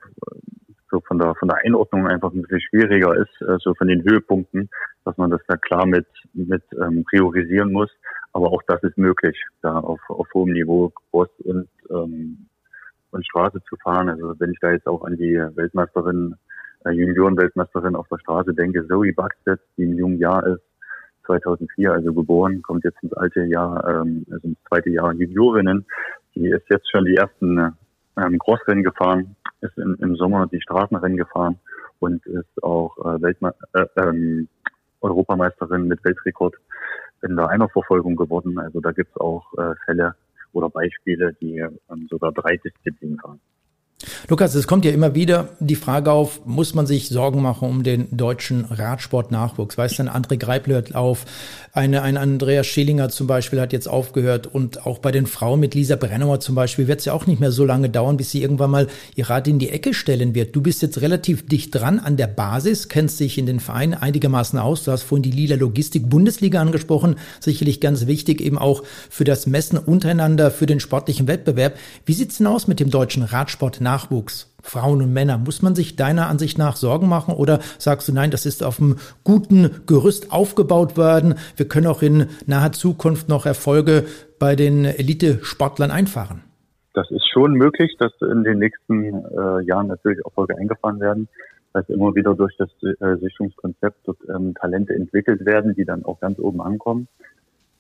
so 0.91 1.01
von 1.01 1.19
der 1.19 1.35
von 1.35 1.49
der 1.49 1.59
Einordnung 1.65 2.07
einfach 2.07 2.33
ein 2.33 2.43
bisschen 2.43 2.61
schwieriger 2.61 3.15
ist, 3.17 3.43
äh, 3.43 3.57
so 3.61 3.75
von 3.75 3.89
den 3.89 4.03
Höhepunkten, 4.05 4.69
dass 5.05 5.17
man 5.17 5.31
das 5.31 5.41
da 5.49 5.57
klar 5.57 5.87
mit 5.87 6.07
mit 6.33 6.63
ähm, 6.81 7.05
priorisieren 7.05 7.73
muss. 7.73 7.91
Aber 8.37 8.53
auch 8.53 8.61
das 8.67 8.83
ist 8.83 8.99
möglich, 8.99 9.35
da 9.63 9.79
auf, 9.79 9.99
auf 10.09 10.29
hohem 10.35 10.53
Niveau 10.53 10.93
Cross 11.11 11.31
und 11.39 11.71
ähm, 11.89 12.47
und 13.11 13.27
Straße 13.27 13.63
zu 13.67 13.77
fahren. 13.77 14.11
Also 14.11 14.35
wenn 14.39 14.53
ich 14.53 14.59
da 14.61 14.73
jetzt 14.73 14.87
auch 14.87 15.03
an 15.05 15.17
die 15.17 15.41
Weltmeisterin, 15.55 16.35
äh, 16.85 16.91
Junioren-Weltmeisterin 16.91 17.97
auf 17.97 18.07
der 18.09 18.19
Straße 18.19 18.53
denke, 18.53 18.87
Zoe 18.89 19.15
Buxted, 19.15 19.59
die 19.79 19.85
im 19.85 19.95
jungen 19.95 20.19
Jahr 20.19 20.47
ist, 20.47 20.61
2004 21.25 21.91
also 21.91 22.13
geboren, 22.13 22.61
kommt 22.61 22.85
jetzt 22.85 23.03
ins 23.03 23.15
alte 23.15 23.43
Jahr, 23.45 23.83
ähm, 23.89 24.27
also 24.31 24.49
ins 24.49 24.59
zweite 24.69 24.91
Jahr 24.91 25.15
Juniorinnen. 25.15 25.87
Die 26.35 26.51
ist 26.51 26.69
jetzt 26.69 26.91
schon 26.91 27.07
die 27.07 27.17
ersten 27.17 27.73
ähm, 28.19 28.39
Crossrennen 28.39 28.85
gefahren, 28.85 29.35
ist 29.63 29.79
im, 29.79 29.97
im 30.03 30.15
Sommer 30.17 30.47
die 30.47 30.61
Straßenrennen 30.61 31.17
gefahren 31.17 31.59
und 32.01 32.27
ist 32.27 32.63
auch 32.63 32.99
äh, 32.99 33.23
Weltme 33.23 33.55
äh, 33.73 33.87
ähm, 33.97 34.47
Europameisterin 35.01 35.89
mit 35.89 36.05
Weltrekord 36.05 36.55
in 37.23 37.37
der 37.37 37.49
Einerverfolgung 37.49 38.17
geworden. 38.17 38.59
Also 38.59 38.81
da 38.81 38.93
gibt's 38.93 39.17
auch 39.17 39.47
äh, 39.59 39.75
Fälle 39.85 40.15
oder 40.53 40.69
Beispiele, 40.71 41.35
die 41.35 41.59
ähm, 41.59 42.07
sogar 42.11 42.33
drei 42.33 42.57
Disziplinen 42.57 43.19
fahren. 43.19 43.41
Lukas, 44.29 44.55
es 44.55 44.67
kommt 44.67 44.85
ja 44.85 44.93
immer 44.93 45.15
wieder 45.15 45.51
die 45.61 45.77
Frage 45.77 46.13
auf, 46.13 46.45
muss 46.45 46.75
man 46.75 46.87
sich 46.87 47.09
Sorgen 47.09 47.43
machen 47.43 47.69
um 47.69 47.83
den 47.83 48.17
deutschen 48.17 48.65
Radsportnachwuchs? 48.65 49.79
Weißt 49.79 49.99
du, 49.99 50.03
André 50.05 50.37
Greipel 50.37 50.75
hört 50.75 50.95
auf, 50.95 51.25
eine, 51.77 52.01
ein 52.01 52.17
Andreas 52.17 52.67
Schillinger 52.67 53.11
zum 53.11 53.27
Beispiel 53.27 53.61
hat 53.61 53.75
jetzt 53.75 53.87
aufgehört 53.87 54.47
und 54.47 54.87
auch 54.87 54.99
bei 54.99 55.13
den 55.13 55.27
Frauen 55.27 55.61
mit 55.61 55.75
Lisa 55.75 55.97
Brennauer 55.97 56.41
zum 56.41 56.55
Beispiel 56.55 56.89
wird 56.89 57.01
es 57.01 57.05
ja 57.05 57.13
auch 57.13 57.27
nicht 57.27 57.39
mehr 57.39 57.53
so 57.53 57.67
lange 57.67 57.91
dauern, 57.91 58.17
bis 58.17 58.31
sie 58.31 58.41
irgendwann 58.41 58.71
mal 58.71 58.89
ihr 59.15 59.29
Rad 59.29 59.47
in 59.47 59.59
die 59.59 59.69
Ecke 59.69 59.93
stellen 59.93 60.35
wird. 60.35 60.57
Du 60.57 60.63
bist 60.63 60.81
jetzt 60.81 61.03
relativ 61.03 61.47
dicht 61.47 61.75
dran 61.75 61.99
an 61.99 62.17
der 62.17 62.29
Basis, 62.29 62.89
kennst 62.89 63.21
dich 63.21 63.37
in 63.37 63.45
den 63.45 63.61
Vereinen 63.61 63.93
einigermaßen 63.93 64.59
aus. 64.59 64.85
Du 64.85 64.91
hast 64.91 65.03
vorhin 65.03 65.23
die 65.23 65.31
Lila 65.31 65.57
Logistik 65.57 66.09
Bundesliga 66.09 66.63
angesprochen, 66.63 67.17
sicherlich 67.41 67.81
ganz 67.81 68.07
wichtig 68.07 68.41
eben 68.41 68.57
auch 68.57 68.83
für 69.11 69.25
das 69.25 69.47
Messen 69.47 69.77
untereinander, 69.79 70.51
für 70.51 70.65
den 70.65 70.81
sportlichen 70.81 71.29
Wettbewerb. 71.29 71.77
Wie 72.07 72.15
sieht's 72.15 72.39
denn 72.39 72.47
aus 72.47 72.69
mit 72.69 72.81
dem 72.81 72.89
deutschen 72.89 73.23
Radsport? 73.23 73.83
Nachwuchs, 73.97 74.55
Frauen 74.63 75.01
und 75.01 75.15
Männer. 75.15 75.39
Muss 75.39 75.63
man 75.63 75.75
sich 75.75 75.97
deiner 75.97 76.29
Ansicht 76.29 76.59
nach 76.59 76.77
Sorgen 76.77 77.09
machen 77.09 77.33
oder 77.33 77.61
sagst 77.79 78.09
du, 78.09 78.13
nein, 78.13 78.31
das 78.31 78.45
ist 78.45 78.63
auf 78.63 78.79
einem 78.79 78.97
guten 79.25 79.71
Gerüst 79.87 80.33
aufgebaut 80.33 80.99
worden. 80.99 81.37
Wir 81.57 81.67
können 81.67 81.87
auch 81.87 82.03
in 82.03 82.27
naher 82.47 82.73
Zukunft 82.73 83.31
noch 83.31 83.47
Erfolge 83.47 84.05
bei 84.39 84.55
den 84.55 84.85
Elite-Sportlern 84.85 85.91
einfahren? 85.91 86.43
Das 86.93 87.11
ist 87.11 87.27
schon 87.33 87.53
möglich, 87.55 87.97
dass 87.99 88.13
in 88.21 88.45
den 88.45 88.59
nächsten 88.59 89.15
äh, 89.15 89.65
Jahren 89.65 89.87
natürlich 89.87 90.19
Erfolge 90.23 90.59
eingefahren 90.59 91.01
werden, 91.01 91.29
dass 91.73 91.89
immer 91.89 92.15
wieder 92.15 92.35
durch 92.35 92.55
das 92.59 92.69
äh, 92.83 93.17
Sichtungskonzept 93.17 93.97
dort 94.05 94.19
ähm, 94.29 94.55
Talente 94.55 94.95
entwickelt 94.95 95.47
werden, 95.47 95.75
die 95.75 95.87
dann 95.87 96.05
auch 96.05 96.21
ganz 96.21 96.39
oben 96.39 96.61
ankommen. 96.61 97.09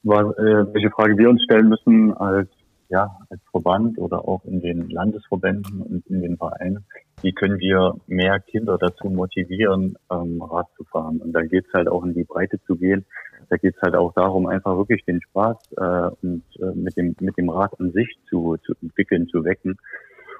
War, 0.03 0.39
äh, 0.39 0.73
welche 0.73 0.91
Frage 0.91 1.19
wir 1.19 1.29
uns 1.29 1.43
stellen 1.43 1.69
müssen 1.69 2.15
als 2.15 2.49
ja, 2.88 3.18
als 3.31 3.40
Verband 3.51 3.99
oder 3.99 4.29
auch 4.29 4.44
in 4.44 4.61
den 4.61 4.88
Landesverbänden 4.88 5.83
und 5.83 6.07
in 6.07 6.22
den 6.22 6.37
Vereinen, 6.37 6.85
wie 7.22 7.33
können 7.33 7.59
wir 7.59 7.94
mehr 8.07 8.38
Kinder 8.40 8.79
dazu 8.79 9.09
motivieren, 9.09 9.96
ähm, 10.11 10.42
Rad 10.42 10.68
zu 10.77 10.85
fahren. 10.85 11.18
Und 11.18 11.33
da 11.33 11.42
geht's 11.42 11.72
halt 11.75 11.88
auch 11.88 12.05
in 12.05 12.14
die 12.14 12.25
Breite 12.25 12.61
zu 12.66 12.77
gehen. 12.77 13.05
Da 13.49 13.57
geht's 13.57 13.81
halt 13.83 13.94
auch 13.94 14.12
darum, 14.14 14.46
einfach 14.46 14.77
wirklich 14.77 15.05
den 15.05 15.20
Spaß 15.22 15.57
äh, 15.77 16.11
und 16.22 16.42
äh, 16.61 16.75
mit 16.75 16.96
dem 16.96 17.14
mit 17.20 17.37
dem 17.38 17.49
Rad 17.49 17.79
an 17.81 17.92
sich 17.92 18.09
zu, 18.29 18.57
zu 18.64 18.75
entwickeln, 18.83 19.29
zu 19.29 19.44
wecken. 19.44 19.79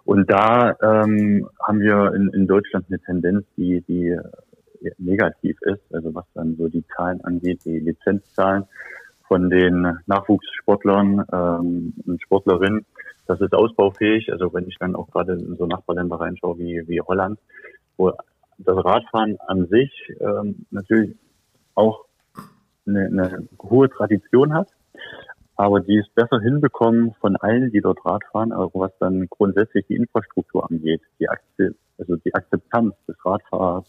Und 0.05 0.31
da 0.31 0.77
ähm, 0.83 1.49
haben 1.67 1.81
wir 1.81 2.15
in, 2.15 2.29
in 2.33 2.47
Deutschland 2.47 2.87
eine 2.89 3.01
Tendenz, 3.01 3.45
die, 3.57 3.83
die 3.89 4.09
äh, 4.09 4.91
negativ 4.99 5.57
ist, 5.63 5.83
also 5.93 6.15
was 6.15 6.25
dann 6.35 6.57
so 6.57 6.69
die 6.69 6.85
Zahlen 6.97 7.21
angeht, 7.23 7.65
die 7.65 7.81
Lizenzzahlen 7.81 8.65
von 9.29 9.51
den 9.51 9.99
Nachwuchssportlern 10.07 11.25
ähm, 11.33 11.95
und 12.07 12.23
Sportlerinnen. 12.23 12.87
Das 13.27 13.41
ist 13.41 13.55
ausbaufähig. 13.55 14.33
Also 14.33 14.53
wenn 14.53 14.69
ich 14.69 14.77
dann 14.79 14.95
auch 14.95 15.11
gerade 15.11 15.33
in 15.33 15.57
so 15.57 15.67
Nachbarländer 15.67 16.17
reinschaue 16.17 16.59
wie, 16.59 16.83
wie 16.87 17.01
Holland, 17.01 17.39
wo 17.97 18.13
das 18.59 18.85
Radfahren 18.85 19.39
an 19.47 19.67
sich 19.67 19.91
ähm, 20.21 20.67
natürlich 20.71 21.17
auch 21.75 22.05
eine, 22.87 23.07
eine 23.07 23.49
hohe 23.63 23.91
Tradition 23.91 24.55
hat, 24.55 24.69
aber 25.57 25.81
die 25.81 25.97
ist 25.97 26.15
besser 26.15 26.41
hinbekommen 26.41 27.15
von 27.21 27.37
allen, 27.37 27.71
die 27.71 27.81
dort 27.81 28.05
Radfahren, 28.05 28.53
aber 28.53 28.71
was 28.75 28.93
dann 28.99 29.27
grundsätzlich 29.29 29.87
die 29.87 29.97
Infrastruktur 29.97 30.71
angeht, 30.71 31.01
die 31.19 31.29
Akze 31.29 31.75
also 31.99 32.17
die 32.17 32.35
Akzeptanz 32.35 32.95
des 33.09 33.17
Radfahrers 33.25 33.85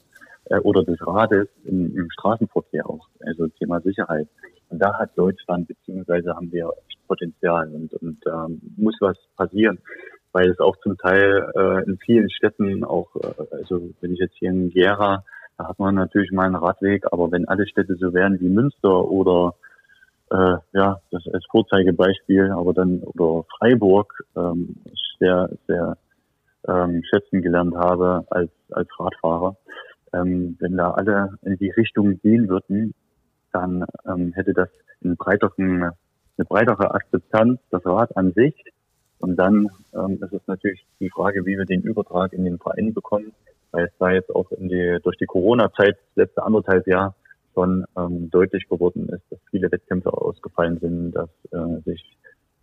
äh, 0.45 0.60
oder 0.60 0.84
des 0.84 0.97
Rades 1.06 1.47
im, 1.65 1.95
im 1.95 2.10
Straßenverkehr 2.12 2.89
auch, 2.89 3.08
also 3.21 3.47
Thema 3.47 3.82
Sicherheit. 3.82 4.28
Und 4.69 4.80
da 4.80 4.97
hat 4.97 5.17
Deutschland 5.17 5.67
beziehungsweise 5.67 6.36
haben 6.36 6.51
wir 6.51 6.71
Potenzial 7.08 7.69
und, 7.73 7.93
und 7.93 8.17
ähm, 8.27 8.62
muss 8.75 8.95
was 8.99 9.17
passieren, 9.38 9.80
weil 10.34 10.49
es 10.49 10.60
auch 10.60 10.75
zum 10.77 10.97
Teil 10.97 11.49
äh, 11.56 11.84
in 11.86 11.97
vielen 11.97 12.30
Städten 12.30 12.84
auch, 12.84 13.15
äh, 13.15 13.56
also 13.56 13.89
wenn 14.01 14.13
ich 14.13 14.19
jetzt 14.19 14.36
hier 14.38 14.49
in 14.49 14.69
Gera, 14.69 15.23
da 15.58 15.69
hat 15.69 15.80
man 15.80 15.95
natürlich 15.95 16.32
mal 16.32 16.45
einen 16.45 16.56
Radweg, 16.56 17.06
aber 17.12 17.32
wenn 17.32 17.47
alle 17.47 17.67
Städte 17.67 17.95
so 17.95 18.13
wären 18.13 18.39
wie 18.39 18.49
Münster 18.49 19.06
oder 19.10 19.56
äh, 20.32 20.58
ja, 20.73 20.99
das 21.12 21.25
als 21.34 21.45
Vorzeigebeispiel, 21.49 22.51
aber 22.51 22.73
dann 22.73 22.99
oder 22.99 23.45
Freiburg, 23.58 24.13
ähm, 24.36 24.75
sehr, 25.19 25.49
sehr 25.67 25.97
ähm, 26.67 27.01
schätzen 27.10 27.41
gelernt 27.41 27.75
habe 27.75 28.25
als, 28.30 28.51
als 28.71 28.89
Radfahrer. 28.99 29.56
Ähm, 30.13 30.58
wenn 30.60 30.77
da 30.77 30.91
alle 30.91 31.38
in 31.43 31.58
die 31.58 31.69
Richtung 31.71 32.19
gehen 32.21 32.47
würden, 32.49 32.93
dann 33.57 33.85
ähm, 34.07 34.33
hätte 34.33 34.53
das 34.53 34.69
einen 35.03 35.17
breiteren, 35.17 35.83
eine 35.83 36.45
breitere 36.47 36.91
Akzeptanz, 36.91 37.59
das 37.71 37.85
Rad 37.85 38.15
an 38.15 38.33
sich. 38.33 38.53
Und 39.19 39.35
dann 39.35 39.67
ähm, 39.93 40.19
ist 40.21 40.33
es 40.33 40.47
natürlich 40.47 40.85
die 40.99 41.09
Frage, 41.09 41.45
wie 41.45 41.57
wir 41.57 41.65
den 41.65 41.81
Übertrag 41.81 42.33
in 42.33 42.45
den 42.45 42.59
Verein 42.59 42.93
bekommen, 42.93 43.33
weil 43.71 43.85
es 43.85 43.91
da 43.99 44.11
jetzt 44.11 44.33
auch 44.33 44.51
in 44.51 44.69
die, 44.69 44.99
durch 45.03 45.17
die 45.17 45.25
Corona-Zeit, 45.25 45.97
letzte 46.15 46.43
anderthalb 46.43 46.85
Jahr, 46.87 47.15
schon 47.53 47.85
ähm, 47.97 48.29
deutlich 48.29 48.69
geworden 48.69 49.09
ist, 49.09 49.23
dass 49.31 49.39
viele 49.49 49.71
Wettkämpfe 49.71 50.13
ausgefallen 50.13 50.77
sind, 50.79 51.13
dass 51.13 51.29
äh, 51.51 51.81
sich 51.85 52.17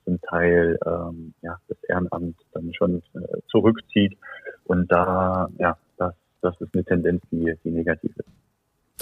zum 0.05 0.21
Teil 0.21 0.79
ähm, 0.87 1.35
ja, 1.43 1.59
das 1.67 1.79
Ehrenamt 1.89 2.37
dann 2.53 2.73
schon 2.75 3.03
äh, 3.15 3.41
zurückzieht. 3.49 4.17
Und 4.65 4.93
da, 4.93 5.49
ja, 5.59 5.77
das, 5.97 6.15
das 6.43 6.61
ist 6.61 6.73
eine 6.75 6.85
Tendenz, 6.85 7.23
die, 7.33 7.53
die 7.65 7.71
negativ 7.71 8.17
ist. 8.17 8.44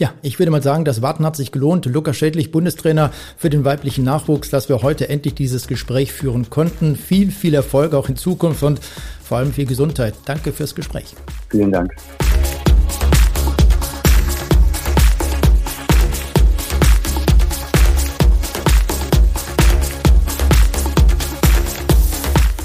Ja, 0.03 0.13
ich 0.21 0.41
würde 0.41 0.51
mal 0.51 0.65
sagen, 0.65 0.85
das 0.85 1.01
Warten 1.01 1.25
hat 1.25 1.37
sich 1.37 1.53
gelohnt. 1.53 1.87
Lukas 1.87 2.17
Schädlich, 2.17 2.51
Bundestrainer 2.51 3.13
für 3.37 3.51
den 3.51 3.65
weiblichen 3.65 4.03
Nachwuchs, 4.03 4.51
dass 4.51 4.69
wir 4.69 4.83
heute 4.83 5.09
endlich 5.09 5.35
dieses 5.35 5.69
Gespräch 5.69 6.13
führen 6.13 6.51
konnten. 6.51 6.97
Viel, 6.97 7.31
viel 7.31 7.55
Erfolg 7.55 7.95
auch 7.95 8.09
in 8.09 8.17
Zukunft 8.17 8.65
und 8.65 8.81
vor 9.23 9.39
allem 9.39 9.53
viel 9.53 9.65
Gesundheit. 9.65 10.15
Danke 10.25 10.51
fürs 10.51 10.75
Gespräch. 10.75 11.15
Vielen 11.51 11.71
Dank. 11.71 11.93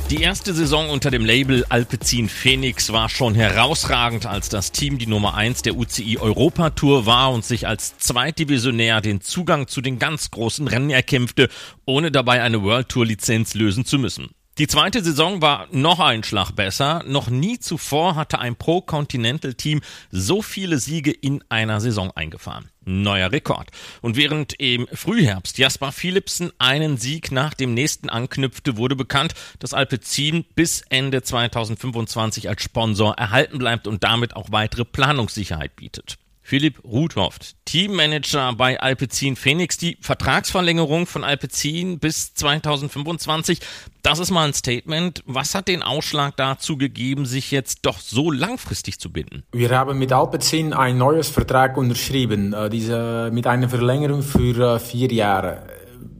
Die 0.09 0.21
erste 0.21 0.53
Saison 0.53 0.89
unter 0.89 1.11
dem 1.11 1.25
Label 1.25 1.65
Alpecin 1.67 2.29
Phoenix 2.29 2.93
war 2.93 3.09
schon 3.09 3.35
herausragend, 3.35 4.25
als 4.25 4.47
das 4.47 4.71
Team 4.71 4.97
die 4.97 5.05
Nummer 5.05 5.33
1 5.35 5.63
der 5.63 5.75
UCI 5.75 6.17
Europa 6.17 6.69
Tour 6.69 7.05
war 7.05 7.33
und 7.33 7.43
sich 7.43 7.67
als 7.67 7.97
Zweitdivisionär 7.97 9.01
den 9.01 9.19
Zugang 9.19 9.67
zu 9.67 9.81
den 9.81 9.99
ganz 9.99 10.31
großen 10.31 10.65
Rennen 10.69 10.91
erkämpfte, 10.91 11.49
ohne 11.85 12.09
dabei 12.09 12.41
eine 12.41 12.63
World 12.63 12.87
Tour 12.87 13.05
Lizenz 13.05 13.53
lösen 13.53 13.83
zu 13.83 13.99
müssen. 13.99 14.29
Die 14.57 14.65
zweite 14.65 15.03
Saison 15.03 15.39
war 15.39 15.67
noch 15.71 15.99
ein 15.99 16.23
Schlag 16.23 16.49
besser. 16.49 17.03
Noch 17.05 17.29
nie 17.29 17.59
zuvor 17.59 18.15
hatte 18.15 18.39
ein 18.39 18.55
Pro-Continental-Team 18.55 19.81
so 20.09 20.41
viele 20.41 20.79
Siege 20.79 21.11
in 21.11 21.43
einer 21.47 21.79
Saison 21.79 22.09
eingefahren. 22.15 22.71
Neuer 22.83 23.31
Rekord. 23.31 23.69
Und 24.01 24.15
während 24.15 24.59
im 24.59 24.87
Frühherbst 24.91 25.59
Jasper 25.59 25.91
Philipsen 25.91 26.51
einen 26.57 26.97
Sieg 26.97 27.31
nach 27.31 27.53
dem 27.53 27.75
nächsten 27.75 28.09
anknüpfte, 28.09 28.77
wurde 28.77 28.95
bekannt, 28.95 29.35
dass 29.59 29.75
Alpecin 29.75 30.43
bis 30.55 30.81
Ende 30.89 31.21
2025 31.21 32.49
als 32.49 32.63
Sponsor 32.63 33.13
erhalten 33.13 33.59
bleibt 33.59 33.85
und 33.85 34.03
damit 34.03 34.35
auch 34.35 34.51
weitere 34.51 34.85
Planungssicherheit 34.85 35.75
bietet. 35.75 36.17
Philipp 36.47 36.81
Rudhoft, 36.85 37.57
Teammanager 37.65 38.53
bei 38.53 38.79
Alpecin 38.79 39.35
Phoenix. 39.35 39.77
Die 39.77 39.97
Vertragsverlängerung 39.99 41.05
von 41.05 41.25
Alpecin 41.25 41.99
bis 41.99 42.33
2025, 42.35 43.59
das 44.01 44.19
ist 44.19 44.31
mal 44.31 44.47
ein 44.47 44.53
Statement. 44.53 45.21
Was 45.25 45.53
hat 45.55 45.67
den 45.67 45.83
Ausschlag 45.83 46.37
dazu 46.37 46.77
gegeben, 46.77 47.25
sich 47.25 47.51
jetzt 47.51 47.79
doch 47.85 47.99
so 47.99 48.31
langfristig 48.31 48.97
zu 48.97 49.11
binden? 49.11 49.43
Wir 49.51 49.71
haben 49.71 49.99
mit 49.99 50.13
Alpecin 50.13 50.71
ein 50.71 50.97
neues 50.97 51.27
Vertrag 51.27 51.75
unterschrieben, 51.75 52.53
äh, 52.53 52.69
diese, 52.69 53.29
mit 53.33 53.45
einer 53.45 53.67
Verlängerung 53.67 54.21
für 54.23 54.75
äh, 54.75 54.79
vier 54.79 55.11
Jahre. 55.11 55.63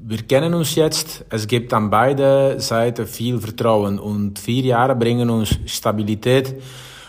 Wir 0.04 0.24
kennen 0.24 0.54
uns 0.54 0.76
jetzt, 0.76 1.24
es 1.30 1.48
gibt 1.48 1.72
an 1.74 1.90
beide 1.90 2.60
Seiten 2.60 3.08
viel 3.08 3.40
Vertrauen 3.40 3.98
und 3.98 4.40
vier 4.40 4.64
Jahre 4.64 4.94
bringen 4.94 5.30
uns 5.30 5.58
Stabilität 5.68 6.54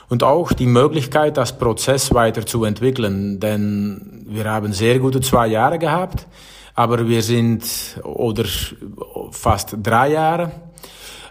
und 0.08 0.22
auch 0.22 0.52
die 0.52 0.66
Möglichkeit, 0.66 1.36
das 1.36 1.56
Prozess 1.56 2.12
weiterzuentwickeln. 2.14 3.40
Denn 3.40 4.24
wir 4.26 4.44
haben 4.50 4.72
sehr 4.72 4.98
gute 4.98 5.20
zwei 5.20 5.48
Jahre 5.48 5.78
gehabt, 5.78 6.26
aber 6.74 7.06
wir 7.08 7.22
sind, 7.22 7.64
oder 8.04 8.44
fast 9.32 9.76
drei 9.82 10.12
Jahre, 10.12 10.50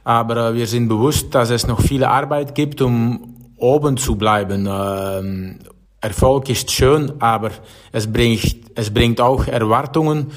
aber 0.04 0.54
wir 0.54 0.68
sind 0.68 0.88
bewusst, 0.88 1.34
dass 1.34 1.50
es 1.50 1.68
noch 1.68 1.82
viel 1.82 2.04
Arbeit 2.04 2.56
gibt, 2.56 2.82
um 2.82 3.36
oben 3.58 3.98
zu 3.98 4.16
bleiben. 4.16 4.68
Ähm, 4.70 5.60
Erfolg 6.00 6.50
ist 6.50 6.72
schön, 6.72 7.14
aber 7.20 7.52
es 7.92 8.12
bringt, 8.12 8.58
es 8.76 8.94
bringt 8.94 9.20
auch 9.20 9.48
Erwartungen. 9.48 10.28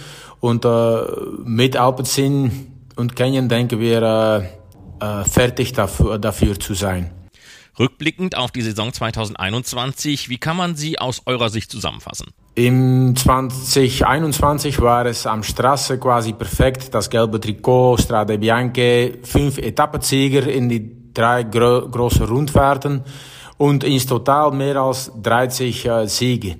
Und 0.40 0.64
äh, 0.64 1.02
mit 1.44 1.76
Alpecin 1.76 2.50
und 2.96 3.14
Canyon 3.14 3.48
denken 3.48 3.78
wir 3.78 4.02
äh, 4.02 4.38
äh, 5.04 5.24
fertig 5.24 5.74
dafür, 5.74 6.18
dafür 6.18 6.58
zu 6.58 6.72
sein. 6.72 7.10
Rückblickend 7.80 8.36
auf 8.36 8.50
die 8.50 8.60
Saison 8.60 8.92
2021, 8.92 10.28
wie 10.28 10.36
kann 10.36 10.58
man 10.58 10.76
sie 10.76 10.98
aus 10.98 11.22
eurer 11.24 11.48
Sicht 11.48 11.70
zusammenfassen? 11.70 12.26
Im 12.54 13.16
2021 13.16 14.82
war 14.82 15.06
es 15.06 15.26
am 15.26 15.42
Straße 15.42 15.98
quasi 15.98 16.34
perfekt. 16.34 16.94
Das 16.94 17.08
gelbe 17.08 17.40
Trikot, 17.40 17.96
Strade 17.96 18.36
Bianche, 18.36 19.14
fünf 19.22 19.56
Etappensieger 19.56 20.46
in 20.46 20.68
die 20.68 21.12
drei 21.14 21.44
gro 21.44 21.88
großen 21.88 22.26
Rundfahrten 22.26 23.02
und 23.56 23.82
ins 23.82 24.04
Total 24.04 24.50
mehr 24.50 24.76
als 24.76 25.10
30 25.22 25.86
äh, 25.86 26.06
Siege. 26.06 26.56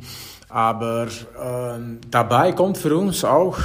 Aber 0.48 1.06
äh, 1.06 1.80
dabei 2.10 2.52
kommt 2.52 2.78
für 2.78 2.96
uns 2.96 3.24
auch 3.24 3.58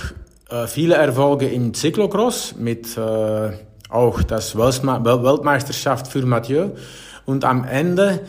äh, 0.50 0.68
viele 0.68 0.96
Erfolge 0.96 1.48
im 1.48 1.74
Cyclocross 1.74 2.56
mit 2.58 2.98
äh, 2.98 3.52
auch 3.90 4.24
das 4.24 4.58
Weltmeisterschaft 4.58 6.08
für 6.08 6.26
Mathieu 6.26 6.72
und 7.26 7.46
am 7.46 7.64
Ende 7.64 8.22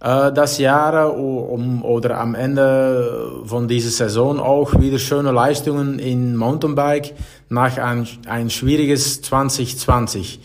äh, 0.00 0.32
das 0.32 0.58
Jahr 0.58 1.16
um, 1.16 1.84
oder 1.84 2.18
am 2.18 2.34
Ende 2.34 3.42
von 3.44 3.68
dieser 3.68 3.90
Saison 3.90 4.40
auch 4.40 4.78
wieder 4.80 4.98
schöne 4.98 5.32
Leistungen 5.32 5.98
in 5.98 6.36
Mountainbike 6.36 7.14
nach 7.48 7.78
ein, 7.78 8.06
ein 8.26 8.50
schwieriges 8.50 9.22
2020. 9.22 10.40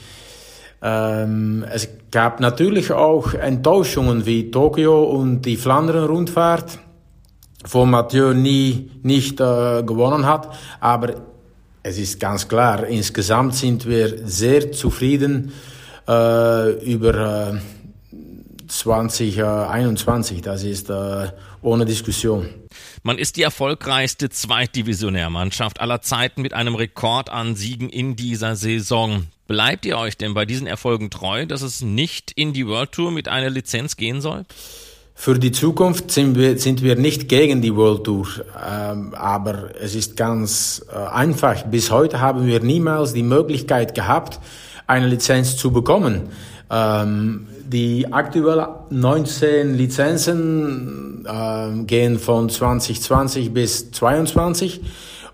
Ähm, 0.82 1.66
es 1.72 1.88
gab 2.12 2.40
natürlich 2.40 2.92
auch 2.92 3.34
Enttäuschungen 3.34 4.26
wie 4.26 4.52
Tokio 4.52 5.04
und 5.04 5.44
die 5.44 5.56
Flandern-Rundfahrt, 5.56 6.80
wo 7.70 7.86
Mathieu 7.86 8.34
nie 8.34 8.92
nicht 9.02 9.40
äh, 9.40 9.84
gewonnen 9.84 10.26
hat. 10.26 10.50
Aber 10.80 11.14
es 11.84 11.98
ist 11.98 12.20
ganz 12.20 12.48
klar, 12.48 12.86
insgesamt 12.88 13.56
sind 13.56 13.86
wir 13.86 14.28
sehr 14.28 14.72
zufrieden 14.72 15.54
äh, 16.08 16.72
über 16.84 17.52
äh, 17.54 17.60
2021. 18.78 20.42
Das 20.42 20.64
ist 20.64 20.90
äh, 20.90 21.28
ohne 21.62 21.86
Diskussion. 21.86 22.50
Man 23.04 23.18
ist 23.18 23.38
die 23.38 23.44
erfolgreichste 23.44 24.30
Zweitdivisionärmannschaft 24.30 25.80
aller 25.80 26.02
Zeiten 26.02 26.42
mit 26.42 26.54
einem 26.54 26.76
Rekord 26.76 27.30
an 27.30 27.56
Siegen 27.56 27.90
in 27.90 28.16
dieser 28.16 28.56
Saison. 28.56 29.28
Bleibt 29.48 29.86
ihr 29.86 29.98
euch 29.98 30.18
denn 30.18 30.34
bei 30.34 30.46
diesen 30.46 30.68
Erfolgen 30.68 31.10
treu, 31.10 31.46
dass 31.46 31.62
es 31.62 31.82
nicht 31.82 32.32
in 32.32 32.54
die 32.54 32.68
World 32.68 32.92
Tour 32.92 33.12
mit 33.12 33.28
einer 33.28 33.50
Lizenz 33.50 33.98
gehen 33.98 34.22
soll? 34.22 34.46
Für 35.16 35.38
die 35.38 35.52
Zukunft 35.52 36.12
sind 36.12 36.36
wir, 36.36 36.58
sind 36.58 36.82
wir 36.82 36.96
nicht 36.96 37.30
gegen 37.30 37.62
die 37.62 37.76
World 37.76 38.06
Tour, 38.06 38.28
ähm, 38.68 39.14
aber 39.14 39.70
es 39.80 39.94
ist 39.94 40.18
ganz 40.18 40.84
äh, 40.92 40.98
einfach. 40.98 41.64
Bis 41.64 41.92
heute 41.92 42.20
haben 42.20 42.48
wir 42.48 42.62
niemals 42.62 43.14
die 43.14 43.24
Möglichkeit 43.24 43.94
gehabt, 43.94 44.40
eine 44.88 45.08
Lizenz 45.08 45.56
zu 45.56 45.72
bekommen. 45.72 46.30
Ähm, 46.70 47.48
die 47.66 48.12
aktuell 48.12 48.66
19 48.90 49.76
Lizenzen 49.76 51.26
äh, 51.26 51.84
gehen 51.86 52.20
von 52.20 52.50
2020 52.50 53.54
bis 53.54 53.92
2022 53.92 54.82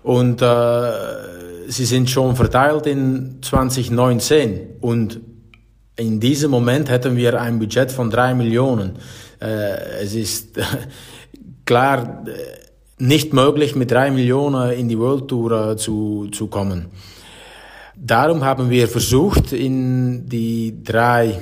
und 0.02 0.40
äh, 0.40 0.92
sie 1.68 1.84
sind 1.84 2.08
schon 2.10 2.36
verteilt 2.36 2.86
in 2.86 3.38
2019 3.42 4.76
und 4.80 5.20
in 5.96 6.18
diesem 6.18 6.50
Moment 6.50 6.88
hätten 6.88 7.16
wir 7.16 7.40
ein 7.40 7.58
Budget 7.58 7.92
von 7.92 8.10
drei 8.10 8.34
Millionen. 8.34 8.92
Äh, 9.40 10.02
es 10.02 10.14
ist 10.14 10.58
klar 11.66 12.24
äh, 12.26 13.02
nicht 13.02 13.32
möglich, 13.32 13.74
mit 13.74 13.90
drei 13.90 14.10
Millionen 14.10 14.72
in 14.72 14.88
die 14.88 14.98
World 14.98 15.28
Tour 15.28 15.72
äh, 15.72 15.76
zu, 15.76 16.28
zu 16.32 16.46
kommen. 16.46 16.86
Darum 17.96 18.44
haben 18.44 18.70
wir 18.70 18.88
versucht, 18.88 19.52
in 19.52 20.26
die 20.26 20.82
drei 20.82 21.38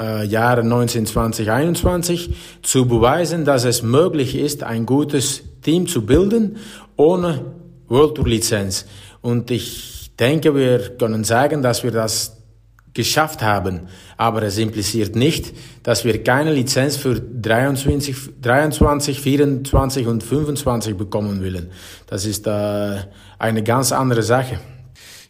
äh, 0.00 0.24
Jahre 0.24 0.64
19, 0.64 1.06
20, 1.06 1.50
21 1.50 2.34
zu 2.62 2.86
beweisen, 2.86 3.44
dass 3.44 3.64
es 3.64 3.82
möglich 3.82 4.36
ist, 4.36 4.62
ein 4.62 4.86
gutes 4.86 5.42
Team 5.62 5.86
zu 5.86 6.04
bilden 6.04 6.56
ohne 6.96 7.44
World 7.88 8.14
Tour 8.16 8.28
Lizenz. 8.28 8.86
Und 9.20 9.50
ich 9.50 10.12
denke, 10.18 10.54
wir 10.54 10.96
können 10.96 11.24
sagen, 11.24 11.62
dass 11.62 11.84
wir 11.84 11.90
das 11.90 12.42
geschafft 12.94 13.42
haben. 13.42 13.88
Aber 14.16 14.42
es 14.42 14.58
impliziert 14.58 15.16
nicht, 15.16 15.54
dass 15.82 16.04
wir 16.04 16.22
keine 16.22 16.52
Lizenz 16.52 16.96
für 16.96 17.20
23, 17.20 18.40
23 18.40 19.20
24 19.20 20.06
und 20.06 20.22
25 20.22 20.96
bekommen 20.96 21.40
wollen. 21.42 21.70
Das 22.06 22.26
ist 22.26 22.46
äh, 22.46 22.96
eine 23.38 23.62
ganz 23.62 23.92
andere 23.92 24.22
Sache. 24.22 24.58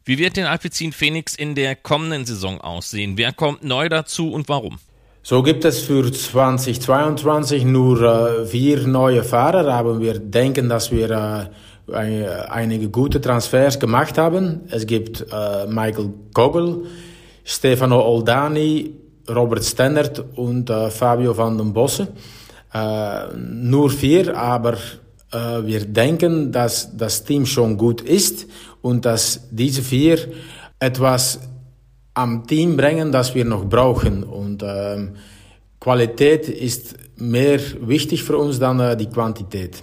Wie 0.05 0.18
wird 0.18 0.36
den 0.36 0.46
Alpecin 0.46 0.92
Phoenix 0.92 1.36
in 1.36 1.55
der 1.55 1.76
kommenden 1.76 2.24
Saison 2.24 2.61
aussehen? 2.61 3.16
Wer 3.16 3.32
kommt 3.32 3.62
neu 3.62 3.88
dazu 3.88 4.32
und 4.32 4.48
warum? 4.48 4.78
So 5.22 5.44
gibt 5.44 5.64
es 5.64 5.82
für 5.82 6.11
2022 6.11 7.64
nur 7.64 8.03
äh, 8.03 8.46
vier 8.46 8.88
neue 8.88 9.22
Fahrer, 9.22 9.72
aber 9.72 10.00
wir 10.00 10.18
denken, 10.18 10.68
dass 10.68 10.90
wir 10.90 11.50
äh, 11.88 12.26
einige 12.48 12.88
gute 12.88 13.20
Transfers 13.20 13.78
gemacht 13.78 14.18
haben. 14.18 14.62
Es 14.70 14.84
gibt 14.88 15.20
äh, 15.30 15.66
Michael 15.68 16.11
Kogel, 16.34 16.86
Stefano 17.44 18.05
Oldani, 18.05 18.96
Robert 19.28 19.64
Stennert 19.64 20.24
und 20.34 20.68
äh, 20.68 20.90
Fabio 20.90 21.36
van 21.36 21.57
den 21.57 21.72
Bosse. 21.72 22.09
Äh, 22.74 23.36
nur 23.36 23.90
vier, 23.90 24.36
aber 24.36 24.72
äh, 24.72 25.01
wir 25.33 25.85
denken, 25.87 26.53
dass 26.53 26.97
das 26.97 27.24
Team 27.24 27.47
schon 27.47 27.76
gut 27.76 28.01
ist 28.01 28.47
und 28.83 29.05
dass 29.05 29.49
diese 29.51 29.83
vier 29.83 30.18
etwas 30.78 31.41
am 32.14 32.47
Team 32.47 32.76
bringen, 32.76 33.12
das 33.12 33.35
wir 33.35 33.45
noch 33.45 33.64
brauchen. 33.64 34.24
Und 34.24 34.62
ähm, 34.64 35.16
Qualität 35.80 36.49
ist 36.49 36.97
mehr 37.16 37.61
wichtig 37.80 38.22
für 38.22 38.37
uns 38.37 38.59
dann 38.59 38.80
äh, 38.80 38.97
die 38.97 39.07
Quantität. 39.07 39.83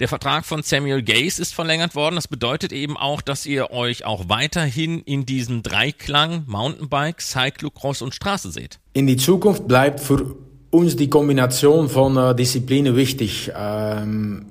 Der 0.00 0.06
Vertrag 0.06 0.44
von 0.44 0.62
Samuel 0.62 1.02
Gaze 1.02 1.42
ist 1.42 1.54
verlängert 1.54 1.96
worden. 1.96 2.14
Das 2.14 2.28
bedeutet 2.28 2.72
eben 2.72 2.96
auch, 2.96 3.20
dass 3.20 3.46
ihr 3.46 3.72
euch 3.72 4.04
auch 4.04 4.28
weiterhin 4.28 5.00
in 5.00 5.26
diesem 5.26 5.64
Dreiklang 5.64 6.44
Mountainbike, 6.46 7.20
Cyclocross 7.20 8.00
und 8.00 8.14
Straße 8.14 8.52
seht. 8.52 8.78
In 8.92 9.08
die 9.08 9.16
Zukunft 9.16 9.66
bleibt 9.66 9.98
für 9.98 10.36
uns 10.70 10.94
die 10.94 11.10
Kombination 11.10 11.88
von 11.88 12.16
äh, 12.16 12.34
Disziplinen 12.34 12.94
wichtig. 12.94 13.50
Ähm, 13.56 14.46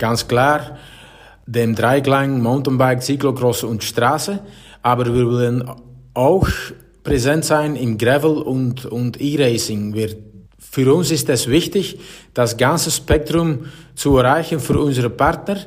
ganz 0.00 0.26
klar, 0.26 0.78
dem 1.46 1.76
Dreiklang 1.76 2.42
Mountainbike, 2.42 3.02
Cyclocross 3.02 3.62
und 3.62 3.84
Straße. 3.84 4.40
Aber 4.82 5.06
wir 5.06 5.26
wollen 5.26 5.70
auch 6.14 6.48
präsent 7.04 7.44
sein 7.44 7.76
im 7.76 7.96
Gravel 7.98 8.38
und, 8.38 8.86
und 8.86 9.20
E-Racing. 9.20 9.94
Für 10.58 10.94
uns 10.94 11.10
ist 11.10 11.28
es 11.28 11.46
wichtig, 11.48 12.00
das 12.34 12.56
ganze 12.56 12.90
Spektrum 12.90 13.66
zu 13.94 14.16
erreichen 14.18 14.60
für 14.60 14.78
unsere 14.78 15.10
Partner 15.10 15.58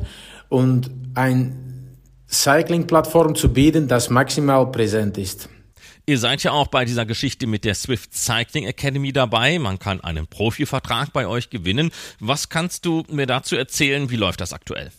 und 0.50 0.90
eine 1.16 1.52
Cycling-Plattform 2.30 3.36
zu 3.36 3.50
bieten, 3.50 3.88
das 3.88 4.10
maximal 4.10 4.72
präsent 4.72 5.18
ist. 5.18 5.50
Ihr 6.06 6.18
seid 6.18 6.44
ja 6.44 6.52
auch 6.52 6.68
bei 6.68 6.84
dieser 6.84 7.06
Geschichte 7.06 7.48
mit 7.48 7.64
der 7.64 7.76
Swift 7.76 8.14
Cycling 8.14 8.66
Academy 8.66 9.14
dabei. 9.14 9.58
Man 9.58 9.80
kann 9.80 10.02
einen 10.02 10.28
Profivertrag 10.28 11.14
bei 11.14 11.26
euch 11.28 11.50
gewinnen. 11.50 11.92
Was 12.20 12.50
kannst 12.50 12.86
du 12.86 13.04
mir 13.10 13.26
dazu 13.26 13.56
erzählen? 13.56 14.10
Wie 14.10 14.18
läuft 14.18 14.42
das 14.42 14.52
aktuell? 14.52 14.92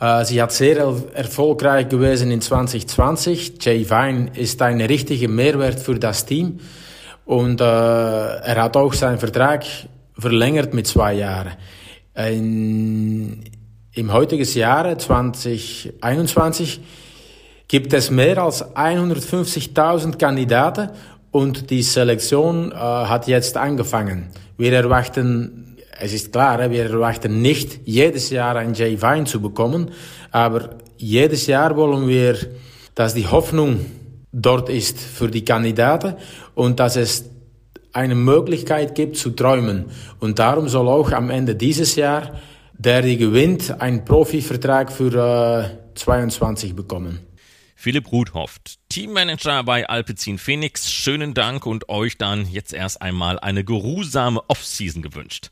Äh, 0.00 0.24
sie 0.24 0.42
hat 0.42 0.50
sehr 0.50 0.78
erfolgreich 1.14 1.88
gewesen 1.88 2.32
in 2.32 2.40
2020. 2.40 3.64
Jay 3.64 3.88
Vine 3.88 4.32
ist 4.34 4.60
ein 4.60 4.80
richtiger 4.80 5.28
Mehrwert 5.28 5.78
für 5.78 5.96
das 6.00 6.26
Team. 6.26 6.58
Und 7.24 7.60
äh, 7.60 7.64
er 7.64 8.60
hat 8.60 8.76
auch 8.76 8.92
seinen 8.92 9.20
Vertrag 9.20 9.64
verlängert 10.18 10.74
mit 10.74 10.88
zwei 10.88 11.14
Jahren. 11.14 11.52
In, 12.16 13.44
Im 13.92 14.12
heutigen 14.12 14.52
Jahr 14.52 14.98
2021 14.98 16.80
gibt 17.70 17.92
es 17.92 18.10
mehr 18.10 18.38
als 18.38 18.64
150.000 18.74 20.18
Kandidaten 20.18 20.90
und 21.30 21.70
die 21.70 21.84
Selektion 21.84 22.72
äh, 22.72 22.74
hat 22.74 23.28
jetzt 23.28 23.56
angefangen. 23.56 24.30
Wir 24.58 24.72
erwarten, 24.72 25.76
es 26.00 26.12
ist 26.12 26.32
klar, 26.32 26.68
wir 26.68 26.90
erwarten 26.90 27.40
nicht 27.40 27.82
jedes 27.84 28.30
Jahr 28.30 28.56
ein 28.56 28.74
Jay 28.74 29.00
Vine 29.00 29.22
zu 29.22 29.40
bekommen, 29.40 29.92
aber 30.32 30.70
jedes 30.96 31.46
Jahr 31.46 31.76
wollen 31.76 32.08
wir, 32.08 32.36
dass 32.96 33.14
die 33.14 33.28
Hoffnung 33.28 33.86
dort 34.32 34.68
ist 34.68 34.98
für 34.98 35.28
die 35.28 35.44
Kandidaten 35.44 36.16
und 36.56 36.80
dass 36.80 36.96
es 36.96 37.26
eine 37.92 38.16
Möglichkeit 38.16 38.96
gibt 38.96 39.16
zu 39.16 39.30
träumen. 39.30 39.84
Und 40.18 40.40
darum 40.40 40.68
soll 40.68 40.88
auch 40.88 41.12
am 41.12 41.30
Ende 41.30 41.54
dieses 41.54 41.94
Jahr 41.94 42.32
der 42.80 43.02
die 43.02 43.18
gewinnt, 43.18 43.78
einen 43.78 44.06
Profivertrag 44.06 44.90
für 44.90 45.12
äh, 45.12 45.96
22 45.96 46.74
bekommen. 46.74 47.29
Philipp 47.80 48.12
Rudhoft, 48.12 48.78
Teammanager 48.90 49.64
bei 49.64 49.88
Alpecin 49.88 50.36
Phoenix. 50.36 50.92
Schönen 50.92 51.32
Dank 51.32 51.64
und 51.64 51.88
euch 51.88 52.18
dann 52.18 52.46
jetzt 52.46 52.74
erst 52.74 53.00
einmal 53.00 53.40
eine 53.40 53.64
geruhsame 53.64 54.42
Offseason 54.50 55.00
gewünscht. 55.00 55.50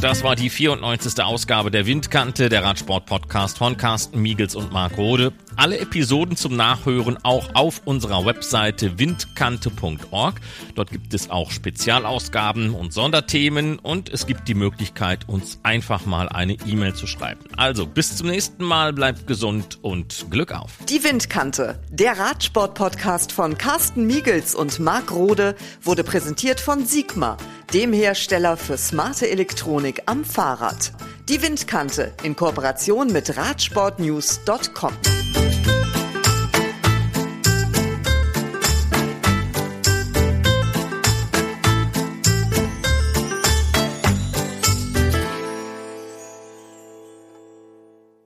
Und 0.00 0.04
das 0.04 0.24
war 0.24 0.34
die 0.34 0.48
94. 0.48 1.22
Ausgabe 1.22 1.70
der 1.70 1.84
Windkante, 1.84 2.48
der 2.48 2.64
Radsport-Podcast 2.64 3.58
von 3.58 3.76
Carsten 3.76 4.22
Miegels 4.22 4.54
und 4.54 4.72
Marc 4.72 4.96
Rode. 4.96 5.34
Alle 5.56 5.78
Episoden 5.78 6.36
zum 6.36 6.56
Nachhören 6.56 7.18
auch 7.22 7.54
auf 7.54 7.82
unserer 7.84 8.24
Webseite 8.24 8.98
windkante.org. 8.98 10.40
Dort 10.74 10.90
gibt 10.90 11.12
es 11.12 11.28
auch 11.28 11.50
Spezialausgaben 11.50 12.72
und 12.72 12.94
Sonderthemen 12.94 13.78
und 13.78 14.08
es 14.08 14.26
gibt 14.26 14.48
die 14.48 14.54
Möglichkeit, 14.54 15.28
uns 15.28 15.60
einfach 15.64 16.06
mal 16.06 16.30
eine 16.30 16.54
E-Mail 16.54 16.94
zu 16.94 17.06
schreiben. 17.06 17.44
Also 17.58 17.84
bis 17.84 18.16
zum 18.16 18.28
nächsten 18.28 18.64
Mal, 18.64 18.94
bleibt 18.94 19.26
gesund 19.26 19.80
und 19.82 20.30
Glück 20.30 20.52
auf. 20.52 20.78
Die 20.88 21.04
Windkante, 21.04 21.78
der 21.90 22.18
Radsport-Podcast 22.18 23.32
von 23.32 23.58
Carsten 23.58 24.06
Miegels 24.06 24.54
und 24.54 24.80
Marc 24.80 25.10
Rode, 25.10 25.56
wurde 25.82 26.04
präsentiert 26.04 26.58
von 26.58 26.86
Sigma 26.86 27.36
dem 27.72 27.92
Hersteller 27.92 28.56
für 28.56 28.76
smarte 28.76 29.28
Elektronik 29.30 30.02
am 30.06 30.24
Fahrrad. 30.24 30.92
Die 31.28 31.40
Windkante 31.40 32.12
in 32.22 32.34
Kooperation 32.34 33.12
mit 33.12 33.36
Radsportnews.com. 33.36 34.92